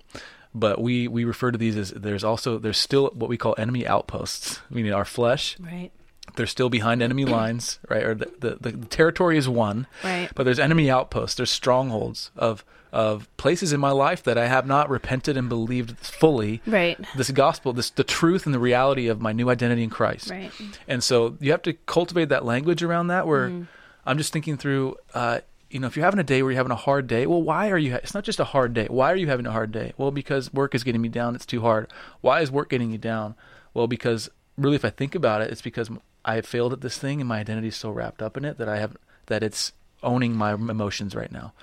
But 0.55 0.81
we, 0.81 1.09
we 1.09 1.25
refer 1.25 1.51
to 1.51 1.59
these 1.59 1.77
as 1.77 1.91
there's 1.91 2.25
also 2.25 2.59
there's 2.59 2.79
still 2.79 3.11
what 3.15 3.31
we 3.31 3.37
call 3.39 3.55
enemy 3.57 3.87
outposts. 3.87 4.61
Meaning 4.71 4.93
our 4.93 5.05
flesh, 5.07 5.57
Right. 5.59 5.91
they're 6.37 6.47
still 6.47 6.69
behind 6.69 7.03
enemy 7.03 7.25
lines, 7.25 7.79
right? 7.89 8.03
Or 8.03 8.15
the, 8.15 8.31
the, 8.61 8.71
the 8.73 8.87
territory 8.87 9.39
is 9.39 9.49
won, 9.49 9.87
Right. 10.05 10.29
but 10.35 10.45
there's 10.45 10.59
enemy 10.59 10.91
outposts. 10.91 11.37
There's 11.37 11.51
strongholds 11.51 12.31
of 12.37 12.65
of 12.93 13.35
places 13.39 13.73
in 13.73 13.81
my 13.81 13.91
life 13.91 14.23
that 14.25 14.37
I 14.37 14.49
have 14.49 14.67
not 14.67 14.91
repented 14.91 15.35
and 15.39 15.49
believed 15.49 15.97
fully. 15.97 16.61
Right. 16.67 16.99
This 17.17 17.31
gospel, 17.31 17.73
this 17.73 17.89
the 17.89 18.05
truth 18.05 18.45
and 18.45 18.55
the 18.55 18.59
reality 18.59 19.09
of 19.09 19.19
my 19.19 19.33
new 19.33 19.49
identity 19.49 19.83
in 19.83 19.89
Christ. 19.89 20.29
Right. 20.29 20.53
And 20.87 21.03
so 21.03 21.39
you 21.41 21.53
have 21.53 21.63
to 21.63 21.73
cultivate 21.73 22.29
that 22.29 22.45
language 22.45 22.83
around 22.83 23.07
that. 23.07 23.27
Where 23.27 23.49
Mm-hmm. 23.49 23.63
I'm 24.05 24.19
just 24.19 24.33
thinking 24.33 24.57
through, 24.59 24.97
uh, 25.15 25.39
you 25.73 25.81
know, 25.81 25.87
if 25.87 25.97
you're 25.97 26.05
having 26.05 26.21
a 26.21 26.25
day 26.25 26.43
where 26.43 26.53
you're 26.53 26.59
having 26.59 26.71
a 26.71 26.77
hard 26.77 27.07
day, 27.07 27.27
well, 27.27 27.43
why 27.43 27.71
are 27.71 27.79
you? 27.79 27.93
Ha- 27.93 28.01
it's 28.03 28.15
not 28.15 28.25
just 28.25 28.39
a 28.39 28.45
hard 28.45 28.75
day. 28.75 28.87
Why 28.91 29.11
are 29.11 29.17
you 29.17 29.27
having 29.29 29.47
a 29.47 29.53
hard 29.53 29.73
day? 29.73 29.95
Well, 29.97 30.11
because 30.11 30.53
work 30.53 30.75
is 30.75 30.85
getting 30.85 31.01
me 31.01 31.09
down. 31.09 31.35
It's 31.35 31.47
too 31.47 31.63
hard. 31.63 31.91
Why 32.21 32.43
is 32.43 32.51
work 32.51 32.69
getting 32.69 32.93
you 32.93 32.99
down? 32.99 33.35
Well, 33.73 33.87
because 33.87 34.29
really, 34.59 34.77
if 34.77 34.85
I 34.85 34.91
think 34.91 35.15
about 35.15 35.41
it, 35.41 35.51
it's 35.51 35.63
because 35.63 35.91
I 36.25 36.41
failed 36.43 36.75
at 36.75 36.83
this 36.83 36.99
thing, 36.99 37.21
and 37.21 37.29
my 37.29 37.41
identity 37.41 37.69
is 37.69 37.77
so 37.77 37.91
wrapped 37.91 38.21
up 38.21 38.37
in 38.37 38.45
it 38.45 38.59
that 38.59 38.69
I 38.69 38.79
have 38.79 38.97
that 39.27 39.43
it's 39.43 39.73
owning 40.03 40.37
my 40.37 40.53
emotions 40.53 41.15
right 41.15 41.33
now. 41.33 41.55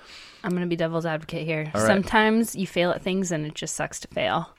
I'm 0.42 0.50
going 0.50 0.62
to 0.62 0.66
be 0.66 0.76
devil's 0.76 1.06
advocate 1.06 1.46
here. 1.46 1.70
Right. 1.72 1.86
Sometimes 1.86 2.56
you 2.56 2.66
fail 2.66 2.90
at 2.90 3.02
things 3.02 3.30
and 3.30 3.46
it 3.46 3.54
just 3.54 3.76
sucks 3.76 4.00
to 4.00 4.08
fail. 4.08 4.50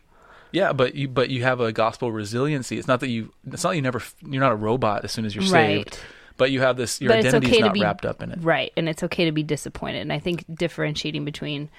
Yeah, 0.51 0.73
but 0.73 0.95
you 0.95 1.07
but 1.07 1.29
you 1.29 1.43
have 1.43 1.61
a 1.61 1.71
gospel 1.71 2.11
resiliency. 2.11 2.77
It's 2.77 2.87
not 2.87 2.99
that 2.99 3.07
you. 3.07 3.33
It's 3.51 3.63
not 3.63 3.75
you 3.75 3.81
never. 3.81 4.01
You're 4.25 4.41
not 4.41 4.51
a 4.51 4.57
robot 4.57 5.05
as 5.05 5.11
soon 5.11 5.25
as 5.25 5.33
you're 5.33 5.45
saved. 5.45 5.97
But 6.41 6.49
you 6.49 6.61
have 6.61 6.75
this. 6.75 6.99
Your 6.99 7.09
But 7.09 7.19
it's 7.19 7.27
identity 7.27 7.51
okay 7.51 7.61
not 7.61 7.73
be- 7.75 7.81
wrapped 7.81 8.03
up 8.03 8.23
in 8.23 8.31
it. 8.31 8.39
Right. 8.41 8.73
And 8.75 8.89
it's 8.89 9.03
okay 9.03 9.25
to 9.25 9.31
be 9.31 9.43
disappointed. 9.43 10.01
And 10.01 10.11
I 10.11 10.17
think 10.17 10.43
differentiating 10.51 11.23
between, 11.23 11.69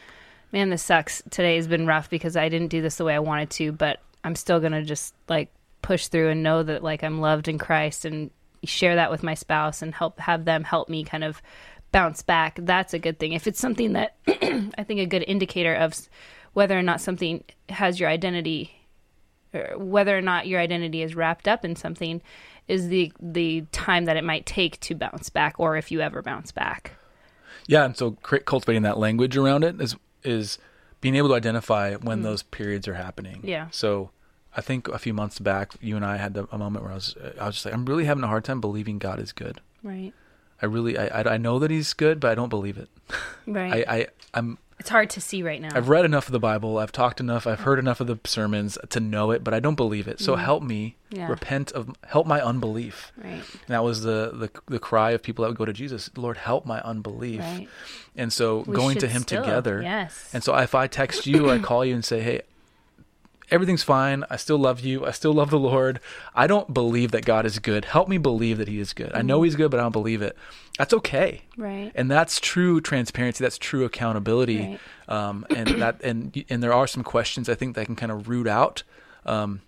man, 0.53 0.71
this 0.71 0.85
sucks. 0.85 1.21
Today 1.33 1.57
has 1.57 1.67
been 1.67 1.85
rough 1.85 2.09
because 2.09 2.37
I 2.37 2.49
didn't 2.49 2.69
do 2.69 2.81
this 2.81 2.95
the 2.95 3.05
way 3.05 3.13
I 3.13 3.19
wanted 3.19 3.51
to, 3.51 3.73
but 3.73 3.99
I'm 4.23 4.37
still 4.37 4.61
going 4.61 4.71
to 4.71 4.85
just 4.85 5.17
like 5.29 5.53
push 5.83 6.07
through 6.07 6.29
and 6.29 6.45
know 6.45 6.63
that 6.63 6.85
like 6.85 7.03
I'm 7.03 7.21
loved 7.21 7.49
in 7.49 7.59
Christ 7.59 8.05
and 8.05 8.31
share 8.63 8.95
that 8.95 9.11
with 9.11 9.25
my 9.25 9.35
spouse 9.35 9.83
and 9.83 9.93
help 9.93 10.21
have 10.21 10.45
them 10.45 10.63
help 10.63 10.89
me 10.89 11.03
kind 11.03 11.25
of 11.25 11.43
bounce 11.91 12.23
back. 12.23 12.57
That's 12.63 12.95
a 12.95 13.01
good 13.01 13.19
thing. 13.19 13.33
If 13.33 13.49
it's 13.49 13.59
something 13.59 13.95
that 13.95 14.15
I 14.29 14.85
think 14.85 15.01
a 15.01 15.07
good 15.07 15.25
indicator 15.27 15.75
of 15.75 16.09
whether 16.53 16.79
or 16.79 16.83
not 16.83 17.01
something 17.01 17.43
has 17.69 17.99
your 17.99 18.09
identity 18.09 18.71
or 19.53 19.77
whether 19.77 20.17
or 20.17 20.23
not 20.23 20.47
your 20.47 20.61
identity 20.61 21.03
is 21.03 21.17
wrapped 21.17 21.49
up 21.49 21.65
in 21.65 21.75
something 21.75 22.23
is 22.69 22.89
the 22.89 23.13
the 23.21 23.63
time 23.73 24.05
that 24.05 24.17
it 24.17 24.25
might 24.25 24.47
take 24.47 24.79
to 24.81 24.95
bounce 24.95 25.31
back 25.31 25.55
or 25.59 25.77
if 25.77 25.91
you 25.91 26.01
ever 26.01 26.23
bounce 26.23 26.53
back 26.53 26.93
Yeah, 27.67 27.85
and 27.85 27.97
so 27.97 28.13
cultivating 28.13 28.83
that 28.83 28.99
language 28.99 29.37
around 29.37 29.65
it 29.65 29.81
is 29.81 29.97
is 30.25 30.59
being 31.01 31.17
able 31.17 31.29
to 31.29 31.35
identify 31.35 31.95
when 31.97 32.21
mm. 32.21 32.23
those 32.23 32.45
periods 32.45 32.87
are 32.89 32.95
happening. 32.95 33.41
Yeah. 33.43 33.67
So 33.71 34.11
I 34.57 34.61
think 34.61 34.89
a 34.89 34.99
few 34.99 35.13
months 35.13 35.39
back, 35.39 35.73
you 35.81 35.97
and 35.97 36.05
I 36.05 36.17
had 36.17 36.35
the, 36.35 36.47
a 36.53 36.59
moment 36.59 36.85
where 36.85 36.93
I 36.93 36.95
was 36.95 37.15
I 37.39 37.47
was 37.47 37.57
just 37.57 37.67
like, 37.67 37.75
I'm 37.75 37.85
really 37.85 38.05
having 38.05 38.25
a 38.25 38.29
hard 38.29 38.45
time 38.45 38.61
believing 38.61 38.99
God 38.99 39.19
is 39.19 39.33
good. 39.33 39.61
right 39.83 40.13
I 40.61 40.67
really 40.67 40.97
I 40.97 41.23
I, 41.23 41.35
I 41.35 41.37
know 41.37 41.59
that 41.59 41.71
He's 41.71 41.93
good, 41.93 42.21
but 42.21 42.31
I 42.31 42.35
don't 42.35 42.49
believe 42.49 42.79
it. 42.79 42.89
right 43.47 43.85
I, 43.89 43.97
I 43.97 44.07
I'm 44.33 44.59
it's 44.83 44.91
hard 44.91 45.09
to 45.11 45.21
see 45.21 45.45
right 45.45 45.61
now 45.63 45.69
I've 45.75 45.89
read 45.89 46.05
enough 46.05 46.27
of 46.27 46.33
the 46.33 46.41
Bible. 46.41 46.79
I've 46.79 46.91
talked 46.91 47.21
enough. 47.21 47.47
I've 47.47 47.61
heard 47.61 47.79
enough 47.79 48.01
of 48.01 48.09
the 48.09 48.19
sermons 48.25 48.77
to 48.91 48.99
know 48.99 49.31
it, 49.31 49.45
but 49.45 49.55
I 49.55 49.61
don't 49.61 49.77
believe 49.77 50.09
it. 50.09 50.19
So 50.21 50.35
help 50.37 50.63
me 50.63 50.97
Mm. 51.13 51.19
Yeah. 51.19 51.29
repent 51.29 51.73
of 51.73 51.91
help 52.07 52.27
my 52.27 52.41
unbelief. 52.41 53.13
right 53.23 53.35
And 53.67 53.69
that 53.69 53.85
was 53.85 54.01
the, 54.03 54.31
the 54.35 54.49
the 54.67 54.79
cry 54.79 55.11
of 55.11 55.23
people 55.23 55.43
that 55.45 55.51
would 55.51 55.59
go 55.59 55.67
to 55.67 55.73
Jesus. 55.75 56.11
Lord, 56.17 56.39
help 56.39 56.65
my 56.67 56.81
unbelief. 56.81 57.41
right 57.41 57.69
And 58.17 58.33
so 58.33 58.65
We 58.67 58.75
going 58.75 58.97
to 58.99 59.09
Him 59.09 59.23
still, 59.23 59.43
together. 59.43 59.83
yes 59.83 60.31
And 60.33 60.43
so 60.43 60.57
if 60.57 60.75
I 60.75 60.87
text 60.87 61.27
you, 61.27 61.51
I 61.51 61.59
call 61.59 61.85
you 61.85 61.95
and 61.95 62.05
say, 62.05 62.21
"Hey, 62.23 62.41
everything's 63.53 63.83
fine. 63.85 64.25
I 64.31 64.37
still 64.37 64.59
love 64.59 64.81
you. 64.81 65.07
I 65.07 65.11
still 65.13 65.33
love 65.33 65.51
the 65.51 65.59
Lord. 65.59 66.01
I 66.35 66.47
don't 66.47 66.73
believe 66.75 67.11
that 67.13 67.25
God 67.25 67.47
is 67.47 67.59
good. 67.61 67.85
Help 67.85 68.09
me 68.09 68.19
believe 68.19 68.59
that 68.59 68.67
He 68.69 68.81
is 68.81 68.93
good. 68.93 69.13
I 69.13 69.19
Mm-hmm. 69.19 69.27
know 69.29 69.43
He's 69.43 69.55
good, 69.57 69.71
but 69.71 69.79
I 69.79 69.85
don't 69.85 69.93
believe 69.93 70.23
it. 70.23 70.37
That's 70.79 70.95
okay. 70.95 71.43
right 71.57 71.93
And 71.95 72.11
that's 72.11 72.41
true 72.41 72.81
transparency. 72.81 73.45
That's 73.45 73.59
true 73.59 73.85
accountability. 73.85 74.59
Right. 74.59 74.81
Um, 75.29 75.47
and 75.55 75.69
that 75.83 76.01
and 76.03 76.45
and 76.49 76.63
there 76.63 76.73
are 76.73 76.87
some 76.87 77.05
questions 77.05 77.49
I 77.49 77.55
think 77.55 77.77
that 77.77 77.87
can 77.87 77.95
kind 77.97 78.11
of 78.11 78.29
root 78.29 78.47
out 78.49 78.83
um, 79.27 79.61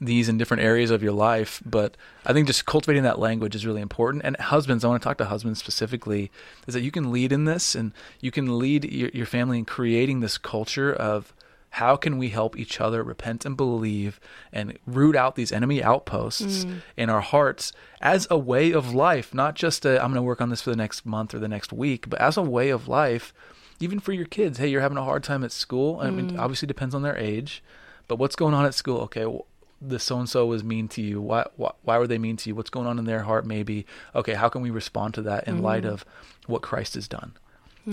these 0.00 0.28
in 0.28 0.36
different 0.36 0.62
areas 0.62 0.90
of 0.90 1.02
your 1.02 1.12
life. 1.12 1.62
But 1.64 1.96
I 2.26 2.32
think 2.32 2.46
just 2.48 2.66
cultivating 2.66 3.04
that 3.04 3.18
language 3.18 3.54
is 3.54 3.64
really 3.64 3.80
important. 3.80 4.24
And 4.24 4.36
husbands, 4.36 4.84
I 4.84 4.88
want 4.88 5.00
to 5.02 5.06
talk 5.08 5.16
to 5.18 5.24
husbands 5.26 5.58
specifically, 5.58 6.30
is 6.66 6.74
that 6.74 6.82
you 6.82 6.90
can 6.90 7.10
lead 7.12 7.32
in 7.32 7.44
this 7.46 7.74
and 7.74 7.92
you 8.20 8.30
can 8.30 8.58
lead 8.58 8.84
your, 8.84 9.08
your 9.14 9.26
family 9.26 9.58
in 9.58 9.64
creating 9.64 10.20
this 10.20 10.36
culture 10.38 10.92
of 10.92 11.32
how 11.70 11.96
can 11.96 12.16
we 12.18 12.30
help 12.30 12.56
each 12.56 12.80
other 12.80 13.02
repent 13.02 13.44
and 13.44 13.56
believe 13.56 14.18
and 14.52 14.78
root 14.86 15.14
out 15.14 15.34
these 15.34 15.52
enemy 15.52 15.82
outposts 15.82 16.64
mm. 16.64 16.80
in 16.96 17.10
our 17.10 17.20
hearts 17.20 17.72
as 18.00 18.26
a 18.30 18.38
way 18.38 18.72
of 18.72 18.94
life, 18.94 19.34
not 19.34 19.54
just 19.54 19.84
a, 19.84 20.02
I'm 20.02 20.10
going 20.10 20.14
to 20.14 20.22
work 20.22 20.40
on 20.40 20.48
this 20.48 20.62
for 20.62 20.70
the 20.70 20.76
next 20.76 21.04
month 21.04 21.34
or 21.34 21.38
the 21.38 21.48
next 21.48 21.72
week, 21.72 22.08
but 22.08 22.20
as 22.20 22.36
a 22.36 22.42
way 22.42 22.70
of 22.70 22.88
life, 22.88 23.34
even 23.80 24.00
for 24.00 24.12
your 24.12 24.26
kids. 24.26 24.58
Hey, 24.58 24.68
you're 24.68 24.80
having 24.80 24.98
a 24.98 25.04
hard 25.04 25.22
time 25.22 25.44
at 25.44 25.52
school. 25.52 25.98
I 26.00 26.10
mean, 26.10 26.32
mm. 26.32 26.38
obviously 26.38 26.66
depends 26.66 26.94
on 26.94 27.02
their 27.02 27.16
age, 27.16 27.62
but 28.08 28.16
what's 28.16 28.36
going 28.36 28.54
on 28.54 28.64
at 28.64 28.74
school? 28.74 29.00
Okay, 29.02 29.26
well, 29.26 29.46
this 29.80 30.04
so 30.04 30.18
and 30.18 30.28
so 30.28 30.46
was 30.46 30.64
mean 30.64 30.88
to 30.88 31.02
you. 31.02 31.20
Why, 31.20 31.46
why 31.56 31.72
why 31.82 31.98
were 31.98 32.06
they 32.06 32.18
mean 32.18 32.36
to 32.38 32.48
you? 32.48 32.54
What's 32.54 32.70
going 32.70 32.86
on 32.86 32.98
in 32.98 33.04
their 33.04 33.24
heart? 33.24 33.44
Maybe 33.44 33.84
okay. 34.14 34.34
How 34.34 34.48
can 34.48 34.62
we 34.62 34.70
respond 34.70 35.14
to 35.14 35.22
that 35.22 35.46
in 35.46 35.60
light 35.60 35.84
mm. 35.84 35.90
of 35.90 36.04
what 36.46 36.62
Christ 36.62 36.94
has 36.94 37.08
done? 37.08 37.36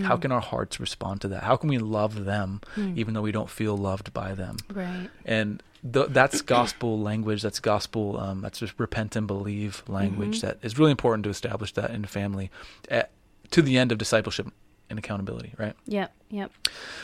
How 0.01 0.17
can 0.17 0.31
our 0.31 0.39
hearts 0.41 0.79
respond 0.79 1.21
to 1.21 1.27
that? 1.29 1.43
How 1.43 1.55
can 1.55 1.69
we 1.69 1.77
love 1.77 2.25
them 2.25 2.61
even 2.77 3.13
though 3.13 3.21
we 3.21 3.31
don't 3.31 3.49
feel 3.49 3.77
loved 3.77 4.13
by 4.13 4.33
them? 4.33 4.57
right 4.73 5.09
And 5.25 5.61
th- 5.93 6.07
that's 6.09 6.41
gospel 6.41 6.99
language. 6.99 7.41
That's 7.43 7.59
gospel. 7.59 8.19
Um, 8.19 8.41
that's 8.41 8.57
just 8.59 8.73
repent 8.79 9.15
and 9.15 9.27
believe 9.27 9.83
language. 9.87 10.41
That 10.41 10.57
is 10.63 10.79
really 10.79 10.91
important 10.91 11.23
to 11.25 11.29
establish 11.29 11.73
that 11.73 11.91
in 11.91 12.05
family, 12.05 12.49
at, 12.89 13.11
to 13.51 13.61
the 13.61 13.77
end 13.77 13.91
of 13.91 13.97
discipleship 13.99 14.47
and 14.89 14.97
accountability. 14.99 15.53
Right. 15.57 15.75
yep 15.85 16.11
yep 16.29 16.51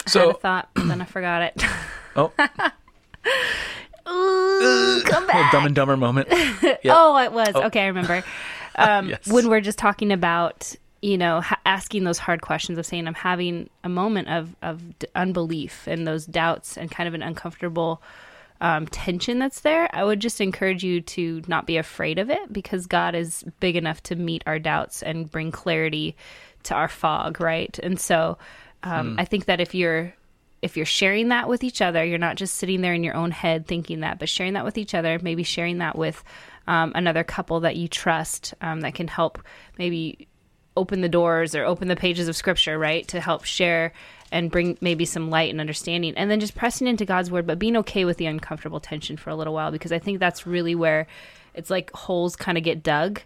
I 0.05 0.09
So- 0.09 0.19
had 0.27 0.29
a 0.35 0.39
thought 0.39 0.69
but 0.73 0.87
then 0.87 1.01
I 1.01 1.05
forgot 1.05 1.41
it 1.43 1.63
Oh, 2.15 2.31
Ooh, 4.07 5.01
come 5.05 5.27
back 5.27 5.51
dumb 5.51 5.65
and 5.65 5.75
dumber 5.75 5.95
moment. 5.97 6.27
Yep. 6.61 6.79
Oh, 6.97 7.17
it 7.17 7.31
was. 7.33 7.53
Okay, 7.55 7.81
I 7.81 7.87
remember. 7.87 8.23
Um, 8.75 9.09
Yes. 9.09 9.27
When 9.27 9.49
we're 9.49 9.59
just 9.61 9.77
talking 9.77 10.11
about, 10.13 10.75
you 11.01 11.17
know, 11.17 11.41
ha- 11.41 11.59
asking 11.65 12.03
those 12.03 12.17
hard 12.17 12.41
questions 12.41 12.77
of 12.77 12.85
saying, 12.85 13.07
I'm 13.07 13.13
having 13.13 13.69
a 13.83 13.89
moment 13.89 14.29
of, 14.29 14.55
of 14.61 14.99
d- 14.99 15.07
unbelief 15.15 15.87
and 15.87 16.07
those 16.07 16.25
doubts 16.25 16.77
and 16.77 16.91
kind 16.91 17.07
of 17.07 17.13
an 17.13 17.21
uncomfortable 17.21 18.01
um, 18.61 18.87
tension 18.87 19.39
that's 19.39 19.61
there, 19.61 19.89
I 19.95 20.03
would 20.03 20.19
just 20.19 20.41
encourage 20.41 20.83
you 20.83 21.01
to 21.01 21.41
not 21.47 21.65
be 21.65 21.77
afraid 21.77 22.19
of 22.19 22.29
it 22.29 22.51
because 22.51 22.87
God 22.87 23.15
is 23.15 23.45
big 23.59 23.75
enough 23.75 24.03
to 24.03 24.15
meet 24.15 24.43
our 24.45 24.59
doubts 24.59 25.01
and 25.01 25.31
bring 25.31 25.51
clarity 25.51 26.15
to 26.63 26.75
our 26.75 26.89
fog, 26.89 27.39
right? 27.39 27.77
And 27.81 27.99
so 27.99 28.37
um, 28.83 29.15
I 29.17 29.25
think 29.25 29.45
that 29.45 29.61
if 29.61 29.73
you're 29.73 30.13
if 30.61 30.75
you're 30.75 30.85
sharing 30.85 31.29
that 31.29 31.47
with 31.47 31.63
each 31.63 31.81
other, 31.81 32.03
you're 32.03 32.17
not 32.17 32.35
just 32.35 32.55
sitting 32.55 32.81
there 32.81 32.93
in 32.93 33.01
your 33.01 33.15
own 33.15 33.31
head 33.31 33.65
thinking 33.65 34.01
that, 34.01 34.19
but 34.19 34.27
sharing 34.27 34.53
that 34.53 34.65
with 34.65 34.77
each 34.77 34.93
other, 34.93 35.17
maybe 35.21 35.43
sharing 35.43 35.77
that 35.77 35.97
with 35.97 36.21
um, 36.67 36.91
another 36.95 37.23
couple 37.23 37.61
that 37.61 37.77
you 37.77 37.87
trust 37.87 38.53
um, 38.59 38.81
that 38.81 38.93
can 38.93 39.07
help 39.07 39.41
maybe 39.77 40.27
open 40.77 41.01
the 41.01 41.09
doors 41.09 41.55
or 41.55 41.65
open 41.65 41.87
the 41.87 41.95
pages 41.95 42.27
of 42.27 42.35
scripture, 42.35 42.77
right? 42.79 43.07
To 43.09 43.19
help 43.19 43.43
share 43.43 43.91
and 44.31 44.51
bring 44.51 44.77
maybe 44.81 45.05
some 45.05 45.29
light 45.29 45.49
and 45.49 45.59
understanding. 45.59 46.13
And 46.15 46.29
then 46.29 46.39
just 46.39 46.55
pressing 46.55 46.87
into 46.87 47.05
God's 47.05 47.31
word, 47.31 47.47
but 47.47 47.59
being 47.59 47.75
okay 47.77 48.05
with 48.05 48.17
the 48.17 48.27
uncomfortable 48.27 48.79
tension 48.79 49.17
for 49.17 49.29
a 49.29 49.35
little 49.35 49.53
while, 49.53 49.71
because 49.71 49.91
I 49.91 49.99
think 49.99 50.19
that's 50.19 50.45
really 50.45 50.75
where 50.75 51.07
it's 51.53 51.69
like 51.69 51.91
holes 51.91 52.35
kind 52.35 52.57
of 52.57 52.63
get 52.63 52.83
dug. 52.83 53.21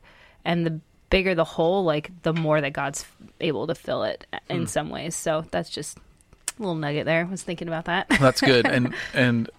And 0.46 0.66
the 0.66 0.80
bigger 1.10 1.36
the 1.36 1.44
hole, 1.44 1.84
like 1.84 2.10
the 2.24 2.34
more 2.34 2.60
that 2.62 2.74
God's 2.74 3.06
able 3.39 3.68
to 3.68 3.76
fill 3.76 4.04
it 4.04 4.26
in 4.50 4.62
Hmm. 4.62 4.66
some 4.66 4.89
ways. 4.89 5.16
So 5.16 5.46
that's 5.52 5.70
just 5.70 5.98
a 5.98 6.02
little 6.60 6.76
nugget 6.76 7.06
there. 7.06 7.26
I 7.26 7.30
was 7.30 7.44
thinking 7.44 7.68
about 7.68 7.86
that. 7.86 8.08
That's 8.20 8.41
good. 8.41 8.66
and 8.70 8.94
and 9.14 9.50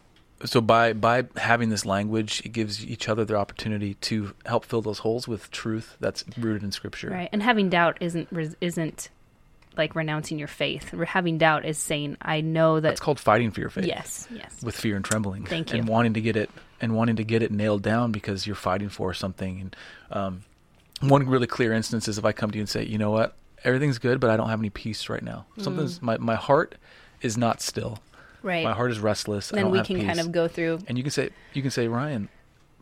so 0.44 0.60
by 0.60 0.92
by 0.92 1.24
having 1.36 1.68
this 1.70 1.86
language, 1.86 2.42
it 2.44 2.50
gives 2.52 2.84
each 2.84 3.08
other 3.08 3.24
the 3.24 3.36
opportunity 3.36 3.94
to 3.94 4.34
help 4.46 4.64
fill 4.64 4.82
those 4.82 4.98
holes 5.00 5.26
with 5.28 5.50
truth 5.50 5.96
that's 6.00 6.24
rooted 6.38 6.62
in 6.62 6.72
Scripture. 6.72 7.10
Right. 7.10 7.28
And 7.32 7.42
having 7.42 7.68
doubt 7.70 7.98
isn't 8.00 8.28
isn't 8.60 9.08
like 9.76 9.94
renouncing 9.96 10.38
your 10.38 10.46
faith. 10.48 10.90
Having 11.08 11.38
doubt 11.38 11.64
is 11.64 11.78
saying, 11.78 12.16
I 12.22 12.40
know 12.42 12.78
that. 12.78 12.92
it's 12.92 13.00
called 13.00 13.18
fighting 13.18 13.50
for 13.50 13.60
your 13.60 13.70
faith. 13.70 13.86
yes. 13.86 14.28
Yes. 14.30 14.62
with 14.62 14.76
fear 14.76 14.94
and 14.96 15.04
trembling 15.04 15.46
Thank 15.46 15.72
you 15.72 15.78
and 15.80 15.88
wanting 15.88 16.14
to 16.14 16.20
get 16.20 16.36
it 16.36 16.48
and 16.80 16.94
wanting 16.94 17.16
to 17.16 17.24
get 17.24 17.42
it 17.42 17.50
nailed 17.50 17.82
down 17.82 18.12
because 18.12 18.46
you're 18.46 18.54
fighting 18.54 18.88
for 18.88 19.12
something 19.14 19.60
and 19.60 19.76
um, 20.12 20.44
one 21.00 21.26
really 21.26 21.48
clear 21.48 21.72
instance 21.72 22.06
is 22.06 22.18
if 22.18 22.24
i 22.24 22.30
come 22.32 22.50
to 22.52 22.56
you 22.58 22.62
and 22.62 22.68
say 22.68 22.84
you 22.84 22.98
know 22.98 23.10
what 23.10 23.34
everything's 23.64 23.98
good 23.98 24.20
but 24.20 24.30
i 24.30 24.36
don't 24.36 24.48
have 24.48 24.60
any 24.60 24.70
peace 24.70 25.08
right 25.08 25.22
now 25.24 25.44
Mm. 25.58 25.64
something's 25.64 26.00
my, 26.00 26.18
my 26.18 26.34
heart 26.36 26.76
is 27.20 27.36
not 27.36 27.60
still 27.60 27.98
Right. 28.44 28.62
my 28.62 28.72
heart 28.74 28.90
is 28.92 29.00
restless 29.00 29.52
I 29.52 29.56
then 29.56 29.70
we 29.70 29.80
can 29.82 30.04
kind 30.06 30.20
of 30.20 30.30
go 30.30 30.46
through. 30.48 30.80
and 30.86 30.96
you 30.98 31.02
can 31.02 31.10
say 31.10 31.30
you 31.54 31.62
can 31.62 31.70
say 31.72 31.88
ryan 31.88 32.28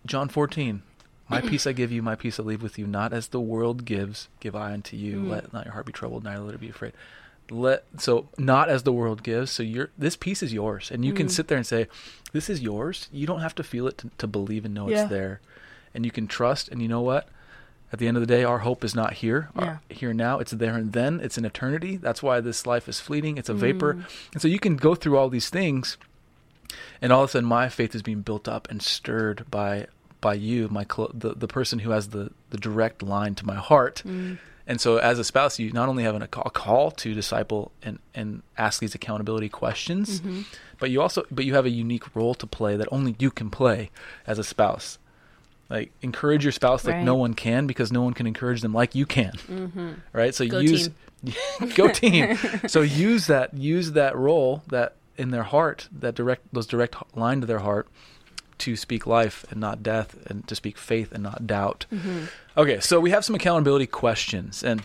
john 0.04 0.28
14 0.28 0.82
my 1.28 1.40
peace 1.50 1.66
i 1.66 1.72
give 1.72 1.90
you 1.92 2.02
my 2.02 2.16
peace 2.16 2.38
i 2.38 2.42
leave 2.42 2.62
with 2.62 2.78
you 2.78 2.86
not 2.86 3.12
as 3.12 3.28
the 3.28 3.40
world 3.40 3.84
gives 3.84 4.28
give 4.40 4.54
i 4.56 4.72
unto 4.72 4.96
you 4.96 5.20
Mm. 5.20 5.28
let 5.30 5.52
not 5.52 5.64
your 5.64 5.72
heart 5.74 5.86
be 5.86 5.92
troubled 5.92 6.24
neither 6.24 6.42
let 6.42 6.54
it 6.54 6.60
be 6.60 6.68
afraid 6.68 6.92
let 7.50 7.84
so 7.98 8.28
not 8.38 8.68
as 8.68 8.82
the 8.82 8.92
world 8.92 9.22
gives 9.22 9.50
so 9.50 9.62
you're 9.62 9.90
this 9.96 10.16
peace 10.16 10.42
is 10.42 10.52
yours 10.52 10.90
and 10.90 11.04
you 11.04 11.12
can 11.12 11.26
Mm. 11.26 11.30
sit 11.30 11.48
there 11.48 11.58
and 11.58 11.66
say 11.66 11.86
this 12.32 12.48
is 12.50 12.60
yours 12.60 13.08
you 13.12 13.26
don't 13.26 13.40
have 13.40 13.54
to 13.56 13.62
feel 13.62 13.86
it 13.86 13.98
to, 13.98 14.10
to 14.18 14.26
believe 14.26 14.64
and 14.64 14.74
know 14.74 14.88
Yeah. 14.88 15.02
it's 15.02 15.10
there 15.10 15.40
and 15.94 16.04
you 16.04 16.10
can 16.10 16.26
trust 16.26 16.68
and 16.70 16.80
you 16.82 16.88
know 16.88 17.02
what 17.02 17.28
at 17.92 17.98
the 17.98 18.08
end 18.08 18.16
of 18.16 18.20
the 18.22 18.26
day 18.26 18.42
our 18.44 18.58
hope 18.60 18.84
is 18.84 18.94
not 18.94 19.12
here 19.14 19.50
our, 19.56 19.80
here 19.90 20.12
now. 20.14 20.38
It's 20.38 20.52
there 20.52 20.74
and 20.76 20.92
then. 20.92 21.20
It's 21.22 21.36
an 21.38 21.44
eternity. 21.44 21.96
That's 21.98 22.22
why 22.22 22.40
this 22.40 22.66
life 22.66 22.88
is 22.88 23.00
fleeting. 23.00 23.36
It's 23.38 23.48
a 23.48 23.54
vapor. 23.54 23.94
Mm. 23.94 24.04
and 24.32 24.42
so 24.42 24.48
you 24.48 24.58
can 24.58 24.76
go 24.76 24.94
through 24.94 25.16
all 25.18 25.28
these 25.28 25.50
things 25.50 25.96
and 27.00 27.12
all 27.12 27.22
of 27.24 27.30
a 27.30 27.32
sudden 27.32 27.48
my 27.48 27.68
faith 27.68 27.94
is 27.94 28.02
being 28.02 28.22
built 28.22 28.48
up 28.48 28.68
and 28.70 28.82
stirred 28.82 29.44
by 29.50 29.86
by 30.20 30.34
you 30.34 30.68
my 30.68 30.84
clo- 30.84 31.10
the, 31.12 31.34
the 31.34 31.48
person 31.48 31.80
who 31.80 31.90
has 31.90 32.08
the 32.08 32.30
the 32.50 32.56
direct 32.58 33.02
line 33.02 33.34
to 33.34 33.44
my 33.46 33.56
heart. 33.56 34.02
Mm. 34.06 34.38
and 34.66 34.80
so 34.80 34.96
as 34.98 35.18
a 35.18 35.24
spouse 35.24 35.58
you 35.58 35.72
not 35.72 35.88
only 35.88 36.04
have 36.04 36.14
an, 36.14 36.22
a 36.22 36.28
call, 36.28 36.44
a 36.46 36.50
call 36.50 36.90
to 36.92 37.12
disciple 37.14 37.72
and 37.82 37.98
and 38.14 38.42
ask 38.56 38.80
these 38.80 38.94
accountability 38.94 39.48
questions 39.48 40.20
Mm-hmm. 40.20 40.42
but 40.78 40.90
you 40.90 41.02
also 41.02 41.24
but 41.30 41.44
you 41.44 41.54
have 41.54 41.66
a 41.66 41.70
unique 41.70 42.14
role 42.14 42.34
to 42.36 42.46
play 42.46 42.76
that 42.76 42.88
only 42.92 43.16
you 43.18 43.30
can 43.30 43.50
play 43.50 43.90
as 44.26 44.38
a 44.38 44.44
spouse 44.44 44.98
like 45.72 45.90
encourage 46.02 46.44
your 46.44 46.52
spouse 46.52 46.84
like 46.84 46.96
Right. 46.96 47.04
no 47.04 47.14
one 47.14 47.32
can 47.32 47.66
because 47.66 47.90
no 47.90 48.02
one 48.02 48.12
can 48.12 48.26
encourage 48.26 48.60
them 48.60 48.74
like 48.74 48.94
you 48.94 49.06
can. 49.06 49.32
Mm-hmm. 49.32 49.92
Right? 50.12 50.34
So 50.34 50.46
Go 50.46 50.58
use 50.58 50.90
go 51.74 51.88
team. 51.88 52.36
So 52.68 52.82
use 52.82 53.26
that 53.28 53.54
use 53.54 53.92
that 53.92 54.14
role 54.16 54.62
that 54.68 54.96
in 55.16 55.30
their 55.30 55.44
heart 55.44 55.88
that 55.90 56.14
direct 56.14 56.42
those 56.52 56.66
direct 56.66 56.94
line 57.16 57.40
to 57.40 57.46
their 57.46 57.60
heart 57.60 57.88
to 58.58 58.76
speak 58.76 59.06
life 59.06 59.44
and 59.50 59.58
not 59.60 59.82
death 59.82 60.16
and 60.26 60.46
to 60.46 60.54
speak 60.54 60.76
faith 60.76 61.10
and 61.10 61.22
not 61.22 61.46
doubt. 61.46 61.86
Mm-hmm. 61.92 62.24
Okay 62.58 62.80
so 62.80 63.00
we 63.00 63.10
have 63.10 63.24
some 63.24 63.34
accountability 63.34 63.86
questions 63.86 64.62
and 64.62 64.82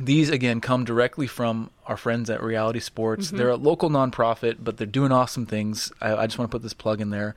these 0.00 0.30
again 0.30 0.60
come 0.60 0.84
directly 0.84 1.26
from 1.26 1.68
our 1.86 1.96
friends 1.96 2.30
at 2.30 2.40
reality 2.42 2.80
sports. 2.80 3.26
Mm-hmm. 3.26 3.36
They're 3.38 3.50
a 3.50 3.56
local 3.56 3.90
nonprofit 3.90 4.58
but 4.60 4.76
they're 4.76 4.86
doing 4.86 5.10
awesome 5.10 5.46
things. 5.46 5.90
I, 6.00 6.14
I 6.14 6.26
just 6.26 6.38
want 6.38 6.48
to 6.48 6.54
put 6.54 6.62
this 6.62 6.74
plug 6.74 7.00
in 7.00 7.10
there 7.10 7.34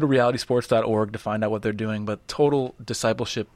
go 0.00 0.06
to 0.06 0.06
realitysports.org 0.06 1.12
to 1.12 1.18
find 1.18 1.42
out 1.44 1.50
what 1.50 1.62
they're 1.62 1.72
doing 1.72 2.04
but 2.04 2.26
total 2.28 2.74
discipleship 2.84 3.48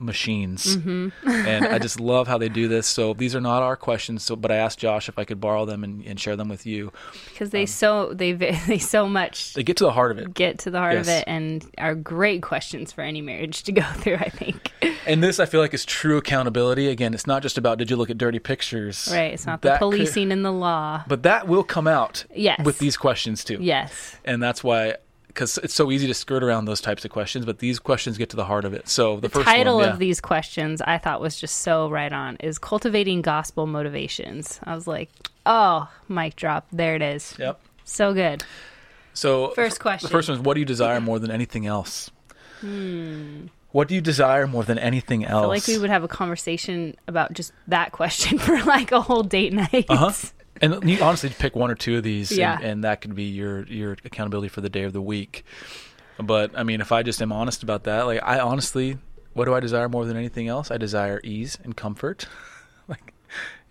machines 0.00 0.76
mm-hmm. 0.76 1.08
and 1.28 1.64
i 1.66 1.78
just 1.78 2.00
love 2.12 2.26
how 2.26 2.36
they 2.36 2.48
do 2.48 2.66
this 2.66 2.84
so 2.84 3.14
these 3.14 3.36
are 3.36 3.40
not 3.40 3.62
our 3.62 3.76
questions 3.76 4.24
so 4.24 4.34
but 4.34 4.50
i 4.50 4.56
asked 4.56 4.80
josh 4.80 5.08
if 5.08 5.16
i 5.20 5.24
could 5.24 5.40
borrow 5.40 5.64
them 5.64 5.84
and, 5.84 6.04
and 6.04 6.18
share 6.18 6.34
them 6.34 6.48
with 6.48 6.66
you 6.66 6.92
because 7.30 7.50
they 7.50 7.60
um, 7.60 7.66
so 7.68 8.12
they 8.12 8.32
they 8.66 8.78
so 8.78 9.08
much 9.08 9.54
they 9.54 9.62
get 9.62 9.76
to 9.76 9.84
the 9.84 9.92
heart 9.92 10.10
of 10.10 10.18
it 10.18 10.34
get 10.34 10.58
to 10.58 10.70
the 10.70 10.78
heart 10.78 10.96
of 10.96 11.06
it 11.08 11.22
and 11.28 11.64
are 11.78 11.94
great 11.94 12.42
questions 12.42 12.90
for 12.92 13.02
any 13.02 13.22
marriage 13.22 13.62
to 13.62 13.70
go 13.70 13.82
through. 13.94 14.16
I 14.16 14.28
think. 14.30 14.72
and 15.06 15.22
this 15.22 15.38
i 15.38 15.46
feel 15.46 15.60
like 15.60 15.72
is 15.72 15.84
true 15.84 16.16
accountability 16.16 16.88
again 16.88 17.14
it's 17.14 17.26
not 17.28 17.42
just 17.42 17.56
about 17.56 17.78
did 17.78 17.88
you 17.88 17.94
look 17.96 18.10
at 18.10 18.18
dirty 18.18 18.40
pictures 18.40 19.08
Right. 19.12 19.32
It's 19.32 19.46
not 19.46 19.62
the 19.62 19.68
That 19.68 19.78
could- 19.78 19.92
policing 19.92 20.32
and 20.32 20.44
the 20.44 20.50
law. 20.50 21.04
but 21.06 21.22
that 21.22 21.46
will 21.46 21.64
come 21.64 21.86
out 21.86 22.24
Yes. 22.34 22.60
with 22.64 22.78
these 22.80 22.96
questions 22.96 23.44
too 23.44 23.58
Yes. 23.60 24.16
and 24.24 24.42
that's 24.42 24.64
why 24.64 24.96
because 25.38 25.56
it's 25.58 25.72
so 25.74 25.92
easy 25.92 26.08
to 26.08 26.14
skirt 26.14 26.42
around 26.42 26.64
those 26.64 26.80
types 26.80 27.04
of 27.04 27.12
questions 27.12 27.46
but 27.46 27.60
these 27.60 27.78
questions 27.78 28.18
get 28.18 28.28
to 28.28 28.34
the 28.34 28.44
heart 28.44 28.64
of 28.64 28.74
it 28.74 28.88
so 28.88 29.14
the, 29.16 29.22
The 29.22 29.28
first 29.28 29.46
title 29.46 29.76
one, 29.76 29.84
yeah. 29.84 29.92
of 29.92 30.00
these 30.00 30.20
questions 30.20 30.82
I 30.82 30.98
thought 30.98 31.20
was 31.20 31.38
just 31.38 31.58
so 31.60 31.88
right 31.88 32.12
on 32.12 32.36
is 32.38 32.58
cultivating 32.58 33.22
gospel 33.22 33.68
motivations. 33.68 34.58
I 34.64 34.74
was 34.74 34.88
like, 34.88 35.10
oh, 35.46 35.88
mic 36.08 36.34
drop. 36.34 36.66
There 36.72 36.96
it 36.96 37.02
is. 37.02 37.36
yep 37.38 37.60
So 37.84 38.12
good. 38.14 38.42
so 39.14 39.50
First 39.50 39.78
question. 39.78 40.08
the 40.08 40.10
first 40.10 40.28
one 40.28 40.38
is 40.38 40.42
what 40.44 40.54
do 40.54 40.60
you 40.60 40.66
desire 40.66 41.00
more 41.00 41.20
than 41.20 41.30
anything 41.30 41.66
else 41.66 42.10
what 43.70 43.86
do 43.86 43.94
you 43.94 44.00
desire 44.00 44.48
more 44.48 44.64
than 44.64 44.78
anything 44.80 45.24
else 45.24 45.38
I 45.38 45.42
feel 45.42 45.48
like 45.50 45.66
we 45.68 45.78
would 45.78 45.90
have 45.90 46.02
a 46.02 46.08
conversation 46.08 46.96
about 47.06 47.32
just 47.32 47.52
that 47.68 47.92
question 47.92 48.38
for 48.44 48.60
like 48.64 48.90
a 48.90 49.00
whole 49.00 49.22
date 49.22 49.52
night. 49.52 49.86
Uh-huh. 49.88 50.10
And 50.60 50.88
you 50.88 51.00
honestly 51.02 51.30
pick 51.30 51.54
one 51.54 51.70
or 51.70 51.74
two 51.74 51.96
of 51.98 52.02
these, 52.02 52.32
Yeah. 52.32 52.56
and, 52.56 52.64
and 52.64 52.84
that 52.84 53.00
could 53.00 53.14
be 53.14 53.24
your 53.24 53.64
your 53.66 53.92
accountability 54.04 54.48
for 54.48 54.60
the 54.60 54.68
day 54.68 54.82
of 54.82 54.92
the 54.92 55.02
week. 55.02 55.44
But 56.20 56.50
I 56.58 56.62
mean, 56.64 56.80
if 56.80 56.90
I 56.92 57.02
just 57.02 57.22
am 57.22 57.32
honest 57.32 57.62
about 57.62 57.84
that, 57.84 58.02
like 58.06 58.20
I 58.22 58.40
honestly, 58.40 58.98
what 59.34 59.44
do 59.44 59.54
I 59.54 59.60
desire 59.60 59.88
more 59.88 60.04
than 60.04 60.16
anything 60.16 60.48
else? 60.48 60.70
I 60.70 60.76
desire 60.76 61.20
ease 61.22 61.58
and 61.62 61.76
comfort. 61.76 62.26
like, 62.88 63.14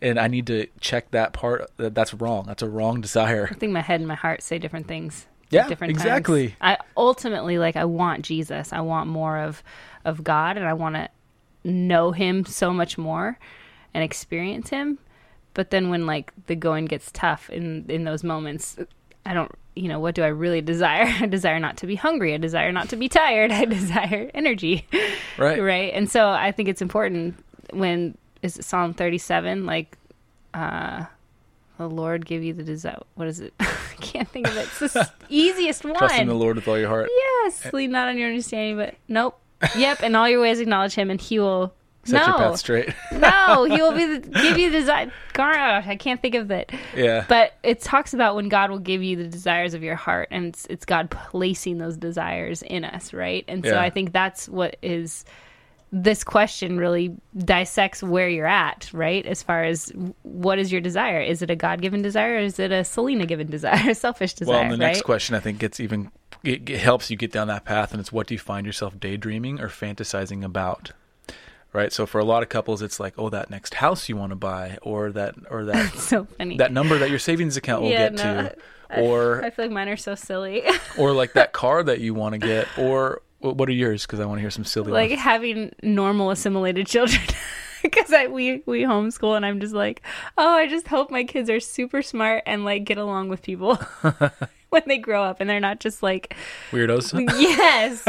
and 0.01 0.17
I 0.19 0.27
need 0.27 0.47
to 0.47 0.67
check 0.79 1.11
that 1.11 1.33
part. 1.33 1.69
That 1.77 1.93
that's 1.93 2.13
wrong. 2.13 2.45
That's 2.47 2.61
a 2.63 2.69
wrong 2.69 3.01
desire. 3.01 3.49
I 3.51 3.55
think 3.55 3.73
my 3.73 3.81
head 3.81 3.99
and 3.99 4.07
my 4.07 4.15
heart 4.15 4.41
say 4.43 4.59
different 4.59 4.87
things. 4.87 5.27
Yeah, 5.49 5.67
different 5.67 5.91
exactly. 5.91 6.49
Times. 6.49 6.57
I 6.61 6.77
ultimately 6.95 7.57
like 7.57 7.75
I 7.75 7.85
want 7.85 8.23
Jesus. 8.23 8.71
I 8.71 8.81
want 8.81 9.09
more 9.09 9.37
of 9.37 9.61
of 10.05 10.23
God, 10.23 10.57
and 10.57 10.65
I 10.65 10.73
want 10.73 10.95
to 10.95 11.09
know 11.63 12.11
Him 12.11 12.45
so 12.45 12.71
much 12.71 12.97
more 12.97 13.37
and 13.93 14.03
experience 14.03 14.69
Him. 14.69 14.99
But 15.57 15.71
then 15.71 15.89
when 15.89 16.05
like 16.05 16.31
the 16.45 16.55
going 16.55 16.85
gets 16.85 17.11
tough 17.11 17.49
in 17.49 17.85
in 17.89 18.03
those 18.03 18.23
moments, 18.23 18.77
I 19.25 19.33
don't. 19.33 19.51
You 19.75 19.87
know 19.89 19.99
what 19.99 20.13
do 20.13 20.21
I 20.21 20.27
really 20.27 20.61
desire? 20.61 21.05
I 21.19 21.25
desire 21.25 21.59
not 21.59 21.77
to 21.77 21.87
be 21.87 21.95
hungry. 21.95 22.35
I 22.35 22.37
desire 22.37 22.71
not 22.71 22.89
to 22.89 22.95
be 22.95 23.09
tired. 23.09 23.51
I 23.51 23.65
desire 23.79 24.29
energy. 24.35 24.87
Right. 25.37 25.61
right 25.61 25.93
and 25.93 26.09
so 26.09 26.29
i 26.29 26.51
think 26.51 26.67
it's 26.67 26.81
important 26.81 27.43
when 27.71 28.17
is 28.41 28.57
it 28.57 28.65
psalm 28.65 28.93
37 28.93 29.67
like 29.67 29.97
uh 30.55 31.05
the 31.77 31.87
lord 31.87 32.25
give 32.25 32.43
you 32.43 32.53
the 32.53 32.63
desire 32.63 32.97
what 33.13 33.27
is 33.27 33.39
it 33.39 33.53
i 33.59 33.67
can't 34.01 34.27
think 34.29 34.47
of 34.47 34.57
it 34.57 34.67
it's 34.81 34.93
the 34.93 35.07
easiest 35.29 35.83
Trust 35.83 36.15
in 36.15 36.27
the 36.27 36.33
Lord 36.33 36.55
with 36.55 36.67
all 36.67 36.79
your 36.79 36.89
heart. 36.89 37.09
yes 37.15 37.71
lean 37.71 37.91
not 37.91 38.07
on 38.07 38.17
your 38.17 38.29
understanding 38.29 38.77
but 38.77 38.95
nope 39.07 39.39
yep 39.75 40.01
and 40.01 40.15
all 40.15 40.27
your 40.27 40.41
ways 40.41 40.59
acknowledge 40.59 40.95
him 40.95 41.11
and 41.11 41.21
he 41.21 41.37
will 41.37 41.71
Set 42.07 42.25
your 42.25 42.37
no 42.37 42.37
path 42.37 42.59
straight. 42.59 42.93
no 43.13 43.65
he 43.65 43.81
will 43.81 43.93
be 43.93 44.05
the, 44.05 44.19
give 44.41 44.57
you 44.57 44.71
the 44.71 44.79
desire 44.79 45.11
i 45.39 45.95
can't 45.95 46.21
think 46.21 46.33
of 46.33 46.49
it 46.49 46.71
yeah. 46.95 47.25
but 47.27 47.53
it 47.63 47.81
talks 47.81 48.13
about 48.13 48.35
when 48.35 48.49
God 48.49 48.71
will 48.71 48.79
give 48.79 49.03
you 49.03 49.15
the 49.15 49.27
desires 49.27 49.73
of 49.73 49.83
your 49.83 49.95
heart, 49.95 50.29
and 50.31 50.45
it's, 50.47 50.65
it's 50.67 50.85
God 50.85 51.09
placing 51.11 51.77
those 51.77 51.97
desires 51.97 52.63
in 52.63 52.83
us, 52.83 53.13
right? 53.13 53.43
And 53.47 53.63
so 53.63 53.71
Yeah. 53.71 53.81
I 53.81 53.89
think 53.89 54.13
that's 54.13 54.49
what 54.49 54.77
is 54.81 55.25
this 55.91 56.23
question 56.23 56.77
really 56.77 57.15
dissects 57.37 58.03
where 58.03 58.27
you're 58.27 58.45
at, 58.45 58.89
right? 58.93 59.25
As 59.25 59.41
far 59.41 59.63
as 59.63 59.91
what 60.23 60.59
is 60.59 60.71
your 60.71 60.81
desire? 60.81 61.21
Is 61.21 61.41
it 61.41 61.49
a 61.49 61.55
God 61.55 61.81
given 61.81 62.01
desire, 62.01 62.35
or 62.35 62.39
is 62.39 62.59
it 62.59 62.71
a 62.71 62.83
Selena 62.83 63.25
given 63.25 63.47
desire, 63.51 63.91
a 63.91 63.95
selfish 63.95 64.33
desire? 64.33 64.55
Well, 64.55 64.63
and 64.63 64.71
the 64.71 64.77
next 64.77 65.03
question 65.03 65.35
I 65.35 65.39
think 65.39 65.59
gets 65.59 65.79
even 65.79 66.11
it, 66.43 66.69
it 66.69 66.79
helps 66.79 67.09
you 67.09 67.17
get 67.17 67.31
down 67.31 67.47
that 67.47 67.65
path, 67.65 67.91
and 67.91 67.99
it's 67.99 68.11
what 68.11 68.27
do 68.27 68.33
you 68.33 68.39
find 68.39 68.65
yourself 68.65 68.99
daydreaming 68.99 69.59
or 69.59 69.67
fantasizing 69.67 70.43
about, 70.43 70.91
right? 71.73 71.91
So 71.93 72.05
for 72.05 72.19
a 72.19 72.23
lot 72.25 72.43
of 72.43 72.49
couples, 72.49 72.81
it's 72.81 72.99
like, 72.99 73.13
oh, 73.17 73.29
that 73.29 73.49
next 73.49 73.75
house 73.75 74.09
you 74.09 74.15
want 74.17 74.31
to 74.31 74.35
buy, 74.35 74.77
or 74.81 75.11
that 75.11 75.35
or 75.49 75.65
that 75.65 75.93
so 75.97 76.25
funny. 76.37 76.57
that 76.57 76.71
number 76.71 76.97
that 76.99 77.09
your 77.09 77.19
savings 77.19 77.57
account 77.57 77.81
will 77.83 77.89
Yeah, 77.89 78.09
get 78.09 78.13
no, 78.13 78.49
to, 78.93 79.01
or 79.01 79.43
I 79.43 79.49
feel 79.49 79.65
like 79.65 79.71
mine 79.71 79.89
are 79.89 79.97
so 79.97 80.15
silly. 80.15 80.63
or 80.97 81.11
like 81.13 81.33
that 81.33 81.53
car 81.61 81.83
that 81.83 81.99
you 81.99 82.13
want 82.13 82.33
to 82.33 82.39
get, 82.39 82.67
or 82.77 83.21
what 83.39 83.69
are 83.69 83.73
yours? 83.73 84.05
Because 84.05 84.19
I 84.19 84.25
want 84.25 84.37
to 84.37 84.41
hear 84.41 84.51
some 84.51 84.65
silly 84.65 84.91
like 84.91 85.11
ones. 85.11 85.21
having 85.21 85.71
normal 85.83 86.31
assimilated 86.31 86.87
children. 86.87 87.21
because 87.83 88.11
I 88.11 88.25
we 88.27 88.63
we 88.65 88.81
homeschool 88.81 89.35
and 89.37 89.45
I'm 89.45 89.59
just 89.59 89.73
like, 89.73 90.01
oh, 90.37 90.55
I 90.55 90.67
just 90.67 90.87
hope 90.87 91.11
my 91.11 91.23
kids 91.23 91.49
are 91.49 91.59
super 91.59 92.01
smart 92.01 92.43
and 92.47 92.65
like 92.65 92.83
get 92.85 92.97
along 92.97 93.29
with 93.29 93.43
people 93.43 93.75
when 94.69 94.81
they 94.87 94.97
grow 94.97 95.23
up 95.23 95.39
and 95.39 95.47
they're 95.49 95.59
not 95.59 95.79
just 95.79 96.01
like 96.01 96.35
Weirdos. 96.71 97.13
yes, 97.39 98.03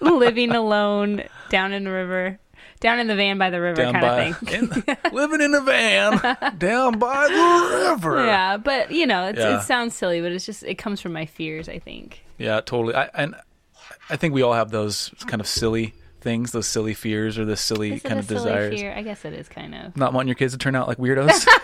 living 0.00 0.52
alone 0.52 1.24
down 1.50 1.72
in 1.72 1.82
the 1.84 1.90
river, 1.90 2.38
down 2.80 2.98
in 3.00 3.06
the 3.06 3.16
van 3.16 3.38
by 3.38 3.50
the 3.50 3.60
river 3.60 3.82
down 3.82 3.92
kind 3.92 4.02
by 4.02 4.24
of 4.24 4.38
thing. 4.38 4.70
in- 4.86 4.96
living 5.12 5.40
in 5.40 5.54
a 5.54 5.60
van 5.60 6.54
down 6.58 6.98
by 6.98 7.26
the 7.28 7.88
river. 7.90 8.24
Yeah, 8.24 8.56
but 8.56 8.90
you 8.90 9.06
know, 9.06 9.26
it's, 9.28 9.38
Yeah. 9.38 9.58
it 9.58 9.62
sounds 9.62 9.94
silly, 9.94 10.20
but 10.20 10.32
it's 10.32 10.46
just 10.46 10.62
it 10.62 10.76
comes 10.76 11.00
from 11.00 11.12
my 11.12 11.26
fears. 11.26 11.68
I 11.68 11.78
think. 11.78 12.24
Yeah, 12.38 12.60
totally. 12.60 12.94
I, 12.94 13.10
and 13.14 13.34
I 14.10 14.16
think 14.16 14.34
we 14.34 14.42
all 14.42 14.52
have 14.54 14.70
those 14.70 15.10
kind 15.26 15.40
of 15.40 15.46
silly 15.46 15.94
things, 16.20 16.50
those 16.52 16.66
silly 16.66 16.94
fears 16.94 17.38
or 17.38 17.44
the 17.44 17.56
silly 17.56 18.00
kind 18.00 18.16
a 18.16 18.18
of 18.20 18.26
silly 18.26 18.38
desires. 18.40 18.80
fear? 18.80 18.92
I 18.94 19.02
guess 19.02 19.24
it 19.24 19.32
is 19.32 19.48
kind 19.48 19.74
of. 19.74 19.96
Not 19.96 20.12
wanting 20.12 20.28
your 20.28 20.34
kids 20.34 20.52
to 20.52 20.58
turn 20.58 20.74
out 20.74 20.88
like 20.88 20.98
weirdos. 20.98 21.46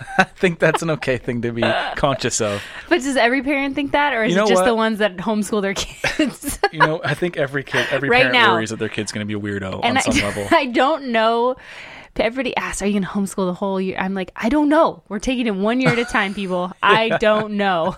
I 0.18 0.24
think 0.24 0.58
that's 0.58 0.82
an 0.82 0.90
okay 0.90 1.18
thing 1.18 1.42
to 1.42 1.52
be 1.52 1.62
conscious 1.96 2.40
of. 2.40 2.62
But 2.88 3.02
does 3.02 3.16
every 3.16 3.42
parent 3.42 3.74
think 3.74 3.92
that, 3.92 4.12
or 4.12 4.24
is 4.24 4.30
You 4.30 4.36
know 4.36 4.44
it 4.46 4.48
just 4.48 4.60
what? 4.62 4.66
the 4.66 4.74
ones 4.74 4.98
that 4.98 5.16
homeschool 5.16 5.62
their 5.62 5.74
kids? 5.74 6.58
You 6.72 6.80
know, 6.80 7.00
I 7.04 7.14
think 7.14 7.36
every 7.36 7.64
kid, 7.64 7.86
every 7.90 8.08
Right 8.08 8.22
parent 8.22 8.34
now. 8.34 8.54
worries 8.54 8.70
that 8.70 8.78
their 8.78 8.88
kid's 8.88 9.12
going 9.12 9.26
to 9.26 9.38
be 9.38 9.38
a 9.38 9.40
weirdo 9.40 9.84
on 9.84 10.00
some 10.00 10.14
I, 10.16 10.20
level. 10.26 10.46
I 10.50 10.66
don't 10.66 11.08
know. 11.08 11.56
Everybody 12.16 12.54
asks, 12.56 12.82
"Are 12.82 12.86
you 12.86 12.92
going 12.92 13.04
to 13.04 13.08
homeschool 13.08 13.46
the 13.46 13.54
whole 13.54 13.80
year?" 13.80 13.96
I'm 13.98 14.14
like, 14.14 14.30
I 14.36 14.48
don't 14.50 14.68
know. 14.68 15.02
We're 15.08 15.20
taking 15.20 15.46
it 15.46 15.54
one 15.54 15.80
year 15.80 15.90
at 15.90 15.98
a 15.98 16.04
time, 16.04 16.34
people. 16.34 16.72
I 16.82 17.16
don't 17.18 17.54
know. 17.56 17.96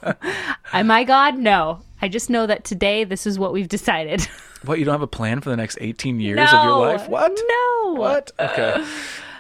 Am 0.73 0.91
I 0.91 1.03
God? 1.05 1.39
No. 1.39 1.81
I 2.01 2.09
just 2.09 2.29
know 2.31 2.47
that 2.47 2.65
today 2.65 3.05
this 3.05 3.27
is 3.27 3.39
what 3.39 3.53
we've 3.53 3.69
decided. 3.69 4.27
What? 4.65 4.79
You 4.79 4.85
don't 4.85 4.93
have 4.95 5.03
a 5.03 5.09
plan 5.09 5.41
for 5.41 5.51
the 5.51 5.57
next 5.57 5.77
18 5.81 6.21
years 6.21 6.39
of 6.53 6.65
your 6.65 6.79
life? 6.79 7.09
What? 7.09 7.33
No. 7.49 7.95
What? 7.95 8.31
Okay. 8.39 8.85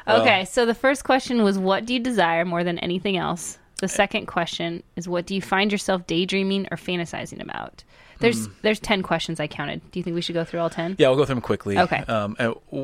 Okay, 0.08 0.44
so 0.44 0.66
the 0.66 0.74
first 0.74 1.04
question 1.04 1.42
was 1.42 1.58
what 1.58 1.86
do 1.86 1.94
you 1.94 2.00
desire 2.00 2.44
more 2.44 2.64
than 2.64 2.78
anything 2.80 3.16
else? 3.16 3.58
The 3.80 3.88
second 3.88 4.26
question 4.26 4.82
is 4.96 5.08
what 5.08 5.26
do 5.26 5.34
you 5.34 5.42
find 5.42 5.72
yourself 5.72 6.06
daydreaming 6.06 6.68
or 6.70 6.76
fantasizing 6.76 7.40
about? 7.42 7.82
There's 8.20 8.46
Hmm. 8.46 8.52
there's 8.62 8.78
10 8.80 9.02
questions 9.02 9.40
I 9.40 9.48
counted. 9.48 9.80
Do 9.90 9.98
you 9.98 10.02
think 10.04 10.14
we 10.14 10.20
should 10.20 10.34
go 10.34 10.44
through 10.44 10.60
all 10.60 10.70
10? 10.70 10.96
Yeah, 10.98 11.08
we'll 11.08 11.16
go 11.16 11.24
through 11.24 11.36
them 11.36 11.42
quickly. 11.42 11.78
Okay. 11.78 11.98
Um, 12.08 12.36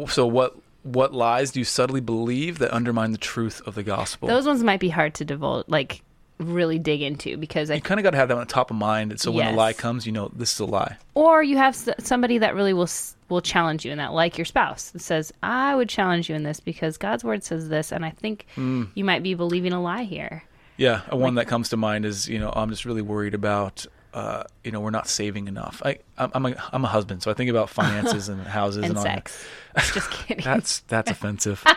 so 0.08 0.26
what? 0.26 0.56
What 0.84 1.12
lies 1.12 1.50
do 1.50 1.60
you 1.60 1.64
subtly 1.64 2.00
believe 2.00 2.58
that 2.60 2.72
undermine 2.72 3.10
the 3.12 3.18
truth 3.18 3.60
of 3.66 3.74
the 3.74 3.82
gospel? 3.82 4.26
Those 4.28 4.46
ones 4.46 4.62
might 4.62 4.80
be 4.80 4.88
hard 4.88 5.12
to 5.14 5.24
divulge 5.24 5.64
like 5.68 6.02
really 6.38 6.78
dig 6.78 7.02
into 7.02 7.36
because 7.36 7.68
I 7.70 7.74
you 7.74 7.80
kind 7.80 7.98
of 8.00 8.04
got 8.04 8.10
to 8.12 8.16
have 8.16 8.28
that 8.28 8.38
on 8.38 8.46
top 8.46 8.70
of 8.70 8.76
mind, 8.76 9.20
so 9.20 9.30
when 9.32 9.44
Yes. 9.44 9.52
the 9.52 9.56
lie 9.56 9.72
comes, 9.72 10.06
you 10.06 10.12
know 10.12 10.30
this 10.34 10.54
is 10.54 10.60
a 10.60 10.64
lie. 10.64 10.96
or 11.14 11.42
you 11.42 11.56
have 11.58 11.74
s- 11.74 11.88
somebody 11.98 12.38
that 12.38 12.54
really 12.54 12.72
will 12.72 12.84
s- 12.84 13.16
will 13.28 13.40
challenge 13.40 13.84
you 13.84 13.92
in 13.92 13.98
that 13.98 14.12
like 14.12 14.38
your 14.38 14.44
spouse 14.44 14.90
that 14.90 15.00
says 15.00 15.32
I 15.42 15.74
would 15.74 15.88
challenge 15.88 16.28
you 16.28 16.34
in 16.34 16.42
this 16.44 16.60
because 16.60 16.96
God's 16.96 17.24
word 17.24 17.44
says 17.44 17.68
this 17.68 17.92
and 17.92 18.04
I 18.04 18.10
think 18.10 18.46
Hmm. 18.54 18.84
you 18.94 19.04
might 19.04 19.22
be 19.22 19.34
believing 19.34 19.72
a 19.72 19.80
lie 19.82 20.04
here. 20.04 20.44
Yeah, 20.76 21.02
a 21.08 21.16
one 21.16 21.34
that 21.34 21.46
comes 21.48 21.68
to 21.70 21.76
mind 21.76 22.04
is 22.06 22.28
you 22.28 22.38
know 22.38 22.52
I'm 22.54 22.70
just 22.70 22.84
really 22.84 23.02
worried 23.02 23.34
about 23.34 23.84
uh, 24.14 24.44
you 24.64 24.70
know 24.72 24.80
we're 24.80 24.90
not 24.90 25.08
saving 25.08 25.48
enough. 25.48 25.82
I 25.84 25.98
I'm 26.16 26.30
I'm 26.34 26.46
a, 26.46 26.54
I'm 26.72 26.84
a 26.84 26.88
husband, 26.88 27.22
so 27.22 27.30
I 27.30 27.34
think 27.34 27.50
about 27.50 27.68
finances 27.68 28.28
and 28.32 28.40
houses 28.46 28.78
and, 28.84 28.90
And 28.90 28.98
all 28.98 29.04
sex. 29.04 29.44
Just 29.92 30.10
kidding. 30.12 30.44
That. 30.44 30.54
That's 30.54 30.80
that's 30.88 31.10
offensive. 31.10 31.62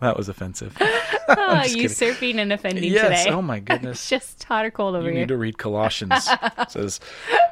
that 0.00 0.16
was 0.16 0.28
offensive. 0.28 0.76
oh, 1.28 1.60
kidding. 1.64 1.82
usurping 1.82 2.38
and 2.38 2.52
offending 2.52 2.84
yes. 2.92 3.24
today. 3.24 3.34
Oh 3.34 3.42
my 3.42 3.56
It's 3.56 3.64
goodness. 3.66 4.08
just 4.08 4.42
hot 4.44 4.64
or 4.64 4.70
cold 4.70 4.94
over 4.94 5.04
You 5.06 5.10
here. 5.10 5.14
You 5.14 5.20
need 5.20 5.28
to 5.28 5.36
read 5.36 5.58
Colossians. 5.58 6.28
It 6.58 6.70
says, 6.70 7.00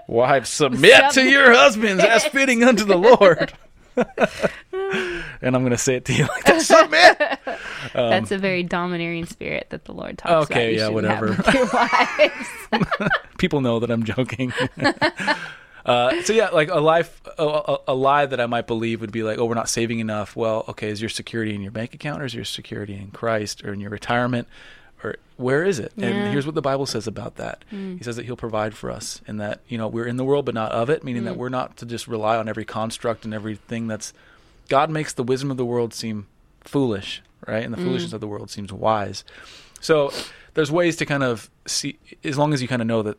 "Wives, 0.06 0.48
submit 0.48 1.10
to 1.12 1.22
your 1.28 1.52
husbands 1.52 2.04
as 2.04 2.24
fitting 2.26 2.62
unto 2.62 2.84
the 2.84 2.96
Lord." 2.96 3.52
and 3.96 5.54
I'm 5.56 5.62
going 5.62 5.70
to 5.70 5.78
say 5.78 5.94
it 5.96 6.04
to 6.06 6.12
you 6.12 6.26
like 6.26 6.44
that. 6.44 6.62
Submit. 6.62 7.60
That's 7.94 8.32
a 8.32 8.38
very 8.38 8.62
domineering 8.64 9.24
spirit 9.26 9.68
that 9.70 9.84
the 9.84 9.92
Lord 9.92 10.18
talks 10.18 10.46
about. 10.46 10.56
Um, 10.56 10.62
Okay, 10.64 10.76
yeah, 10.76 10.88
whatever. 10.88 11.28
with 11.28 11.54
your 11.54 11.66
wives. 11.72 12.48
People 13.38 13.60
know 13.60 13.78
that 13.80 13.90
I'm 13.90 14.02
joking. 14.02 14.52
Uh, 15.84 16.22
so 16.22 16.32
yeah, 16.32 16.48
like 16.48 16.70
a 16.70 16.80
life, 16.80 17.20
a, 17.38 17.44
a, 17.44 17.78
a 17.88 17.94
lie 17.94 18.26
that 18.26 18.40
I 18.40 18.46
might 18.46 18.66
believe 18.66 19.00
would 19.00 19.12
be 19.12 19.22
like, 19.22 19.38
"Oh, 19.38 19.44
we're 19.44 19.54
not 19.54 19.68
saving 19.68 19.98
enough." 19.98 20.34
Well, 20.34 20.64
okay, 20.68 20.88
is 20.88 21.00
your 21.00 21.10
security 21.10 21.54
in 21.54 21.60
your 21.60 21.72
bank 21.72 21.94
account, 21.94 22.22
or 22.22 22.24
is 22.24 22.34
your 22.34 22.44
security 22.44 22.94
in 22.94 23.10
Christ, 23.10 23.64
or 23.64 23.72
in 23.72 23.80
your 23.80 23.90
retirement, 23.90 24.48
or 25.02 25.16
where 25.36 25.62
is 25.62 25.78
it? 25.78 25.92
Yeah. 25.96 26.06
And 26.06 26.32
here's 26.32 26.46
what 26.46 26.54
the 26.54 26.62
Bible 26.62 26.86
says 26.86 27.06
about 27.06 27.36
that. 27.36 27.64
Hmm. 27.68 27.96
He 27.96 28.04
says 28.04 28.16
that 28.16 28.24
He'll 28.24 28.36
provide 28.36 28.74
for 28.74 28.90
us, 28.90 29.20
and 29.26 29.38
that 29.40 29.60
you 29.68 29.76
know 29.76 29.86
we're 29.86 30.06
in 30.06 30.16
the 30.16 30.24
world, 30.24 30.46
but 30.46 30.54
not 30.54 30.72
of 30.72 30.88
it, 30.88 31.04
meaning 31.04 31.24
that 31.24 31.34
hmm. 31.34 31.40
we're 31.40 31.50
not 31.50 31.76
to 31.78 31.86
just 31.86 32.08
rely 32.08 32.38
on 32.38 32.48
every 32.48 32.64
construct 32.64 33.24
and 33.24 33.34
everything 33.34 33.86
that's. 33.86 34.12
God 34.70 34.88
makes 34.88 35.12
the 35.12 35.22
wisdom 35.22 35.50
of 35.50 35.58
the 35.58 35.64
world 35.66 35.92
seem 35.92 36.26
foolish, 36.62 37.22
right? 37.46 37.62
And 37.62 37.74
the 37.74 37.78
hmm. 37.78 37.84
foolishness 37.84 38.14
of 38.14 38.22
the 38.22 38.26
world 38.26 38.50
seems 38.50 38.72
wise. 38.72 39.22
So 39.82 40.10
there's 40.54 40.72
ways 40.72 40.96
to 40.96 41.04
kind 41.04 41.22
of 41.22 41.50
see, 41.66 41.98
as 42.24 42.38
long 42.38 42.54
as 42.54 42.62
you 42.62 42.68
kind 42.68 42.80
of 42.80 42.88
know 42.88 43.02
that. 43.02 43.18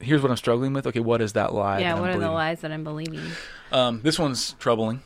Here's 0.00 0.20
what 0.22 0.30
I'm 0.30 0.36
struggling 0.36 0.72
with. 0.72 0.86
Okay, 0.86 1.00
what 1.00 1.22
is 1.22 1.32
that 1.34 1.54
lie? 1.54 1.80
yeah, 1.80 1.90
that 1.92 1.96
I'm 1.96 2.00
what 2.02 2.10
are 2.10 2.18
the 2.18 2.30
lies 2.30 2.60
that 2.60 2.70
I'm 2.72 2.84
believing? 2.84 3.22
Um, 3.72 4.00
this 4.02 4.18
one's 4.18 4.52
troubling. 4.58 5.00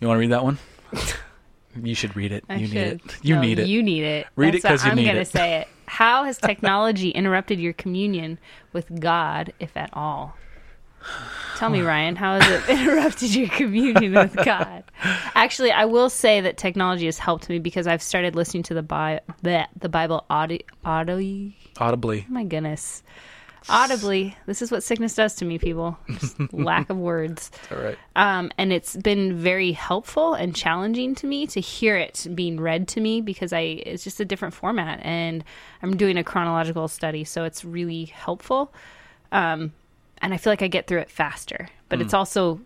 You 0.00 0.08
want 0.08 0.16
to 0.16 0.20
read 0.20 0.32
that 0.32 0.42
one? 0.44 0.58
you 1.82 1.94
should 1.94 2.16
read 2.16 2.32
it. 2.32 2.44
I 2.48 2.56
you 2.56 2.66
should. 2.66 2.74
need 2.74 2.82
it. 2.86 3.16
You 3.22 3.34
No, 3.36 3.40
need 3.40 3.58
it. 3.60 3.66
You 3.68 3.82
need 3.82 4.02
it. 4.02 4.26
Read 4.36 4.54
it 4.54 4.62
That's 4.62 4.82
'cause 4.82 4.84
you 4.84 4.90
what 4.90 4.96
need 4.96 5.08
I'm 5.08 5.14
gonna 5.14 5.20
it. 5.20 5.28
say 5.28 5.54
it. 5.60 5.68
How 5.86 6.24
has 6.24 6.38
technology 6.38 7.10
interrupted 7.10 7.60
your 7.60 7.72
communion 7.72 8.38
with 8.72 9.00
God, 9.00 9.52
if 9.60 9.76
at 9.76 9.90
all? 9.92 10.36
Tell 11.56 11.68
me, 11.68 11.80
Ryan, 11.80 12.14
how 12.16 12.38
has 12.40 12.48
it 12.68 12.68
interrupted 12.80 13.34
your 13.34 13.48
communion 13.48 14.14
with 14.14 14.34
God? 14.44 14.84
Actually, 15.34 15.72
I 15.72 15.84
will 15.84 16.08
say 16.10 16.40
that 16.40 16.56
technology 16.56 17.06
has 17.06 17.18
helped 17.18 17.48
me 17.48 17.58
because 17.58 17.86
I've 17.86 18.02
started 18.02 18.34
listening 18.36 18.62
to 18.64 18.74
the 18.74 18.82
Bi- 18.82 19.20
bleh, 19.42 19.66
the 19.78 19.88
Bible 19.88 20.24
audio. 20.30 20.58
audio 20.84 21.50
Audibly. 21.78 22.26
my 22.28 22.44
goodness. 22.44 23.02
Audibly, 23.68 24.36
this 24.46 24.62
is 24.62 24.70
what 24.70 24.82
sickness 24.82 25.14
does 25.14 25.34
to 25.36 25.44
me, 25.44 25.58
people. 25.58 25.98
Just 26.18 26.36
lack 26.52 26.90
of 26.90 26.96
words. 26.96 27.50
All 27.70 27.78
right. 27.78 27.98
Um, 28.16 28.50
and 28.58 28.72
it's 28.72 28.96
been 28.96 29.36
very 29.36 29.72
helpful 29.72 30.34
and 30.34 30.54
challenging 30.54 31.14
to 31.16 31.26
me 31.26 31.46
to 31.48 31.60
hear 31.60 31.96
it 31.96 32.26
being 32.34 32.60
read 32.60 32.88
to 32.88 33.00
me 33.00 33.20
because 33.20 33.52
I 33.52 33.60
it's 33.60 34.04
just 34.04 34.20
a 34.20 34.24
different 34.24 34.54
format 34.54 35.00
and 35.02 35.44
I'm 35.82 35.96
doing 35.96 36.16
a 36.16 36.24
chronological 36.24 36.88
study, 36.88 37.24
so 37.24 37.44
it's 37.44 37.64
really 37.64 38.06
helpful. 38.06 38.72
Um, 39.30 39.72
and 40.18 40.32
I 40.32 40.36
feel 40.36 40.52
like 40.52 40.62
I 40.62 40.68
get 40.68 40.86
through 40.86 41.00
it 41.00 41.10
faster, 41.10 41.68
but 41.88 42.00
it's 42.00 42.14
also 42.14 42.56
eh, 42.56 42.58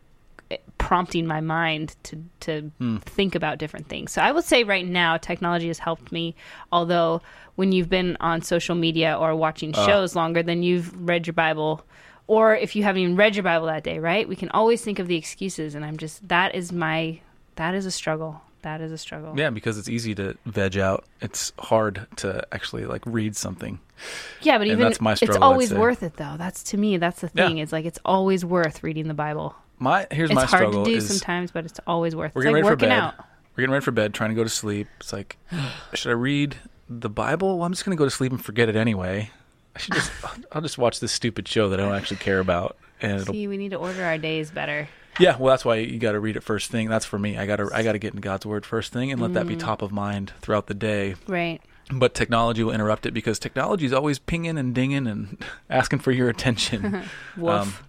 prompting 0.79 1.27
my 1.27 1.41
mind 1.41 1.97
to 2.05 2.23
to 2.41 2.71
hmm. 2.79 2.99
think 2.99 3.35
about 3.35 3.59
different 3.59 3.89
things. 3.89 4.13
So 4.13 4.23
I 4.23 4.33
would 4.33 4.45
say 4.45 4.65
right 4.65 4.87
now 4.87 5.17
technology 5.17 5.69
has 5.69 5.79
helped 5.79 6.13
me, 6.13 6.35
although 6.71 7.23
when 7.57 7.73
you've 7.73 7.89
been 7.89 8.17
on 8.21 8.43
social 8.43 8.75
media 8.75 9.17
or 9.19 9.35
watching 9.35 9.75
uh. 9.75 9.87
shows 9.87 10.15
longer 10.15 10.43
than 10.43 10.63
you've 10.63 11.09
read 11.09 11.27
your 11.27 11.35
Bible 11.35 11.85
or 12.29 12.55
if 12.57 12.75
you 12.75 12.83
haven't 12.83 13.03
even 13.03 13.17
read 13.17 13.37
your 13.37 13.43
Bible 13.43 13.67
that 13.67 13.85
day, 13.85 13.99
right? 13.99 14.29
We 14.29 14.37
can 14.37 14.49
always 14.51 14.83
think 14.83 14.99
of 14.99 15.07
the 15.07 15.17
excuses 15.17 15.75
and 15.75 15.85
I'm 15.85 15.97
just 15.97 16.27
that 16.29 16.55
is 16.55 16.73
my 16.73 17.21
that 17.57 17.75
is 17.75 17.87
a 17.87 17.91
struggle. 17.91 18.41
That 18.63 18.81
is 18.81 18.91
a 18.91 18.99
struggle. 18.99 19.35
Yeah, 19.37 19.51
because 19.51 19.79
it's 19.79 19.89
easy 19.89 20.15
to 20.17 20.37
veg 20.45 20.77
out. 20.77 21.05
It's 21.21 21.53
hard 21.59 22.07
to 22.17 22.47
actually 22.53 22.85
like 22.85 23.03
read 23.07 23.37
something. 23.37 23.79
Yeah, 24.43 24.59
but 24.59 24.63
And 24.63 24.73
even 24.73 24.85
that's 24.85 25.01
my 25.01 25.13
it's 25.13 25.21
struggle, 25.21 25.45
I'd 25.45 25.47
always 25.47 25.73
worth 25.73 26.03
it 26.03 26.17
though. 26.17 26.35
That's 26.37 26.63
to 26.65 26.77
me, 26.77 26.97
that's 26.97 27.21
the 27.21 27.31
Yeah. 27.33 27.49
thing. 27.49 27.59
It's 27.59 27.73
like 27.73 27.85
it's 27.85 28.01
always 28.05 28.45
worth 28.45 28.83
reading 28.83 29.09
the 29.09 29.15
Bible. 29.15 29.55
My 29.79 30.07
here's 30.11 30.31
It's 30.31 30.35
my 30.35 30.45
hard 30.47 30.61
struggle 30.63 30.85
to 30.85 30.91
do 30.91 30.97
is 30.97 31.07
sometimes, 31.09 31.51
but 31.51 31.65
it's 31.65 31.81
always 31.87 32.15
worth. 32.17 32.35
we're 32.35 32.43
It's 32.43 32.45
getting 32.47 32.55
like 32.63 32.65
ready 32.65 32.81
for 32.81 32.87
working 32.87 32.89
bed. 32.89 32.99
out. 32.99 33.15
We're 33.55 33.63
getting 33.63 33.73
ready 33.73 33.85
for 33.85 33.91
bed, 33.91 34.15
trying 34.15 34.31
to 34.31 34.37
go 34.37 34.43
to 34.45 34.49
sleep. 34.51 34.89
It's 35.01 35.13
like, 35.13 35.37
should 35.95 36.11
I 36.11 36.15
read 36.15 36.57
the 36.89 37.09
Bible? 37.11 37.59
Well, 37.59 37.67
I'm 37.67 37.73
just 37.73 37.85
going 37.85 37.97
to 37.97 37.99
go 37.99 38.05
to 38.05 38.11
sleep 38.11 38.33
and 38.33 38.43
forget 38.45 38.69
it 38.69 38.77
anyway. 38.77 39.31
I 39.75 39.79
should 39.79 39.95
just, 39.95 40.13
I'll 40.53 40.63
just 40.63 40.79
watch 40.79 41.01
this 41.01 41.13
stupid 41.13 41.47
show 41.49 41.69
that 41.71 41.81
I 41.81 41.83
don't 41.85 41.95
actually 41.95 42.19
care 42.19 42.39
about, 42.41 42.77
and 43.03 43.27
See, 43.27 43.47
we 43.49 43.57
need 43.59 43.71
to 43.71 43.77
order 43.77 44.03
our 44.05 44.17
days 44.19 44.51
better. 44.51 44.89
Yeah, 45.19 45.37
well, 45.39 45.51
that's 45.53 45.65
why 45.65 45.77
you 45.77 45.99
got 45.99 46.13
to 46.13 46.21
read 46.21 46.37
it 46.37 46.43
first 46.43 46.71
thing. 46.71 46.89
That's 46.91 47.07
for 47.07 47.19
me. 47.19 47.39
I 47.39 47.47
got 47.47 47.57
to 47.57 47.71
I 47.73 47.83
got 47.83 47.93
to 47.93 47.99
get 47.99 48.13
in 48.15 48.21
God's 48.21 48.45
word 48.45 48.67
first 48.67 48.93
thing 48.93 49.11
and 49.13 49.21
let 49.21 49.33
that 49.33 49.47
Mm. 49.47 49.49
be 49.49 49.57
top 49.57 49.81
of 49.81 49.91
mind 49.91 50.33
throughout 50.43 50.67
the 50.67 50.75
day. 50.75 51.15
Right. 51.27 51.61
But 51.91 52.13
technology 52.15 52.63
will 52.63 52.73
interrupt 52.73 53.07
it 53.07 53.13
because 53.15 53.39
technology 53.39 53.87
is 53.87 53.93
always 53.95 54.19
pinging 54.19 54.59
and 54.59 54.75
dinging 54.75 55.07
and 55.07 55.43
asking 55.71 56.01
for 56.01 56.11
your 56.13 56.29
attention. 56.29 57.03
Woof. 57.39 57.83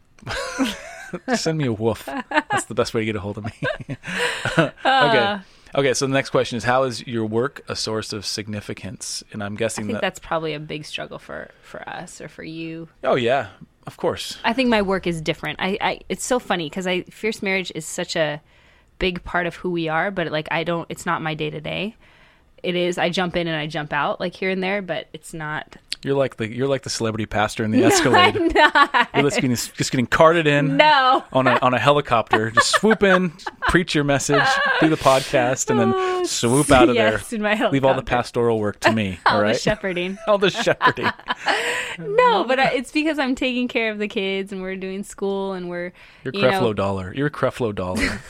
Send 1.35 1.57
me 1.57 1.65
a 1.65 1.73
woof. 1.73 2.05
That's 2.29 2.65
the 2.65 2.75
best 2.75 2.93
way 2.93 3.01
to 3.01 3.05
get 3.05 3.15
a 3.15 3.19
hold 3.19 3.37
of 3.37 3.45
me. 3.45 3.51
okay. 4.57 4.71
Uh, 4.85 5.39
Okay, 5.75 5.93
so 5.93 6.07
the 6.07 6.13
next 6.13 6.29
question 6.29 6.57
is 6.57 6.63
how 6.63 6.83
is 6.83 7.05
your 7.05 7.25
work 7.25 7.61
a 7.67 7.75
source 7.75 8.13
of 8.13 8.25
significance? 8.25 9.23
And 9.31 9.43
I'm 9.43 9.55
guessing 9.55 9.83
I 9.83 9.87
think 9.87 9.95
that 9.97 10.01
that's 10.01 10.19
probably 10.19 10.53
a 10.53 10.59
big 10.59 10.85
struggle 10.85 11.19
for 11.19 11.51
for 11.61 11.87
us 11.87 12.21
or 12.21 12.27
for 12.27 12.43
you. 12.43 12.87
Oh 13.03 13.15
yeah, 13.15 13.49
of 13.85 13.97
course. 13.97 14.37
I 14.43 14.53
think 14.53 14.69
my 14.69 14.81
work 14.81 15.05
is 15.05 15.21
different. 15.21 15.59
I, 15.61 15.77
I 15.81 15.99
it's 16.09 16.25
so 16.25 16.39
funny 16.39 16.69
because 16.69 16.87
I 16.87 17.01
fierce 17.03 17.41
marriage 17.41 17.71
is 17.75 17.85
such 17.85 18.15
a 18.15 18.41
big 18.99 19.23
part 19.23 19.45
of 19.45 19.55
who 19.55 19.69
we 19.69 19.87
are, 19.89 20.09
but 20.09 20.31
like 20.31 20.47
I 20.51 20.63
don't. 20.63 20.87
It's 20.89 21.05
not 21.05 21.21
my 21.21 21.33
day 21.33 21.49
to 21.49 21.61
day. 21.61 21.95
It 22.63 22.75
is. 22.75 22.97
I 22.97 23.09
jump 23.09 23.35
in 23.35 23.47
and 23.47 23.55
I 23.55 23.67
jump 23.67 23.93
out 23.93 24.19
like 24.19 24.35
here 24.35 24.49
and 24.49 24.63
there, 24.63 24.81
but 24.81 25.07
it's 25.13 25.33
not. 25.33 25.77
You're 26.03 26.15
like 26.15 26.37
the 26.37 26.47
you're 26.47 26.67
like 26.67 26.83
the 26.83 26.89
celebrity 26.89 27.25
pastor 27.25 27.63
in 27.63 27.71
the 27.71 27.83
Escalade. 27.85 28.35
I'm 28.37 28.47
not. 28.49 29.09
You're 29.13 29.23
just 29.23 29.35
getting 29.41 29.55
just 29.55 29.91
getting 29.91 30.05
carted 30.07 30.45
in 30.47 30.77
No. 30.77 31.23
on 31.33 31.47
a 31.47 31.57
on 31.61 31.73
a 31.73 31.79
helicopter. 31.79 32.51
Just 32.51 32.71
swoop 32.79 33.01
in, 33.03 33.33
preach 33.69 33.95
your 33.95 34.03
message, 34.03 34.43
do 34.79 34.89
the 34.89 34.95
podcast, 34.95 35.69
and 35.69 35.79
then 35.79 35.93
oh, 35.95 36.23
swoop 36.23 36.71
out 36.71 36.89
of 36.89 36.95
yes, 36.95 37.29
there. 37.29 37.37
in 37.37 37.41
my 37.43 37.69
Leave 37.69 37.83
all 37.83 37.95
the 37.95 38.03
pastoral 38.03 38.59
work 38.59 38.79
to 38.81 38.91
me. 38.91 39.19
All 39.25 39.37
all 39.41 39.47
the 39.47 39.53
shepherding. 39.55 40.17
all 40.27 40.37
the 40.37 40.49
shepherding. 40.51 41.09
No, 41.97 42.43
but 42.43 42.59
I, 42.59 42.69
it's 42.73 42.91
because 42.91 43.17
I'm 43.19 43.33
taking 43.35 43.67
care 43.67 43.91
of 43.91 43.97
the 43.97 44.07
kids 44.07 44.51
and 44.51 44.61
we're 44.61 44.75
doing 44.75 45.03
school 45.03 45.53
and 45.53 45.67
we're 45.69 45.93
You're 46.23 46.33
you 46.33 46.41
Creflo 46.41 46.61
know, 46.61 46.73
Dollar. 46.73 47.13
You're 47.15 47.29
Creflo 47.29 47.73
Dollar 47.73 48.21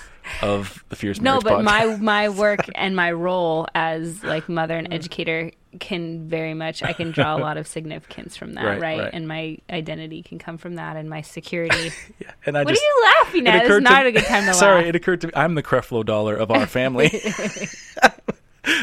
of 0.42 0.84
the 0.90 0.96
Fierce 0.96 1.20
no, 1.20 1.32
Marriage 1.32 1.44
but 1.44 1.54
podcast. 1.60 1.64
my 1.64 1.96
my 1.98 2.30
work 2.44 2.60
and 2.76 2.96
my 2.96 3.12
role 3.12 3.68
as 3.76 4.24
like 4.24 4.48
mother 4.50 4.78
and 4.78 4.94
educator 4.94 5.52
can 5.80 6.28
very 6.28 6.54
much 6.56 6.82
I 6.82 6.94
can 6.94 7.12
draw 7.12 7.36
a 7.36 7.40
lot 7.40 7.58
of 7.58 7.68
significance 7.78 8.36
from 8.36 8.54
that, 8.54 8.66
Right, 8.66 8.82
right? 8.82 9.00
right. 9.00 9.10
And 9.14 9.28
my 9.28 9.58
identity 9.70 10.24
can 10.24 10.40
come 10.40 10.58
from 10.58 10.76
that 10.76 10.96
and 10.98 11.10
my 11.10 11.22
security. 11.22 11.92
yeah, 12.20 12.32
and 12.46 12.58
I 12.58 12.64
what 12.64 12.72
just 12.72 12.82
are 12.82 12.86
you 12.86 13.04
laughing 13.24 13.48
at? 13.48 13.66
It's 13.66 13.82
not 13.84 14.06
a 14.06 14.12
good 14.12 14.26
time 14.26 14.46
to 14.46 14.54
Sorry, 14.54 14.82
laugh. 14.82 14.90
it 14.90 14.96
occurred 14.96 15.22
to 15.22 15.28
me. 15.28 15.34
I'm 15.36 15.56
the 15.56 15.64
Creflo 15.64 16.06
Dollar 16.06 16.36
of 16.36 16.50
our 16.52 16.66
family. 16.66 17.10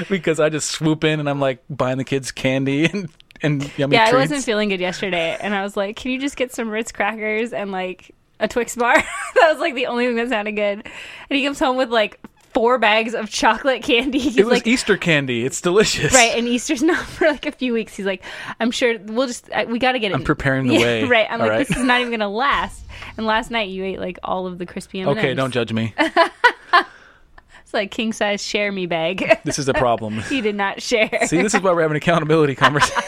because 0.08 0.40
I 0.40 0.48
just 0.48 0.70
swoop 0.70 1.04
in 1.04 1.20
and 1.20 1.28
I'm 1.28 1.40
like 1.40 1.62
buying 1.68 1.98
the 1.98 2.04
kids 2.04 2.32
candy 2.32 2.86
and, 2.86 3.08
and 3.42 3.70
yummy 3.78 3.96
yeah, 3.96 4.06
I 4.08 4.12
wasn't 4.14 4.44
feeling 4.44 4.68
good 4.70 4.80
yesterday, 4.80 5.36
and 5.40 5.54
I 5.54 5.62
was 5.62 5.76
like, 5.76 5.96
"Can 5.96 6.10
you 6.12 6.20
just 6.20 6.36
get 6.36 6.52
some 6.54 6.70
Ritz 6.70 6.92
crackers 6.92 7.52
and 7.52 7.70
like 7.72 8.14
a 8.40 8.48
Twix 8.48 8.76
bar?" 8.76 8.94
that 9.34 9.50
was 9.50 9.58
like 9.60 9.74
the 9.74 9.86
only 9.86 10.06
thing 10.06 10.16
that 10.16 10.28
sounded 10.28 10.52
good. 10.52 10.78
And 10.84 11.38
he 11.38 11.44
comes 11.44 11.58
home 11.58 11.76
with 11.76 11.90
like 11.90 12.20
four 12.52 12.78
bags 12.78 13.14
of 13.14 13.28
chocolate 13.30 13.82
candy. 13.82 14.18
He's 14.20 14.36
it 14.36 14.44
was 14.46 14.52
like, 14.58 14.66
Easter 14.66 14.96
candy. 14.96 15.44
It's 15.44 15.60
delicious. 15.60 16.14
right, 16.14 16.36
and 16.36 16.46
Easter's 16.46 16.82
not 16.84 17.04
for 17.04 17.26
like 17.26 17.46
a 17.46 17.52
few 17.52 17.72
weeks. 17.72 17.96
He's 17.96 18.06
like, 18.06 18.22
"I'm 18.60 18.70
sure 18.70 18.96
we'll 18.98 19.26
just 19.26 19.50
I, 19.52 19.64
we 19.64 19.78
got 19.78 19.92
to 19.92 19.98
get 19.98 20.12
it." 20.12 20.14
I'm 20.14 20.22
preparing 20.24 20.66
the 20.68 20.74
Yeah, 20.74 20.80
way. 20.80 21.04
right. 21.04 21.26
I'm 21.30 21.40
All 21.40 21.46
like, 21.46 21.58
right. 21.58 21.66
this 21.66 21.76
is 21.76 21.82
not 21.84 22.00
even 22.00 22.12
gonna 22.12 22.28
last. 22.28 22.82
And 23.16 23.26
last 23.26 23.50
night 23.50 23.68
you 23.70 23.84
ate 23.84 23.98
like 23.98 24.18
all 24.22 24.46
of 24.46 24.58
the 24.58 24.66
crispy 24.66 25.00
M&Ms. 25.00 25.18
Okay, 25.18 25.34
don't 25.34 25.50
judge 25.52 25.72
me. 25.72 25.94
It's 25.98 27.72
like 27.72 27.90
king 27.90 28.12
size 28.12 28.40
share 28.44 28.70
me 28.70 28.86
bag. 28.86 29.40
This 29.44 29.58
is 29.58 29.68
a 29.68 29.74
problem. 29.74 30.20
he 30.22 30.40
did 30.40 30.54
not 30.54 30.80
share. 30.82 31.08
See, 31.26 31.40
this 31.42 31.54
is 31.54 31.60
why 31.60 31.72
we're 31.72 31.82
having 31.82 31.96
accountability 31.96 32.54
conversation. 32.54 33.02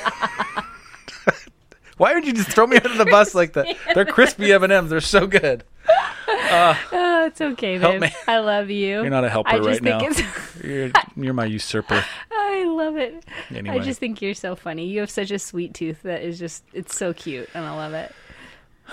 Why 1.96 2.14
would 2.14 2.26
you 2.26 2.32
just 2.32 2.50
throw 2.50 2.66
me 2.66 2.76
under 2.76 2.96
the 2.96 3.06
bus 3.06 3.34
like 3.34 3.54
that? 3.54 3.76
They're 3.94 4.04
crispy 4.04 4.52
M 4.52 4.62
and 4.62 4.72
M's. 4.72 4.90
They're 4.90 5.00
so 5.00 5.26
good. 5.26 5.64
oh, 5.88 7.24
it's 7.26 7.40
okay, 7.40 7.78
Help 7.78 7.92
babe. 7.94 8.00
me. 8.02 8.10
I 8.28 8.38
love 8.38 8.70
you. 8.70 9.00
You're 9.02 9.10
not 9.10 9.24
a 9.24 9.30
helper 9.30 9.50
I 9.50 9.56
just 9.58 9.68
right 9.68 9.82
think 9.82 10.02
now. 10.02 10.06
it's. 10.08 10.64
You're 10.64 10.90
you're 11.24 11.34
my 11.34 11.44
usurper. 11.46 12.04
I 12.30 12.64
love 12.64 12.96
it. 12.96 13.24
Anyway. 13.50 13.76
I 13.76 13.78
just 13.80 14.00
think 14.00 14.20
you're 14.22 14.34
so 14.34 14.54
funny. 14.56 14.86
You 14.86 15.00
have 15.00 15.10
such 15.10 15.30
a 15.30 15.38
sweet 15.38 15.74
tooth 15.74 16.02
that 16.02 16.22
is 16.22 16.38
just 16.38 16.64
it's 16.72 16.96
so 16.96 17.12
cute 17.12 17.48
and 17.54 17.64
I 17.64 17.74
love 17.76 17.94
it. 17.94 18.14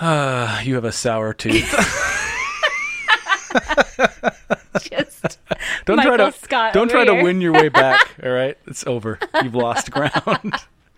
Uh, 0.00 0.60
you 0.64 0.74
have 0.74 0.84
a 0.84 0.92
sour 0.92 1.32
tooth. 1.32 1.72
Just 4.82 5.38
Don't 5.84 6.02
try 6.02 6.16
to 6.16 6.32
Scott 6.32 6.74
don't 6.74 6.90
over 6.90 7.04
try 7.04 7.16
to 7.16 7.22
win 7.22 7.40
your 7.40 7.52
way 7.52 7.68
back. 7.68 8.14
All 8.22 8.30
right, 8.30 8.58
it's 8.66 8.84
over. 8.86 9.18
You've 9.42 9.54
lost 9.54 9.90
ground. 9.92 10.54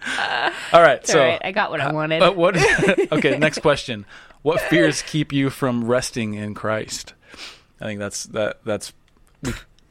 all 0.72 0.82
right, 0.82 1.06
so 1.06 1.20
all 1.20 1.26
right. 1.26 1.40
I 1.44 1.52
got 1.52 1.70
what 1.70 1.80
I 1.80 1.92
wanted. 1.92 2.22
uh, 2.22 2.32
what? 2.32 2.56
okay, 3.12 3.38
next 3.38 3.60
question. 3.60 4.04
What 4.42 4.60
fears 4.60 5.02
keep 5.02 5.32
you 5.32 5.50
from 5.50 5.84
resting 5.84 6.34
in 6.34 6.54
Christ? 6.54 7.14
I 7.80 7.84
think 7.84 7.98
that's 7.98 8.24
that. 8.26 8.58
That's 8.64 8.92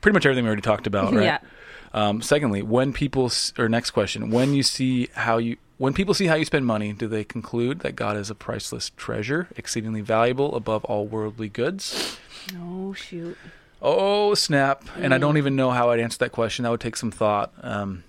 pretty 0.02 0.14
much 0.14 0.26
everything 0.26 0.44
we 0.46 0.48
already 0.50 0.62
talked 0.62 0.88
about, 0.88 1.14
right? 1.14 1.24
Yeah. 1.24 1.40
Um, 1.94 2.22
secondly, 2.22 2.62
when 2.62 2.94
people 2.94 3.32
or 3.58 3.70
next 3.70 3.92
question, 3.92 4.32
when 4.32 4.54
you 4.54 4.64
see 4.64 5.10
how 5.14 5.38
you 5.38 5.58
when 5.78 5.94
people 5.94 6.14
see 6.14 6.28
how 6.28 6.36
you 6.36 6.46
spend 6.46 6.66
money, 6.66 6.94
do 6.94 7.08
they 7.08 7.24
conclude 7.24 7.80
that 7.82 7.96
God 7.96 8.16
is 8.18 8.30
a 8.30 8.36
priceless 8.36 8.92
treasure, 8.98 9.50
exceedingly 9.58 10.02
valuable 10.02 10.56
above 10.56 10.86
all 10.86 11.06
worldly 11.06 11.50
goods? 11.50 12.18
oh 12.58 12.94
shoot. 12.94 13.38
Oh 13.82 14.34
snap! 14.36 14.84
And 14.96 15.14
I 15.14 15.18
Mm. 15.18 15.22
don't 15.22 15.38
even 15.38 15.56
know 15.56 15.70
how 15.72 15.90
I'd 15.92 16.00
answer 16.00 16.18
that 16.20 16.32
question. 16.32 16.64
That 16.64 16.70
would 16.72 16.80
take 16.82 16.96
some 16.96 17.12
thought. 17.12 17.52
Um, 17.62 18.04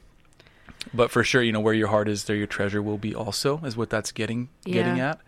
but 0.95 1.11
for 1.11 1.25
sure, 1.25 1.43
you 1.43 1.53
know 1.53 1.61
where 1.61 1.75
your 1.75 1.89
heart 1.89 2.09
is, 2.09 2.25
there 2.25 2.37
your 2.37 2.47
treasure 2.47 2.83
will 2.83 2.99
be. 2.99 3.15
Also, 3.15 3.59
is 3.65 3.77
what 3.77 3.91
that's 3.91 4.13
getting 4.13 4.49
getting 4.65 5.01
at. 5.01 5.21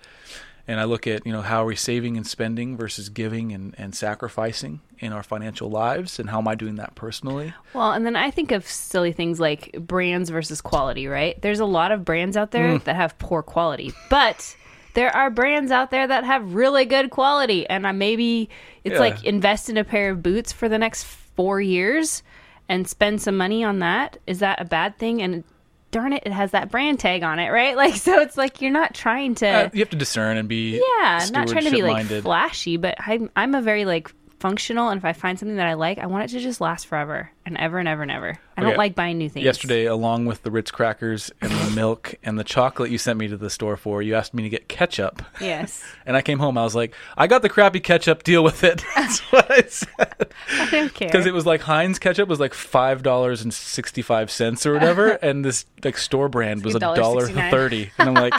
And 0.66 0.78
I 0.78 0.84
look 0.84 1.06
at 1.06 1.24
you 1.26 1.32
know 1.32 1.40
how 1.42 1.62
are 1.62 1.66
we 1.66 1.76
saving 1.76 2.16
and 2.16 2.26
spending 2.26 2.76
versus 2.76 3.08
giving 3.08 3.52
and, 3.52 3.74
and 3.78 3.94
sacrificing 3.94 4.80
in 4.98 5.12
our 5.12 5.22
financial 5.22 5.70
lives, 5.70 6.18
and 6.18 6.28
how 6.28 6.38
am 6.38 6.48
I 6.48 6.54
doing 6.54 6.76
that 6.76 6.94
personally? 6.94 7.54
Well, 7.72 7.92
and 7.92 8.04
then 8.04 8.16
I 8.16 8.30
think 8.30 8.52
of 8.52 8.66
silly 8.66 9.12
things 9.12 9.40
like 9.40 9.72
brands 9.78 10.28
versus 10.28 10.60
quality, 10.60 11.06
right? 11.06 11.40
There's 11.40 11.60
a 11.60 11.64
lot 11.64 11.92
of 11.92 12.04
brands 12.04 12.36
out 12.36 12.50
there 12.50 12.78
mm. 12.78 12.84
that 12.84 12.96
have 12.96 13.18
poor 13.18 13.42
quality, 13.42 13.92
but 14.10 14.56
there 14.94 15.14
are 15.14 15.30
brands 15.30 15.70
out 15.70 15.90
there 15.90 16.06
that 16.06 16.24
have 16.24 16.54
really 16.54 16.84
good 16.84 17.10
quality. 17.10 17.66
And 17.68 17.86
I 17.86 17.92
maybe 17.92 18.50
it's 18.84 18.94
Yeah. 18.94 19.00
like 19.00 19.24
invest 19.24 19.70
in 19.70 19.76
a 19.76 19.84
pair 19.84 20.10
of 20.10 20.22
boots 20.22 20.52
for 20.52 20.68
the 20.68 20.78
next 20.78 21.04
four 21.04 21.60
years 21.60 22.22
and 22.68 22.88
spend 22.88 23.22
some 23.22 23.36
money 23.36 23.64
on 23.64 23.78
that. 23.80 24.18
Is 24.26 24.40
that 24.40 24.60
a 24.60 24.64
bad 24.64 24.98
thing? 24.98 25.22
And 25.22 25.44
darn 25.90 26.12
it, 26.12 26.22
it 26.26 26.32
has 26.32 26.50
that 26.50 26.70
brand 26.70 27.00
tag 27.00 27.22
on 27.22 27.38
it, 27.38 27.48
right? 27.48 27.76
Like, 27.76 27.94
so 27.94 28.20
it's 28.20 28.36
like 28.36 28.60
you're 28.60 28.72
not 28.72 28.94
trying 28.94 29.34
to. 29.36 29.46
Uh, 29.46 29.70
you 29.72 29.80
have 29.80 29.90
to 29.90 29.96
discern 29.96 30.36
and 30.36 30.48
be 30.48 30.82
yeah, 30.98 31.26
not 31.32 31.48
trying 31.48 31.64
to 31.64 31.70
be 31.70 31.82
like 31.82 32.06
stewardship-minded. 32.06 32.22
flashy, 32.22 32.76
but 32.76 32.96
I'm 32.98 33.30
I'm 33.36 33.54
a 33.54 33.62
very 33.62 33.84
like 33.84 34.12
functional, 34.40 34.88
and 34.88 34.98
if 34.98 35.04
I 35.04 35.12
find 35.12 35.38
something 35.38 35.56
that 35.56 35.66
I 35.66 35.74
like, 35.74 35.98
I 35.98 36.06
want 36.06 36.24
it 36.24 36.28
to 36.34 36.40
just 36.40 36.60
last 36.60 36.86
forever 36.86 37.30
and 37.44 37.56
ever 37.58 37.78
and 37.78 37.88
ever 37.88 38.02
and 38.02 38.10
ever. 38.10 38.38
I 38.56 38.60
Okay. 38.60 38.68
don't 38.70 38.78
like 38.78 38.94
buying 38.94 39.18
new 39.18 39.28
things. 39.28 39.44
Yesterday, 39.44 39.84
along 39.86 40.26
with 40.26 40.42
the 40.42 40.50
Ritz 40.50 40.70
crackers 40.70 41.30
and 41.40 41.50
the 41.50 41.70
milk 41.74 42.14
and 42.22 42.38
the 42.38 42.44
chocolate 42.44 42.90
you 42.90 42.98
sent 42.98 43.18
me 43.18 43.28
to 43.28 43.36
the 43.36 43.50
store 43.50 43.76
for, 43.76 44.02
you 44.02 44.14
asked 44.14 44.34
me 44.34 44.42
to 44.42 44.48
get 44.48 44.68
ketchup. 44.68 45.22
yes, 45.40 45.84
And 46.06 46.16
I 46.16 46.22
came 46.22 46.38
home, 46.38 46.56
I 46.58 46.64
was 46.64 46.74
like, 46.74 46.94
I 47.16 47.26
got 47.26 47.42
the 47.42 47.48
crappy 47.48 47.80
ketchup, 47.80 48.22
deal 48.22 48.42
with 48.44 48.64
it. 48.64 48.84
That's 48.94 49.20
what 49.32 49.50
I 49.50 49.62
said. 49.62 50.32
I 50.52 50.68
don't 50.70 50.94
care 50.94 51.08
Because 51.08 51.26
it 51.26 51.34
was 51.34 51.46
like 51.46 51.62
Heinz 51.62 51.98
ketchup 51.98 52.28
was 52.28 52.40
like 52.40 52.54
five 52.54 53.02
dollars 53.02 53.42
and 53.42 53.52
sixty 53.52 54.02
five 54.02 54.30
cents 54.30 54.66
or 54.66 54.72
whatever, 54.74 55.08
and 55.22 55.44
this 55.44 55.64
like 55.84 55.96
store 55.98 56.28
brand 56.28 56.64
was 56.64 56.74
a 56.74 56.80
dollar 56.80 57.26
thirty. 57.28 57.90
And 57.98 58.08
I'm 58.08 58.14
like, 58.14 58.34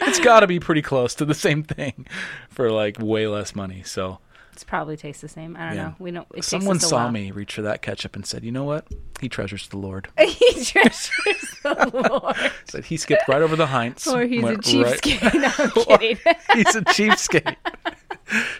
it's 0.00 0.18
got 0.20 0.40
to 0.40 0.46
be 0.46 0.58
pretty 0.60 0.82
close 0.82 1.14
to 1.16 1.24
the 1.24 1.34
same 1.34 1.62
thing 1.62 2.06
for 2.50 2.70
like 2.70 2.98
way 2.98 3.26
less 3.28 3.54
money. 3.54 3.82
So 3.84 4.18
It's 4.52 4.64
probably 4.64 4.96
tastes 4.98 5.22
the 5.22 5.28
same. 5.28 5.56
I 5.56 5.66
don't 5.68 5.76
Yeah. 5.76 5.82
know. 5.84 5.94
We 5.98 6.10
don't. 6.10 6.28
It 6.34 6.44
someone 6.44 6.78
saw 6.78 7.04
while. 7.04 7.10
me 7.10 7.30
reach 7.30 7.54
for 7.54 7.62
that 7.62 7.80
ketchup 7.82 8.14
and 8.16 8.26
said, 8.26 8.44
"You 8.44 8.52
know 8.52 8.64
what? 8.64 8.86
He 9.20 9.28
treasures 9.28 9.68
the 9.68 9.78
Lord." 9.78 10.08
he 10.18 10.64
treasures 10.64 11.56
the 11.62 11.90
Lord, 12.10 12.52
Said 12.68 12.84
he 12.84 12.96
skipped 12.98 13.26
right 13.28 13.40
over 13.42 13.56
the 13.56 13.66
Heinz. 13.66 14.06
or 14.06 14.24
he's 14.24 14.40
a 14.42 14.44
went 14.44 14.66
right- 14.66 15.00
cheapskate. 15.00 15.34
No, 15.34 15.84
I'm 15.94 15.98
kidding. 15.98 16.18
he's 16.54 16.74
a 16.76 16.82
cheapskate. 16.82 17.56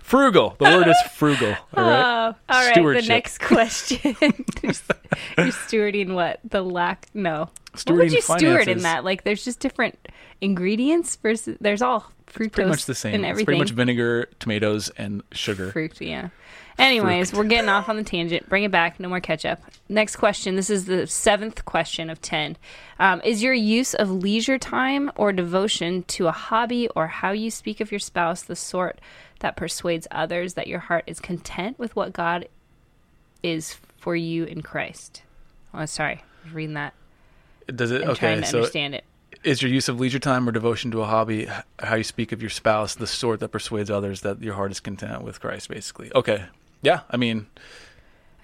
frugal. 0.02 0.56
The 0.58 0.64
word 0.64 0.88
is 0.88 0.96
frugal. 1.14 1.54
All 1.74 1.84
right. 1.84 2.28
Oh, 2.30 2.34
all 2.48 2.66
right. 2.84 3.02
The 3.02 3.08
next 3.08 3.38
question. 3.40 4.16
You're 4.22 4.72
stewarding 5.52 6.14
what? 6.14 6.40
The 6.48 6.62
lack? 6.62 7.08
No. 7.14 7.40
what 7.40 7.50
would 7.74 7.80
Stewarding 7.80 8.12
you 8.12 8.20
steward 8.22 8.68
in 8.68 8.78
that? 8.82 9.04
Like, 9.04 9.24
there's 9.24 9.44
just 9.44 9.60
different 9.60 9.98
ingredients 10.42 11.16
versus. 11.16 11.56
There's 11.60 11.80
all 11.80 12.00
fructose 12.26 12.52
Pretty 12.52 12.68
much 12.70 12.84
the 12.86 12.94
same. 12.94 13.14
and 13.14 13.24
It's 13.24 13.30
everything. 13.30 13.44
pretty 13.46 13.58
much 13.60 13.70
vinegar, 13.70 14.28
tomatoes, 14.38 14.90
and 14.98 15.22
sugar. 15.32 15.70
Fruit, 15.72 15.98
yeah. 16.00 16.28
Anyways, 16.78 17.34
we're 17.34 17.44
getting 17.44 17.68
off 17.68 17.88
on 17.90 17.96
the 17.96 18.02
tangent. 18.04 18.48
Bring 18.48 18.64
it 18.64 18.70
back. 18.70 18.98
No 18.98 19.08
more 19.10 19.20
ketchup. 19.20 19.60
Next 19.90 20.16
question. 20.16 20.56
This 20.56 20.70
is 20.70 20.86
the 20.86 21.06
seventh 21.06 21.66
question 21.66 22.08
of 22.08 22.20
10. 22.22 22.56
Um, 22.98 23.20
is 23.24 23.42
your 23.42 23.52
use 23.52 23.92
of 23.92 24.10
leisure 24.10 24.58
time 24.58 25.12
or 25.16 25.32
devotion 25.32 26.02
to 26.04 26.28
a 26.28 26.32
hobby 26.32 26.88
or 26.96 27.06
how 27.08 27.32
you 27.32 27.50
speak 27.50 27.80
of 27.82 27.92
your 27.92 28.00
spouse 28.00 28.42
the 28.42 28.56
sort 28.56 29.00
that 29.40 29.54
persuades 29.56 30.06
others 30.10 30.54
that 30.54 30.66
your 30.66 30.78
heart 30.78 31.04
is 31.06 31.20
content 31.20 31.78
with 31.78 31.94
what 31.94 32.14
God 32.14 32.48
is 33.42 33.76
for 33.98 34.16
you 34.16 34.44
in 34.44 34.62
Christ? 34.62 35.22
Oh, 35.74 35.84
sorry. 35.84 36.22
I 36.42 36.46
was 36.46 36.54
reading 36.54 36.74
that 36.74 36.94
Does 37.74 37.90
it? 37.90 38.00
okay. 38.02 38.14
trying 38.14 38.40
to 38.40 38.46
So 38.46 38.58
understand 38.58 38.94
it. 38.94 39.04
Is 39.44 39.62
your 39.62 39.70
use 39.70 39.88
of 39.88 39.98
leisure 40.00 40.18
time 40.18 40.48
or 40.48 40.52
devotion 40.52 40.90
to 40.92 41.02
a 41.02 41.06
hobby 41.06 41.48
how 41.78 41.94
you 41.96 42.04
speak 42.04 42.32
of 42.32 42.40
your 42.40 42.50
spouse 42.50 42.94
the 42.94 43.06
sort 43.06 43.40
that 43.40 43.48
persuades 43.48 43.90
others 43.90 44.20
that 44.22 44.40
your 44.42 44.54
heart 44.54 44.70
is 44.72 44.80
content 44.80 45.22
with 45.22 45.40
Christ? 45.40 45.68
Basically. 45.68 46.10
Okay. 46.14 46.44
Yeah. 46.82 47.00
I 47.10 47.16
mean, 47.16 47.46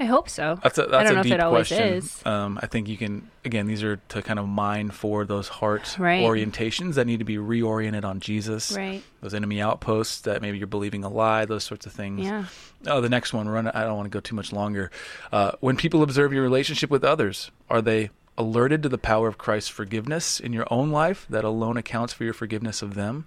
I 0.01 0.05
hope 0.05 0.29
so. 0.29 0.61
that's 0.63 0.79
a 0.79 0.83
that's 0.83 0.95
I 0.95 1.03
don't 1.03 1.13
a 1.13 1.15
know 1.17 1.21
if 1.21 1.25
deep 1.25 1.33
it 1.35 1.41
always 1.41 1.69
question. 1.69 1.89
is. 1.95 2.25
Um, 2.25 2.59
I 2.63 2.67
think 2.67 2.87
you 2.89 2.97
can 2.97 3.29
again. 3.45 3.67
These 3.67 3.83
are 3.83 3.97
to 3.97 4.23
kind 4.23 4.39
of 4.39 4.47
mine 4.47 4.91
for 4.93 5.25
those 5.25 5.49
heart 5.49 5.97
Right. 5.99 6.23
orientations 6.23 6.95
that 6.95 7.07
need 7.09 7.19
to 7.19 7.25
be 7.25 7.37
reoriented 7.37 8.05
on 8.05 8.21
Jesus. 8.21 8.71
Right. 8.77 9.03
Those 9.23 9.35
enemy 9.35 9.61
outposts 9.61 10.21
that 10.21 10.41
maybe 10.41 10.59
you're 10.59 10.69
believing 10.69 11.03
a 11.03 11.09
lie. 11.09 11.47
Those 11.47 11.65
sorts 11.65 11.85
of 11.85 11.93
things. 11.93 12.21
Yeah. 12.25 12.45
Oh, 12.87 13.01
the 13.01 13.09
next 13.09 13.33
one. 13.33 13.49
Run. 13.49 13.67
I 13.67 13.83
don't 13.83 13.97
want 13.97 14.07
to 14.07 14.11
go 14.17 14.21
too 14.21 14.37
much 14.37 14.53
longer. 14.53 14.93
Uh, 15.33 15.53
when 15.59 15.77
people 15.77 16.05
observe 16.05 16.33
your 16.33 16.45
relationship 16.45 16.91
with 16.91 17.03
others, 17.03 17.51
are 17.69 17.83
they 17.83 18.11
alerted 18.39 18.83
to 18.85 18.89
the 18.89 18.97
power 18.97 19.29
of 19.29 19.37
Christ's 19.37 19.69
forgiveness 19.69 20.41
in 20.41 20.55
your 20.55 20.67
own 20.71 20.91
life 20.91 21.27
that 21.29 21.45
alone 21.45 21.77
accounts 21.77 22.15
for 22.15 22.25
your 22.25 22.33
forgiveness 22.33 22.81
of 22.81 22.95
them? 22.95 23.27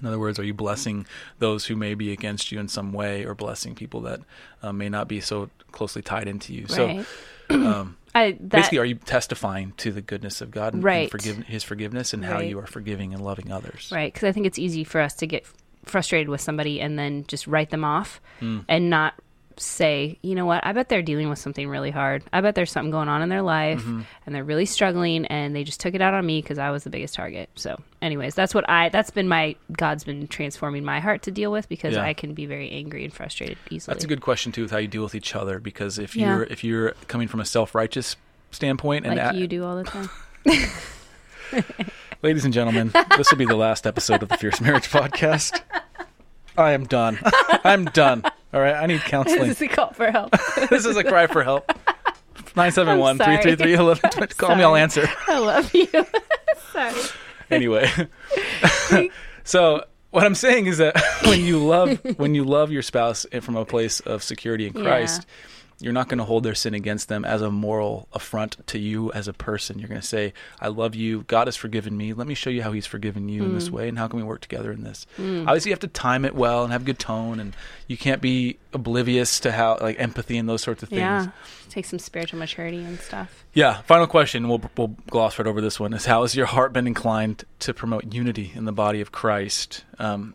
In 0.00 0.06
other 0.06 0.18
words, 0.18 0.38
are 0.38 0.44
you 0.44 0.54
blessing 0.54 1.06
those 1.38 1.66
who 1.66 1.76
may 1.76 1.94
be 1.94 2.12
against 2.12 2.52
you 2.52 2.60
in 2.60 2.68
some 2.68 2.92
way, 2.92 3.24
or 3.24 3.34
blessing 3.34 3.74
people 3.74 4.00
that 4.02 4.20
uh, 4.62 4.72
may 4.72 4.88
not 4.88 5.08
be 5.08 5.20
so 5.20 5.48
closely 5.72 6.02
tied 6.02 6.28
into 6.28 6.52
you? 6.54 6.66
Right. 6.68 7.06
So, 7.50 7.54
um, 7.54 7.96
I 8.14 8.32
that 8.32 8.48
Basically, 8.50 8.78
are 8.78 8.84
you 8.84 8.94
testifying 8.96 9.72
to 9.78 9.92
the 9.92 10.00
goodness 10.02 10.40
of 10.40 10.50
God 10.50 10.72
and, 10.74 10.82
Right. 10.84 11.02
and 11.02 11.10
forgive, 11.10 11.38
His 11.46 11.62
forgiveness 11.64 12.12
and 12.14 12.24
how 12.24 12.40
you 12.40 12.58
are 12.58 12.66
forgiving 12.66 13.12
and 13.14 13.22
loving 13.24 13.50
others? 13.52 13.90
right 13.92 14.12
because 14.12 14.26
I 14.26 14.32
think 14.32 14.46
it's 14.46 14.58
easy 14.58 14.84
for 14.84 15.00
us 15.00 15.14
to 15.14 15.26
get 15.26 15.44
frustrated 15.84 16.28
with 16.28 16.40
somebody 16.40 16.80
and 16.80 16.98
then 16.98 17.24
just 17.28 17.46
write 17.46 17.70
them 17.70 17.84
off 17.84 18.20
Mm. 18.40 18.64
and 18.68 18.90
not 18.90 19.14
say, 19.58 20.18
you 20.22 20.34
know 20.34 20.44
what, 20.46 20.64
I 20.66 20.72
bet 20.72 20.88
they're 20.88 21.00
dealing 21.02 21.28
with 21.30 21.38
something 21.38 21.66
really 21.68 21.90
hard. 21.90 22.22
I 22.32 22.40
bet 22.42 22.54
there's 22.54 22.70
something 22.70 22.90
going 22.90 23.08
on 23.08 23.22
in 23.22 23.28
their 23.30 23.42
life 23.42 23.80
Mm-hmm. 23.80 24.02
and 24.26 24.34
they're 24.34 24.44
really 24.44 24.66
struggling 24.66 25.24
and 25.26 25.56
they 25.56 25.64
just 25.64 25.80
took 25.80 25.94
it 25.94 26.00
out 26.02 26.12
on 26.14 26.26
me 26.26 26.42
because 26.42 26.58
I 26.58 26.70
was 26.70 26.84
the 26.84 26.90
biggest 26.90 27.14
target. 27.14 27.48
So, 27.54 27.80
anyways, 28.02 28.34
that's 28.34 28.54
what 28.54 28.68
I, 28.68 28.90
that's 28.90 29.10
been 29.10 29.28
my, 29.28 29.56
God's 29.72 30.04
been 30.04 30.26
transforming 30.28 30.84
my 30.84 31.00
heart 31.00 31.22
to 31.22 31.30
deal 31.30 31.50
with 31.50 31.68
because 31.68 31.94
Yeah. 31.94 32.02
I 32.04 32.12
can 32.14 32.34
be 32.34 32.44
very 32.46 32.70
angry 32.70 33.04
and 33.04 33.12
frustrated 33.12 33.56
easily. 33.70 33.94
That's 33.94 34.04
a 34.04 34.08
good 34.08 34.20
question 34.20 34.52
too, 34.52 34.62
with 34.62 34.70
how 34.70 34.78
you 34.78 34.88
deal 34.88 35.02
with 35.02 35.14
each 35.14 35.34
other. 35.34 35.58
Because 35.58 35.98
if 35.98 36.14
Yeah. 36.16 36.34
you're 36.36 36.42
if 36.44 36.62
you're 36.62 36.90
coming 37.08 37.28
from 37.28 37.40
a 37.40 37.44
self 37.46 37.74
righteous 37.74 38.16
standpoint, 38.50 39.06
and 39.06 39.16
Like 39.16 39.34
a- 39.34 39.36
you 39.38 39.46
do 39.46 39.64
all 39.64 39.76
the 39.76 39.84
time. 39.84 40.08
ladies 42.22 42.44
and 42.44 42.52
gentlemen, 42.52 42.90
this 43.16 43.30
will 43.30 43.38
be 43.38 43.46
the 43.46 43.56
last 43.56 43.86
episode 43.86 44.22
of 44.22 44.28
the 44.28 44.36
Fierce 44.36 44.60
Marriage 44.60 44.88
Podcast. 44.90 45.60
I 46.58 46.72
am 46.72 46.84
done. 46.86 47.18
I'm 47.64 47.84
done. 47.86 48.22
All 48.56 48.62
right, 48.62 48.74
I 48.74 48.86
need 48.86 49.00
counseling. 49.04 49.48
this 49.48 49.60
is 49.60 49.62
a 49.62 49.68
call 49.68 49.92
for 49.92 50.10
help. 50.10 50.30
this 50.70 50.86
is 50.86 50.96
a 50.96 51.04
cry 51.04 51.26
for 51.26 51.44
help. 51.44 51.70
971 52.56 53.18
sorry. 53.18 53.36
333 53.42 53.72
1120. 53.84 54.34
Call 54.34 54.56
me, 54.56 54.62
I'll 54.62 54.76
answer. 54.76 55.06
I 55.28 55.38
love 55.38 55.74
you. 55.74 55.86
Sorry. 56.72 56.94
Anyway. 57.50 57.90
so 59.44 59.84
what 60.10 60.24
I'm 60.24 60.34
saying 60.34 60.64
is 60.64 60.78
that 60.78 60.98
when 61.26 61.42
you 61.42 61.58
love 61.58 62.00
when 62.16 62.34
you 62.34 62.44
love 62.44 62.72
your 62.72 62.80
spouse 62.80 63.26
from 63.42 63.56
a 63.56 63.66
place 63.66 64.00
of 64.00 64.22
security 64.22 64.68
in 64.68 64.72
Yeah. 64.74 65.20
You're 65.78 65.92
not 65.92 66.08
going 66.08 66.18
to 66.18 66.24
hold 66.24 66.42
their 66.42 66.54
sin 66.54 66.72
against 66.72 67.08
them 67.08 67.24
as 67.24 67.42
a 67.42 67.50
moral 67.50 68.08
affront 68.14 68.66
to 68.68 68.78
you 68.78 69.12
as 69.12 69.28
a 69.28 69.32
person. 69.34 69.78
You're 69.78 69.88
going 69.88 70.00
to 70.00 70.06
say, 70.06 70.32
"I 70.60 70.68
love 70.68 70.94
you. 70.94 71.22
God 71.26 71.48
has 71.48 71.56
forgiven 71.56 71.96
me. 71.96 72.14
Let 72.14 72.26
me 72.26 72.34
show 72.34 72.48
you 72.48 72.62
how 72.62 72.72
He's 72.72 72.86
forgiven 72.86 73.28
you 73.28 73.44
in 73.44 73.50
Mm. 73.50 73.54
this 73.54 73.70
way, 73.70 73.88
and 73.88 73.98
how 73.98 74.08
can 74.08 74.18
we 74.18 74.22
work 74.24 74.40
together 74.40 74.72
in 74.72 74.84
this." 74.84 75.06
Obviously, 75.18 75.68
you 75.68 75.72
have 75.74 75.80
to 75.80 75.88
time 75.88 76.24
it 76.24 76.34
well 76.34 76.64
and 76.64 76.72
have 76.72 76.84
good 76.86 76.98
tone, 76.98 77.38
and 77.40 77.54
you 77.88 77.96
can't 77.98 78.22
be 78.22 78.56
oblivious 78.72 79.38
to 79.40 79.52
how 79.52 79.76
like 79.80 80.00
empathy 80.00 80.38
and 80.38 80.48
those 80.48 80.62
sorts 80.62 80.82
of 80.82 80.88
things. 80.88 81.00
Yeah. 81.00 81.26
Take 81.68 81.84
some 81.84 81.98
spiritual 81.98 82.38
maturity 82.38 82.78
and 82.82 82.98
stuff. 82.98 83.44
Yeah. 83.52 83.82
Final 83.82 84.06
question. 84.06 84.48
We'll 84.48 84.62
we'll 84.78 84.96
gloss 85.10 85.38
right 85.38 85.46
over 85.46 85.60
this 85.60 85.78
one. 85.78 85.92
Is 85.92 86.06
how 86.06 86.22
has 86.22 86.34
your 86.34 86.46
heart 86.46 86.72
been 86.72 86.86
inclined 86.86 87.44
to 87.60 87.74
promote 87.74 88.14
unity 88.14 88.52
in 88.54 88.64
the 88.64 88.72
body 88.72 89.02
of 89.02 89.12
Christ? 89.12 89.84
Um, 89.98 90.32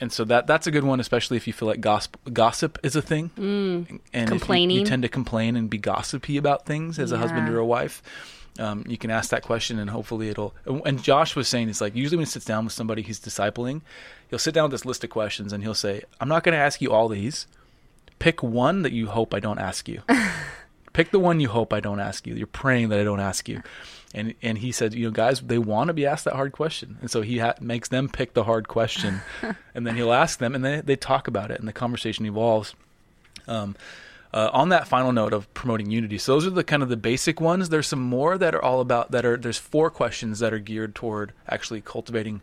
and 0.00 0.12
so 0.12 0.24
that 0.24 0.46
that's 0.46 0.66
a 0.66 0.70
good 0.70 0.84
one, 0.84 1.00
especially 1.00 1.36
if 1.36 1.46
you 1.46 1.52
feel 1.52 1.68
like 1.68 1.80
gossip 1.80 2.16
gossip 2.32 2.78
is 2.82 2.96
a 2.96 3.02
thing, 3.02 3.30
and 3.38 4.00
if 4.12 4.28
you- 4.28 4.30
you, 4.70 4.80
Mm. 4.82 4.88
Tend 4.88 5.02
to 5.02 5.08
complain 5.08 5.56
and 5.56 5.68
be 5.70 5.78
gossipy 5.78 6.36
about 6.36 6.66
things 6.66 6.98
as 6.98 7.12
a 7.12 7.18
husband 7.18 7.48
or 7.48 7.58
a 7.58 7.64
wife. 7.66 8.02
Um, 8.58 8.84
you 8.88 8.96
can 8.96 9.10
ask 9.10 9.30
that 9.30 9.42
question, 9.42 9.78
and 9.78 9.90
hopefully 9.90 10.28
it'll. 10.30 10.54
And 10.86 11.02
Josh 11.02 11.36
was 11.36 11.46
saying 11.46 11.68
it's 11.68 11.80
like 11.82 11.94
usually 11.94 12.16
when 12.16 12.24
he 12.26 12.30
sits 12.30 12.46
down 12.46 12.64
with 12.64 12.72
somebody 12.72 13.02
he's 13.02 13.20
discipling, 13.20 13.82
he'll 14.30 14.38
sit 14.38 14.54
down 14.54 14.64
with 14.64 14.72
this 14.72 14.84
list 14.86 15.04
of 15.04 15.10
questions, 15.10 15.52
and 15.52 15.62
he'll 15.62 15.74
say, 15.74 16.02
"I'm 16.20 16.28
not 16.28 16.42
going 16.42 16.54
to 16.54 16.58
ask 16.58 16.80
you 16.80 16.90
all 16.90 17.08
these. 17.08 17.46
Pick 18.18 18.42
one 18.42 18.80
that 18.82 18.92
you 18.92 19.08
hope 19.08 19.34
I 19.34 19.40
don't 19.40 19.58
ask 19.58 19.88
you." 19.88 20.00
pick 20.94 21.10
the 21.10 21.18
one 21.18 21.40
you 21.40 21.48
hope 21.48 21.74
I 21.74 21.80
don't 21.80 22.00
ask 22.00 22.26
you. 22.26 22.34
You're 22.34 22.46
praying 22.46 22.88
that 22.88 22.98
I 22.98 23.04
don't 23.04 23.20
ask 23.20 23.46
you. 23.48 23.62
And 24.16 24.34
and 24.40 24.58
he 24.58 24.72
said, 24.72 24.94
you 24.94 25.04
know, 25.04 25.10
guys, 25.10 25.42
they 25.42 25.58
want 25.58 25.88
to 25.88 25.94
be 25.94 26.06
asked 26.06 26.24
that 26.24 26.34
hard 26.34 26.52
question, 26.52 26.96
and 27.02 27.10
so 27.10 27.20
he 27.20 27.38
ha- 27.38 27.54
makes 27.60 27.88
them 27.88 28.08
pick 28.08 28.32
the 28.32 28.44
hard 28.44 28.66
question, 28.66 29.20
and 29.74 29.86
then 29.86 29.94
he'll 29.94 30.12
ask 30.12 30.38
them, 30.38 30.54
and 30.54 30.64
then 30.64 30.82
they 30.86 30.96
talk 30.96 31.28
about 31.28 31.50
it, 31.50 31.60
and 31.60 31.68
the 31.68 31.72
conversation 31.72 32.24
evolves. 32.24 32.74
Um, 33.46 33.76
uh, 34.34 34.50
on 34.52 34.70
that 34.70 34.88
final 34.88 35.12
note 35.12 35.32
of 35.32 35.52
promoting 35.54 35.90
unity, 35.90 36.18
so 36.18 36.32
those 36.32 36.46
are 36.46 36.50
the 36.50 36.64
kind 36.64 36.82
of 36.82 36.88
the 36.88 36.96
basic 36.96 37.40
ones. 37.40 37.68
There's 37.68 37.86
some 37.86 38.00
more 38.00 38.36
that 38.38 38.54
are 38.54 38.62
all 38.62 38.80
about 38.80 39.10
that 39.10 39.24
are 39.24 39.36
there's 39.36 39.58
four 39.58 39.90
questions 39.90 40.38
that 40.38 40.52
are 40.52 40.58
geared 40.58 40.94
toward 40.94 41.32
actually 41.46 41.82
cultivating 41.82 42.40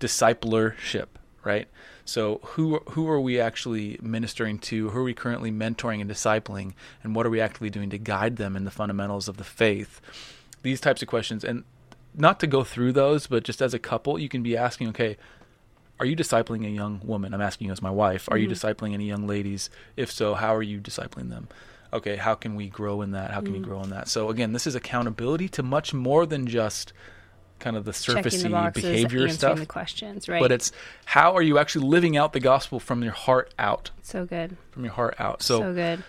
disciplership, 0.00 1.06
right? 1.44 1.68
So 2.04 2.40
who 2.42 2.80
who 2.90 3.08
are 3.08 3.20
we 3.20 3.40
actually 3.40 3.98
ministering 4.02 4.58
to? 4.60 4.90
Who 4.90 4.98
are 4.98 5.04
we 5.04 5.14
currently 5.14 5.52
mentoring 5.52 6.00
and 6.00 6.10
discipling? 6.10 6.72
And 7.02 7.14
what 7.14 7.26
are 7.26 7.30
we 7.30 7.40
actually 7.40 7.70
doing 7.70 7.90
to 7.90 7.98
guide 7.98 8.36
them 8.36 8.56
in 8.56 8.64
the 8.64 8.70
fundamentals 8.70 9.28
of 9.28 9.36
the 9.36 9.44
faith? 9.44 10.00
These 10.62 10.80
types 10.80 11.02
of 11.02 11.08
questions, 11.08 11.44
and 11.44 11.64
not 12.14 12.40
to 12.40 12.46
go 12.46 12.64
through 12.64 12.92
those, 12.92 13.26
but 13.26 13.42
just 13.42 13.62
as 13.62 13.74
a 13.74 13.78
couple, 13.78 14.18
you 14.18 14.28
can 14.28 14.42
be 14.42 14.56
asking, 14.56 14.88
okay, 14.88 15.16
are 15.98 16.06
you 16.06 16.16
discipling 16.16 16.66
a 16.66 16.70
young 16.70 17.00
woman? 17.04 17.32
I'm 17.32 17.40
asking 17.40 17.68
you 17.68 17.72
as 17.72 17.80
my 17.80 17.90
wife. 17.90 18.28
Are 18.30 18.36
you 18.36 18.48
discipling 18.48 18.92
any 18.92 19.06
young 19.06 19.26
ladies? 19.26 19.70
If 19.96 20.10
so, 20.10 20.34
how 20.34 20.54
are 20.54 20.62
you 20.62 20.80
discipling 20.80 21.30
them? 21.30 21.48
Okay, 21.92 22.16
how 22.16 22.34
can 22.34 22.54
we 22.54 22.68
grow 22.68 23.02
in 23.02 23.12
that? 23.12 23.30
How 23.30 23.40
can 23.40 23.52
we 23.52 23.58
grow 23.58 23.82
in 23.82 23.90
that? 23.90 24.08
So 24.08 24.30
again, 24.30 24.52
this 24.52 24.66
is 24.66 24.74
accountability 24.74 25.48
to 25.50 25.62
much 25.62 25.92
more 25.92 26.26
than 26.26 26.46
just 26.46 26.92
kind 27.58 27.76
of 27.76 27.84
the 27.84 27.92
surfacey 27.92 28.42
the 28.42 28.48
boxes, 28.48 28.82
behavior 28.82 29.28
stuff 29.28 29.58
the 29.58 29.66
questions, 29.66 30.28
right? 30.28 30.42
but 30.42 30.50
it's 30.50 30.72
how 31.04 31.36
are 31.36 31.42
you 31.42 31.58
actually 31.58 31.86
living 31.86 32.16
out 32.16 32.32
the 32.32 32.40
gospel 32.40 32.80
from 32.80 33.04
your 33.04 33.12
heart 33.12 33.54
out 33.56 33.92
so 34.02 34.26
good. 34.26 34.56
from 34.72 34.82
your 34.82 34.92
heart 34.92 35.14
out 35.20 35.42
so, 35.42 35.60
so 35.60 35.72
good. 35.72 36.02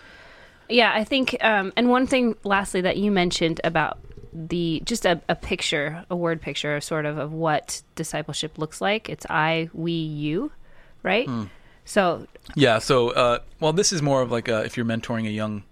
Yeah, 0.68 0.92
I 0.92 1.04
think, 1.04 1.36
um, 1.42 1.72
and 1.76 1.90
one 1.90 2.06
thing, 2.06 2.36
lastly, 2.42 2.80
that 2.80 2.96
you 2.96 3.12
mentioned 3.12 3.60
about 3.62 3.98
the 4.34 4.82
just 4.84 5.06
a, 5.06 5.20
a 5.28 5.34
picture, 5.34 6.04
a 6.10 6.16
word 6.16 6.42
picture, 6.42 6.80
sort 6.80 7.06
of, 7.06 7.18
of 7.18 7.32
what 7.32 7.82
discipleship 7.94 8.58
looks 8.58 8.80
like. 8.80 9.08
It's 9.08 9.26
I, 9.30 9.70
we, 9.72 9.92
you, 9.92 10.52
right? 11.02 11.26
Hmm. 11.26 11.44
So, 11.86 12.26
yeah 12.54 12.78
so 12.78 13.10
uh, 13.10 13.38
well 13.60 13.74
this 13.74 13.92
is 13.92 14.00
more 14.00 14.22
of 14.22 14.32
like 14.32 14.48
a, 14.48 14.64
if 14.64 14.76
you're 14.76 14.86
mentoring 14.86 15.26
a 15.26 15.30
young 15.30 15.64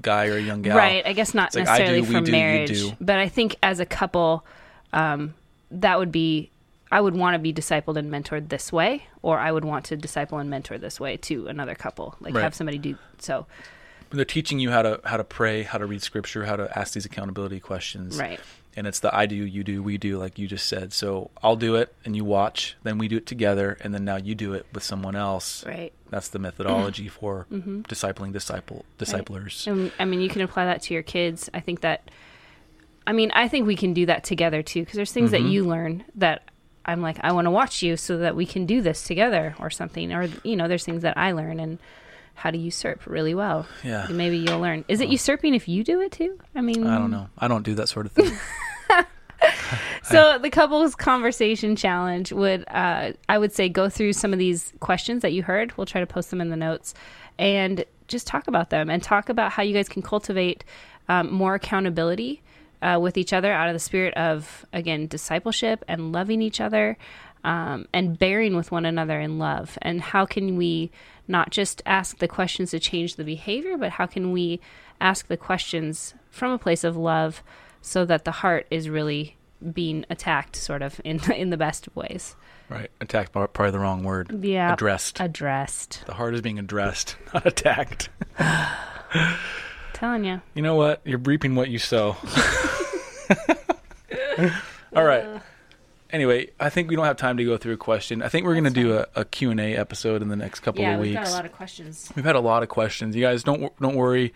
guy 0.00 0.26
or 0.26 0.36
a 0.36 0.40
young 0.40 0.60
gal 0.62 0.76
right, 0.76 1.06
I 1.06 1.12
guess 1.12 1.34
not 1.34 1.48
It's 1.48 1.56
like, 1.56 1.66
necessarily 1.66 2.00
do, 2.02 2.08
we 2.08 2.14
for 2.14 2.20
do, 2.20 2.32
marriage, 2.32 2.82
but 3.00 3.18
I 3.18 3.28
think 3.28 3.56
as 3.62 3.78
a 3.80 3.86
couple, 3.86 4.44
um, 4.92 5.34
that 5.70 5.98
would 5.98 6.12
be. 6.12 6.50
I 6.90 7.00
would 7.00 7.16
want 7.16 7.34
to 7.36 7.38
be 7.38 7.54
discipled 7.54 7.96
and 7.96 8.12
mentored 8.12 8.50
this 8.50 8.70
way, 8.70 9.06
or 9.22 9.38
I 9.38 9.50
would 9.50 9.64
want 9.64 9.86
to 9.86 9.96
disciple 9.96 10.36
and 10.36 10.50
mentor 10.50 10.76
this 10.76 11.00
way 11.00 11.16
to 11.18 11.46
another 11.46 11.74
couple. 11.74 12.16
Like 12.20 12.34
Right. 12.34 12.42
have 12.42 12.54
somebody 12.54 12.76
do 12.76 12.98
so. 13.18 13.46
They're 14.18 14.24
teaching 14.24 14.58
you 14.58 14.70
how 14.70 14.82
to 14.82 15.00
how 15.04 15.16
to 15.16 15.24
pray 15.24 15.62
how 15.62 15.78
to 15.78 15.86
read 15.86 16.02
scripture 16.02 16.44
how 16.44 16.56
to 16.56 16.78
ask 16.78 16.94
these 16.94 17.04
accountability 17.06 17.58
questions 17.60 18.18
Right. 18.18 18.38
and 18.76 18.86
it's 18.86 19.00
the 19.00 19.14
i 19.14 19.26
do 19.26 19.34
you 19.34 19.64
do 19.64 19.82
we 19.82 19.98
do 19.98 20.18
like 20.18 20.38
you 20.38 20.46
just 20.46 20.66
said 20.66 20.92
so 20.92 21.30
i'll 21.42 21.56
do 21.56 21.76
it 21.76 21.94
and 22.04 22.14
you 22.16 22.24
watch 22.24 22.76
then 22.82 22.98
we 22.98 23.08
do 23.08 23.16
it 23.16 23.26
together 23.26 23.76
and 23.80 23.92
then 23.94 24.04
now 24.04 24.16
you 24.16 24.34
do 24.34 24.52
it 24.54 24.66
with 24.72 24.82
someone 24.82 25.16
else 25.16 25.64
Right. 25.66 25.92
that's 26.10 26.28
the 26.28 26.38
methodology 26.38 27.08
for 27.18 27.46
Mm-hmm. 27.52 27.80
discipling 27.82 28.32
disciple 28.32 28.84
disciplers 28.98 29.66
And, 29.66 29.92
I 29.98 30.04
mean, 30.04 30.20
you 30.20 30.28
can 30.28 30.42
apply 30.42 30.64
that 30.66 30.82
to 30.82 30.94
your 30.94 31.02
kids. 31.02 31.48
I 31.54 31.60
think 31.60 31.80
that, 31.80 32.10
I 33.06 33.12
mean, 33.12 33.30
I 33.34 33.48
think 33.48 33.66
we 33.66 33.76
can 33.76 33.92
do 33.94 34.06
that 34.06 34.22
together 34.24 34.62
too, 34.62 34.80
because 34.82 34.96
there's 34.96 35.12
things 35.12 35.32
Mm-hmm. 35.32 35.44
that 35.44 35.50
you 35.50 35.64
learn 35.66 36.04
that 36.16 36.42
I'm 36.84 37.00
like, 37.00 37.18
I 37.22 37.32
want 37.32 37.46
to 37.46 37.50
watch 37.50 37.82
you 37.82 37.96
so 37.96 38.18
that 38.18 38.34
we 38.36 38.44
can 38.46 38.66
do 38.66 38.80
this 38.80 39.04
together 39.04 39.54
or 39.60 39.70
something. 39.70 40.12
Or, 40.12 40.28
you 40.42 40.56
know, 40.56 40.66
there's 40.68 40.84
things 40.84 41.02
that 41.02 41.16
I 41.16 41.30
learn 41.32 41.60
and 41.60 41.78
how 42.34 42.50
to 42.50 42.58
usurp 42.58 43.06
really 43.06 43.34
well. 43.34 43.66
yeah 43.84 44.06
Maybe 44.10 44.38
you'll 44.38 44.60
learn. 44.60 44.84
Is 44.88 45.00
it 45.00 45.08
usurping 45.08 45.54
if 45.54 45.68
you 45.68 45.84
do 45.84 46.00
it 46.00 46.12
too? 46.12 46.38
I 46.54 46.60
mean, 46.60 46.86
i 46.86 46.98
don't 46.98 47.10
know 47.10 47.28
i 47.38 47.48
don't 47.48 47.62
do 47.62 47.74
that 47.76 47.88
sort 47.88 48.06
of 48.06 48.12
thing 48.12 48.32
So 50.04 50.38
the 50.38 50.50
couples 50.50 50.94
conversation 50.94 51.76
challenge 51.76 52.32
would, 52.32 52.64
uh, 52.68 53.12
I 53.28 53.38
would 53.38 53.52
say, 53.52 53.68
go 53.68 53.88
through 53.88 54.12
some 54.12 54.32
of 54.32 54.38
these 54.38 54.72
questions 54.80 55.22
that 55.22 55.32
you 55.32 55.42
heard. 55.42 55.76
We'll 55.76 55.86
try 55.86 56.00
to 56.00 56.06
post 56.06 56.30
them 56.30 56.40
in 56.40 56.50
the 56.50 56.56
notes, 56.56 56.94
and 57.38 57.84
just 58.08 58.26
talk 58.26 58.46
about 58.48 58.70
them 58.70 58.90
and 58.90 59.02
talk 59.02 59.28
about 59.28 59.52
how 59.52 59.62
you 59.62 59.72
guys 59.72 59.88
can 59.88 60.02
cultivate 60.02 60.64
um, 61.08 61.32
more 61.32 61.54
accountability 61.54 62.42
uh, 62.82 62.98
with 63.00 63.16
each 63.16 63.32
other 63.32 63.52
out 63.52 63.68
of 63.68 63.74
the 63.74 63.78
spirit 63.80 64.12
of 64.14 64.66
again 64.72 65.06
discipleship 65.06 65.84
and 65.88 66.12
loving 66.12 66.42
each 66.42 66.60
other. 66.60 66.98
Um, 67.44 67.86
and 67.92 68.16
bearing 68.18 68.54
with 68.54 68.70
one 68.70 68.84
another 68.86 69.18
in 69.20 69.38
love, 69.38 69.76
and 69.82 70.00
how 70.00 70.24
can 70.26 70.56
we 70.56 70.92
not 71.26 71.50
just 71.50 71.82
ask 71.86 72.18
the 72.18 72.28
questions 72.28 72.70
to 72.70 72.78
change 72.78 73.16
the 73.16 73.24
behavior, 73.24 73.76
but 73.76 73.90
how 73.90 74.06
can 74.06 74.30
we 74.30 74.60
ask 75.00 75.26
the 75.26 75.36
questions 75.36 76.14
from 76.30 76.52
a 76.52 76.58
place 76.58 76.84
of 76.84 76.96
love, 76.96 77.42
so 77.80 78.04
that 78.04 78.24
the 78.24 78.30
heart 78.30 78.66
is 78.70 78.88
really 78.88 79.36
being 79.72 80.04
attacked 80.08 80.54
sort 80.56 80.82
of 80.82 81.00
in 81.04 81.20
in 81.32 81.50
the 81.50 81.56
best 81.56 81.86
of 81.88 81.96
ways. 81.96 82.36
right 82.68 82.90
attacked 83.00 83.32
probably 83.32 83.70
the 83.70 83.78
wrong 83.78 84.02
word 84.04 84.44
Yeah. 84.44 84.72
addressed 84.72 85.18
Addressed. 85.20 86.04
the 86.06 86.14
heart 86.14 86.34
is 86.34 86.40
being 86.42 86.58
addressed 86.60 87.16
not 87.34 87.44
attacked 87.46 88.08
Telling 89.92 90.24
you. 90.24 90.40
You 90.54 90.62
know 90.62 90.74
what? 90.74 91.00
You're 91.04 91.18
reaping 91.18 91.54
what 91.54 91.68
you 91.70 91.78
sow. 91.78 92.16
All 94.96 95.04
right. 95.04 95.40
Anyway, 96.12 96.50
I 96.60 96.68
think 96.68 96.90
we 96.90 96.96
don't 96.96 97.06
have 97.06 97.16
time 97.16 97.38
to 97.38 97.44
go 97.44 97.56
through 97.56 97.72
a 97.72 97.78
question. 97.78 98.22
I 98.22 98.28
think 98.28 98.44
we're 98.44 98.52
going 98.52 98.64
to 98.64 98.70
do 98.70 98.98
a, 98.98 99.06
a 99.16 99.24
Q&A 99.24 99.74
episode 99.76 100.20
in 100.20 100.28
the 100.28 100.36
next 100.36 100.60
couple 100.60 100.82
Yeah, 100.82 100.94
of 100.94 101.00
we've 101.00 101.12
weeks. 101.16 101.22
got 101.30 101.32
a 101.32 101.36
lot 101.36 101.46
of 101.46 101.52
questions. 101.52 102.12
We've 102.14 102.24
had 102.24 102.36
a 102.36 102.40
lot 102.40 102.62
of 102.62 102.68
questions. 102.68 103.16
You 103.16 103.22
guys 103.22 103.42
don't 103.42 103.74
don't 103.80 103.94
worry. 103.94 104.34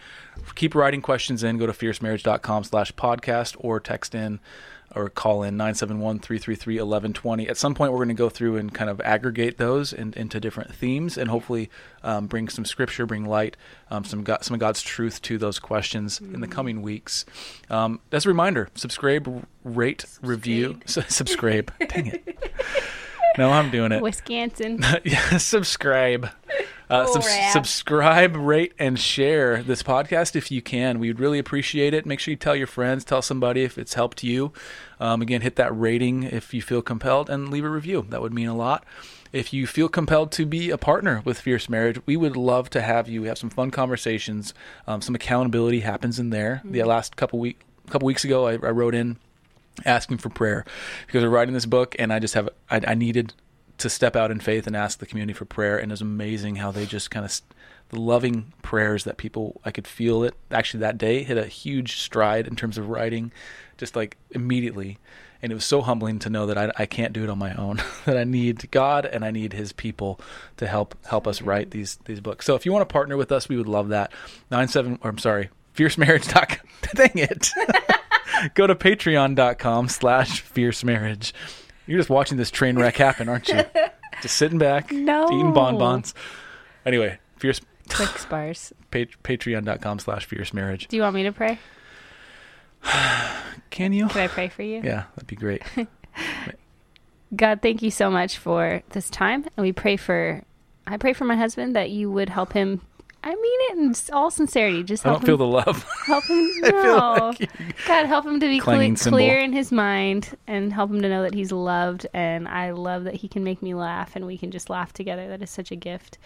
Keep 0.54 0.74
writing 0.74 1.02
questions 1.02 1.42
in. 1.44 1.58
Go 1.58 1.66
to 1.66 1.72
fiercemarriage.com 1.74 2.64
slash 2.64 2.92
podcast 2.94 3.56
or 3.58 3.78
text 3.78 4.14
in 4.14 4.40
or 4.96 5.08
call 5.08 5.42
in 5.42 5.56
971-333-1120. 5.56 7.48
At 7.48 7.56
some 7.56 7.74
point, 7.74 7.92
we're 7.92 7.98
going 7.98 8.08
to 8.08 8.14
go 8.14 8.28
through 8.28 8.56
and 8.56 8.72
kind 8.72 8.88
of 8.88 9.00
aggregate 9.02 9.58
those 9.58 9.92
in, 9.92 10.14
into 10.14 10.40
different 10.40 10.74
themes 10.74 11.18
and 11.18 11.28
hopefully 11.28 11.70
um, 12.02 12.26
bring 12.26 12.48
some 12.48 12.64
scripture, 12.64 13.06
bring 13.06 13.24
light, 13.26 13.56
um, 13.90 14.04
some 14.04 14.24
God, 14.24 14.42
some 14.44 14.54
of 14.54 14.60
God's 14.60 14.82
truth 14.82 15.20
to 15.22 15.38
those 15.38 15.58
questions 15.58 16.20
in 16.20 16.40
the 16.40 16.48
coming 16.48 16.82
weeks. 16.82 17.24
Um, 17.70 18.00
as 18.10 18.24
a 18.24 18.28
reminder, 18.28 18.68
subscribe, 18.74 19.46
rate, 19.62 20.04
review, 20.22 20.80
subscribe. 20.86 21.72
Dang 21.88 22.06
it. 22.06 22.38
No, 23.38 23.50
I'm 23.50 23.70
doing 23.70 23.92
it. 23.92 24.02
Wisconsin. 24.02 24.82
yeah, 25.04 25.36
subscribe. 25.36 26.30
Uh, 26.88 27.06
rap. 27.16 27.52
subscribe, 27.52 28.36
rate, 28.36 28.72
and 28.78 28.98
share 28.98 29.62
this 29.62 29.82
podcast 29.82 30.36
if 30.36 30.50
you 30.50 30.62
can. 30.62 31.00
We'd 31.00 31.18
really 31.18 31.38
appreciate 31.38 31.92
it. 31.94 32.06
Make 32.06 32.20
sure 32.20 32.30
you 32.30 32.36
tell 32.36 32.54
your 32.54 32.68
friends, 32.68 33.04
tell 33.04 33.22
somebody 33.22 33.64
if 33.64 33.76
it's 33.76 33.94
helped 33.94 34.22
you. 34.22 34.52
Um, 35.00 35.20
again, 35.20 35.40
hit 35.40 35.56
that 35.56 35.76
rating 35.76 36.22
if 36.22 36.54
you 36.54 36.62
feel 36.62 36.82
compelled, 36.82 37.28
and 37.28 37.50
leave 37.50 37.64
a 37.64 37.68
review. 37.68 38.06
That 38.08 38.22
would 38.22 38.32
mean 38.32 38.48
a 38.48 38.56
lot. 38.56 38.84
If 39.32 39.52
you 39.52 39.66
feel 39.66 39.88
compelled 39.88 40.30
to 40.32 40.46
be 40.46 40.70
a 40.70 40.78
partner 40.78 41.22
with 41.24 41.40
Fierce 41.40 41.68
Marriage, 41.68 42.00
we 42.06 42.16
would 42.16 42.36
love 42.36 42.70
to 42.70 42.80
have 42.80 43.08
you. 43.08 43.22
We 43.22 43.28
have 43.28 43.38
some 43.38 43.50
fun 43.50 43.70
conversations. 43.70 44.54
Um, 44.86 45.02
some 45.02 45.14
accountability 45.14 45.80
happens 45.80 46.18
in 46.18 46.30
there. 46.30 46.62
The 46.64 46.82
last 46.84 47.16
couple 47.16 47.40
week, 47.40 47.60
couple 47.90 48.06
weeks 48.06 48.24
ago, 48.24 48.46
I, 48.46 48.52
I 48.52 48.70
wrote 48.70 48.94
in 48.94 49.16
asking 49.84 50.18
for 50.18 50.28
prayer 50.30 50.64
because 51.06 51.22
we're 51.22 51.28
writing 51.28 51.52
this 51.52 51.66
book 51.66 51.94
and 51.98 52.12
I 52.12 52.18
just 52.18 52.34
have 52.34 52.48
I, 52.70 52.80
I 52.86 52.94
needed 52.94 53.34
to 53.78 53.90
step 53.90 54.16
out 54.16 54.30
in 54.30 54.40
faith 54.40 54.66
and 54.66 54.76
ask 54.76 54.98
the 54.98 55.06
community 55.06 55.34
for 55.34 55.44
prayer 55.44 55.78
and 55.78 55.90
it 55.90 55.94
was 55.94 56.00
amazing 56.00 56.56
how 56.56 56.70
they 56.70 56.86
just 56.86 57.10
kind 57.10 57.24
of 57.24 57.42
the 57.90 58.00
loving 58.00 58.52
prayers 58.62 59.04
that 59.04 59.16
people 59.16 59.60
I 59.64 59.70
could 59.70 59.86
feel 59.86 60.24
it 60.24 60.34
actually 60.50 60.80
that 60.80 60.98
day 60.98 61.22
hit 61.22 61.38
a 61.38 61.46
huge 61.46 62.00
stride 62.00 62.46
in 62.46 62.56
terms 62.56 62.78
of 62.78 62.88
writing 62.88 63.32
just 63.78 63.96
like 63.96 64.16
immediately. 64.30 64.98
And 65.42 65.52
it 65.52 65.54
was 65.54 65.64
so 65.64 65.82
humbling 65.82 66.18
to 66.20 66.30
know 66.30 66.46
that 66.46 66.58
I, 66.58 66.72
I 66.76 66.86
can't 66.86 67.12
do 67.12 67.22
it 67.22 67.30
on 67.30 67.38
my 67.38 67.54
own 67.54 67.82
that 68.06 68.16
I 68.16 68.24
need 68.24 68.70
God 68.70 69.04
and 69.06 69.24
I 69.24 69.30
need 69.30 69.52
his 69.52 69.72
people 69.72 70.18
to 70.56 70.66
help 70.66 70.96
help 71.06 71.26
us 71.26 71.42
write 71.42 71.70
these 71.70 71.98
these 72.06 72.20
books. 72.20 72.46
So 72.46 72.54
if 72.54 72.66
you 72.66 72.72
want 72.72 72.88
to 72.88 72.92
partner 72.92 73.16
with 73.16 73.30
us 73.30 73.48
we 73.48 73.56
would 73.56 73.68
love 73.68 73.88
that. 73.88 74.12
97 74.50 74.98
or 75.02 75.10
I'm 75.10 75.18
sorry 75.18 75.50
fiercemarriage.com 75.74 76.68
dang 76.94 77.10
it. 77.14 77.50
Go 78.54 78.66
to 78.66 78.74
patreon.com 78.74 79.88
slash 79.88 80.40
fierce 80.40 80.82
marriage 80.84 81.32
you're 81.86 81.98
just 81.98 82.10
watching 82.10 82.36
this 82.36 82.50
train 82.50 82.76
wreck 82.78 82.96
happen 82.96 83.28
aren't 83.28 83.48
you 83.48 83.62
just 84.22 84.36
sitting 84.36 84.58
back 84.58 84.90
No. 84.92 85.26
eating 85.32 85.52
bonbons 85.52 86.14
anyway 86.84 87.18
fierce 87.36 87.60
Twix 87.88 88.24
bars. 88.26 88.72
pa- 88.90 88.98
patreon.com 89.22 89.98
slash 90.00 90.24
fierce 90.26 90.52
marriage 90.52 90.88
Do 90.88 90.96
you 90.96 91.02
want 91.02 91.14
me 91.14 91.22
to 91.24 91.32
pray? 91.32 91.58
can 93.70 93.92
you 93.92 94.08
Can 94.08 94.22
I 94.22 94.28
pray 94.28 94.48
for 94.48 94.62
you? 94.62 94.80
yeah 94.82 95.04
that'd 95.14 95.26
be 95.26 95.36
great 95.36 95.62
God, 97.34 97.60
thank 97.60 97.82
you 97.82 97.90
so 97.90 98.08
much 98.10 98.38
for 98.38 98.82
this 98.90 99.10
time. 99.10 99.44
And 99.56 99.64
we 99.66 99.72
pray 99.72 99.96
for, 99.96 100.42
I 100.86 100.96
pray 100.96 101.12
for 101.12 101.24
my 101.24 101.34
husband 101.34 101.74
that 101.74 101.90
you 101.90 102.08
would 102.10 102.28
help 102.28 102.52
him. 102.52 102.80
I 103.24 103.30
mean 103.34 103.60
it 103.70 103.78
in 103.78 104.14
all 104.14 104.30
sincerity. 104.30 104.84
Just 104.84 105.04
i 105.04 105.08
help 105.08 105.20
don't 105.22 105.26
feel 105.26 105.36
the 105.36 105.46
love 105.46 105.84
help 106.06 106.24
him. 106.24 106.48
I 106.64 106.70
No. 106.70 107.34
like 107.40 107.50
God, 107.86 108.06
help 108.06 108.24
him 108.24 108.38
to 108.40 108.46
be 108.46 108.60
Clanging 108.60 108.94
cle- 108.94 109.10
clear 109.12 109.40
in 109.40 109.52
his 109.52 109.72
mind 109.72 110.36
and 110.46 110.72
help 110.72 110.90
him 110.90 111.02
to 111.02 111.08
know 111.08 111.22
that 111.22 111.34
he's 111.34 111.50
loved. 111.50 112.06
And 112.14 112.46
I 112.46 112.70
love 112.70 113.04
that 113.04 113.14
he 113.14 113.26
can 113.28 113.42
make 113.42 113.62
me 113.62 113.74
laugh 113.74 114.14
and 114.14 114.26
we 114.26 114.38
can 114.38 114.50
just 114.52 114.70
laugh 114.70 114.92
together. 114.92 115.28
That 115.28 115.42
is 115.42 115.50
such 115.50 115.72
a 115.72 115.76
gift. 115.76 116.18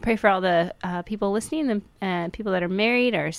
I 0.00 0.02
pray 0.04 0.16
for 0.16 0.28
all 0.28 0.40
the 0.40 0.74
uh, 0.84 1.02
people 1.02 1.32
listening, 1.32 1.66
the 1.66 2.06
uh, 2.06 2.28
people 2.32 2.52
that 2.52 2.62
are 2.62 2.68
married 2.68 3.14
or 3.14 3.32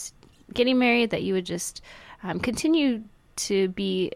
getting 0.53 0.77
married, 0.77 1.11
that 1.11 1.23
you 1.23 1.33
would 1.33 1.45
just 1.45 1.81
um, 2.23 2.39
continue 2.39 3.03
to 3.37 3.69
be 3.69 4.11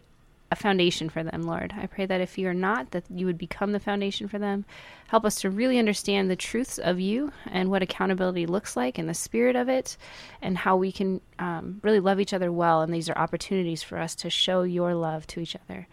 a 0.51 0.55
foundation 0.55 1.09
for 1.09 1.23
them, 1.23 1.43
Lord. 1.43 1.73
I 1.77 1.85
pray 1.85 2.05
that 2.05 2.21
if 2.21 2.37
you're 2.37 2.53
not, 2.53 2.91
that 2.91 3.03
you 3.09 3.25
would 3.25 3.37
become 3.37 3.71
the 3.71 3.79
foundation 3.79 4.27
for 4.27 4.39
them. 4.39 4.65
Help 5.07 5.25
us 5.25 5.41
to 5.41 5.49
really 5.49 5.77
understand 5.77 6.29
the 6.29 6.35
truths 6.35 6.77
of 6.79 6.99
you 6.99 7.31
and 7.47 7.69
what 7.69 7.81
accountability 7.81 8.45
looks 8.45 8.75
like 8.75 8.97
and 8.97 9.07
the 9.07 9.13
spirit 9.13 9.55
of 9.55 9.69
it, 9.69 9.97
and 10.41 10.57
how 10.57 10.75
we 10.75 10.91
can 10.91 11.21
um, 11.39 11.79
really 11.83 11.99
love 11.99 12.19
each 12.19 12.33
other 12.33 12.51
well. 12.51 12.81
And 12.81 12.93
these 12.93 13.09
are 13.09 13.17
opportunities 13.17 13.83
for 13.83 13.97
us 13.97 14.15
to 14.15 14.29
show 14.29 14.63
your 14.63 14.95
love 14.95 15.27
to 15.27 15.39
each 15.39 15.55
other. 15.55 15.87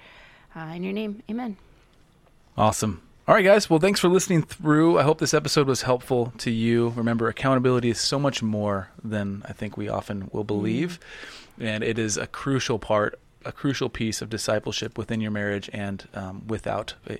Uh, 0.54 0.72
in 0.74 0.82
your 0.82 0.92
name, 0.92 1.22
amen. 1.30 1.56
Awesome. 2.56 3.02
All 3.28 3.34
right, 3.34 3.44
guys. 3.44 3.68
Well, 3.68 3.80
thanks 3.80 3.98
for 3.98 4.08
listening 4.08 4.42
through. 4.42 5.00
I 5.00 5.02
hope 5.02 5.18
this 5.18 5.34
episode 5.34 5.66
was 5.66 5.82
helpful 5.82 6.32
to 6.38 6.50
you. 6.50 6.90
Remember, 6.90 7.26
accountability 7.26 7.90
is 7.90 8.00
so 8.00 8.20
much 8.20 8.40
more 8.40 8.90
than 9.02 9.42
I 9.48 9.52
think 9.52 9.76
we 9.76 9.88
often 9.88 10.30
will 10.32 10.44
believe. 10.44 11.00
And 11.58 11.82
it 11.82 11.98
is 11.98 12.16
a 12.16 12.28
crucial 12.28 12.78
part, 12.78 13.18
a 13.46 13.52
crucial 13.52 13.88
piece 13.88 14.20
of 14.20 14.28
discipleship 14.28 14.98
within 14.98 15.20
your 15.20 15.30
marriage 15.30 15.70
and 15.72 16.08
um, 16.14 16.46
without, 16.46 16.94
uh, 17.08 17.16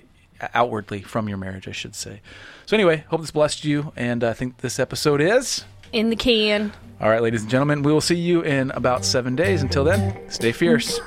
outwardly 0.53 1.01
from 1.01 1.27
your 1.27 1.37
marriage, 1.37 1.67
I 1.67 1.71
should 1.71 1.95
say. 1.95 2.21
So, 2.65 2.75
anyway, 2.75 3.05
hope 3.09 3.21
this 3.21 3.31
blessed 3.31 3.65
you. 3.65 3.93
And 3.95 4.23
I 4.23 4.33
think 4.33 4.57
this 4.57 4.79
episode 4.79 5.21
is. 5.21 5.63
In 5.93 6.09
the 6.09 6.15
can. 6.15 6.73
All 6.99 7.09
right, 7.09 7.21
ladies 7.21 7.41
and 7.41 7.49
gentlemen, 7.49 7.81
we 7.81 7.93
will 7.93 8.01
see 8.01 8.15
you 8.15 8.41
in 8.41 8.71
about 8.71 9.05
seven 9.05 9.35
days. 9.35 9.61
Until 9.61 9.83
then, 9.83 10.29
stay 10.29 10.51
fierce. 10.51 10.99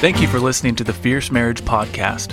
Thank 0.00 0.20
you 0.20 0.28
for 0.28 0.38
listening 0.38 0.76
to 0.76 0.84
the 0.84 0.92
Fierce 0.92 1.32
Marriage 1.32 1.62
Podcast. 1.62 2.32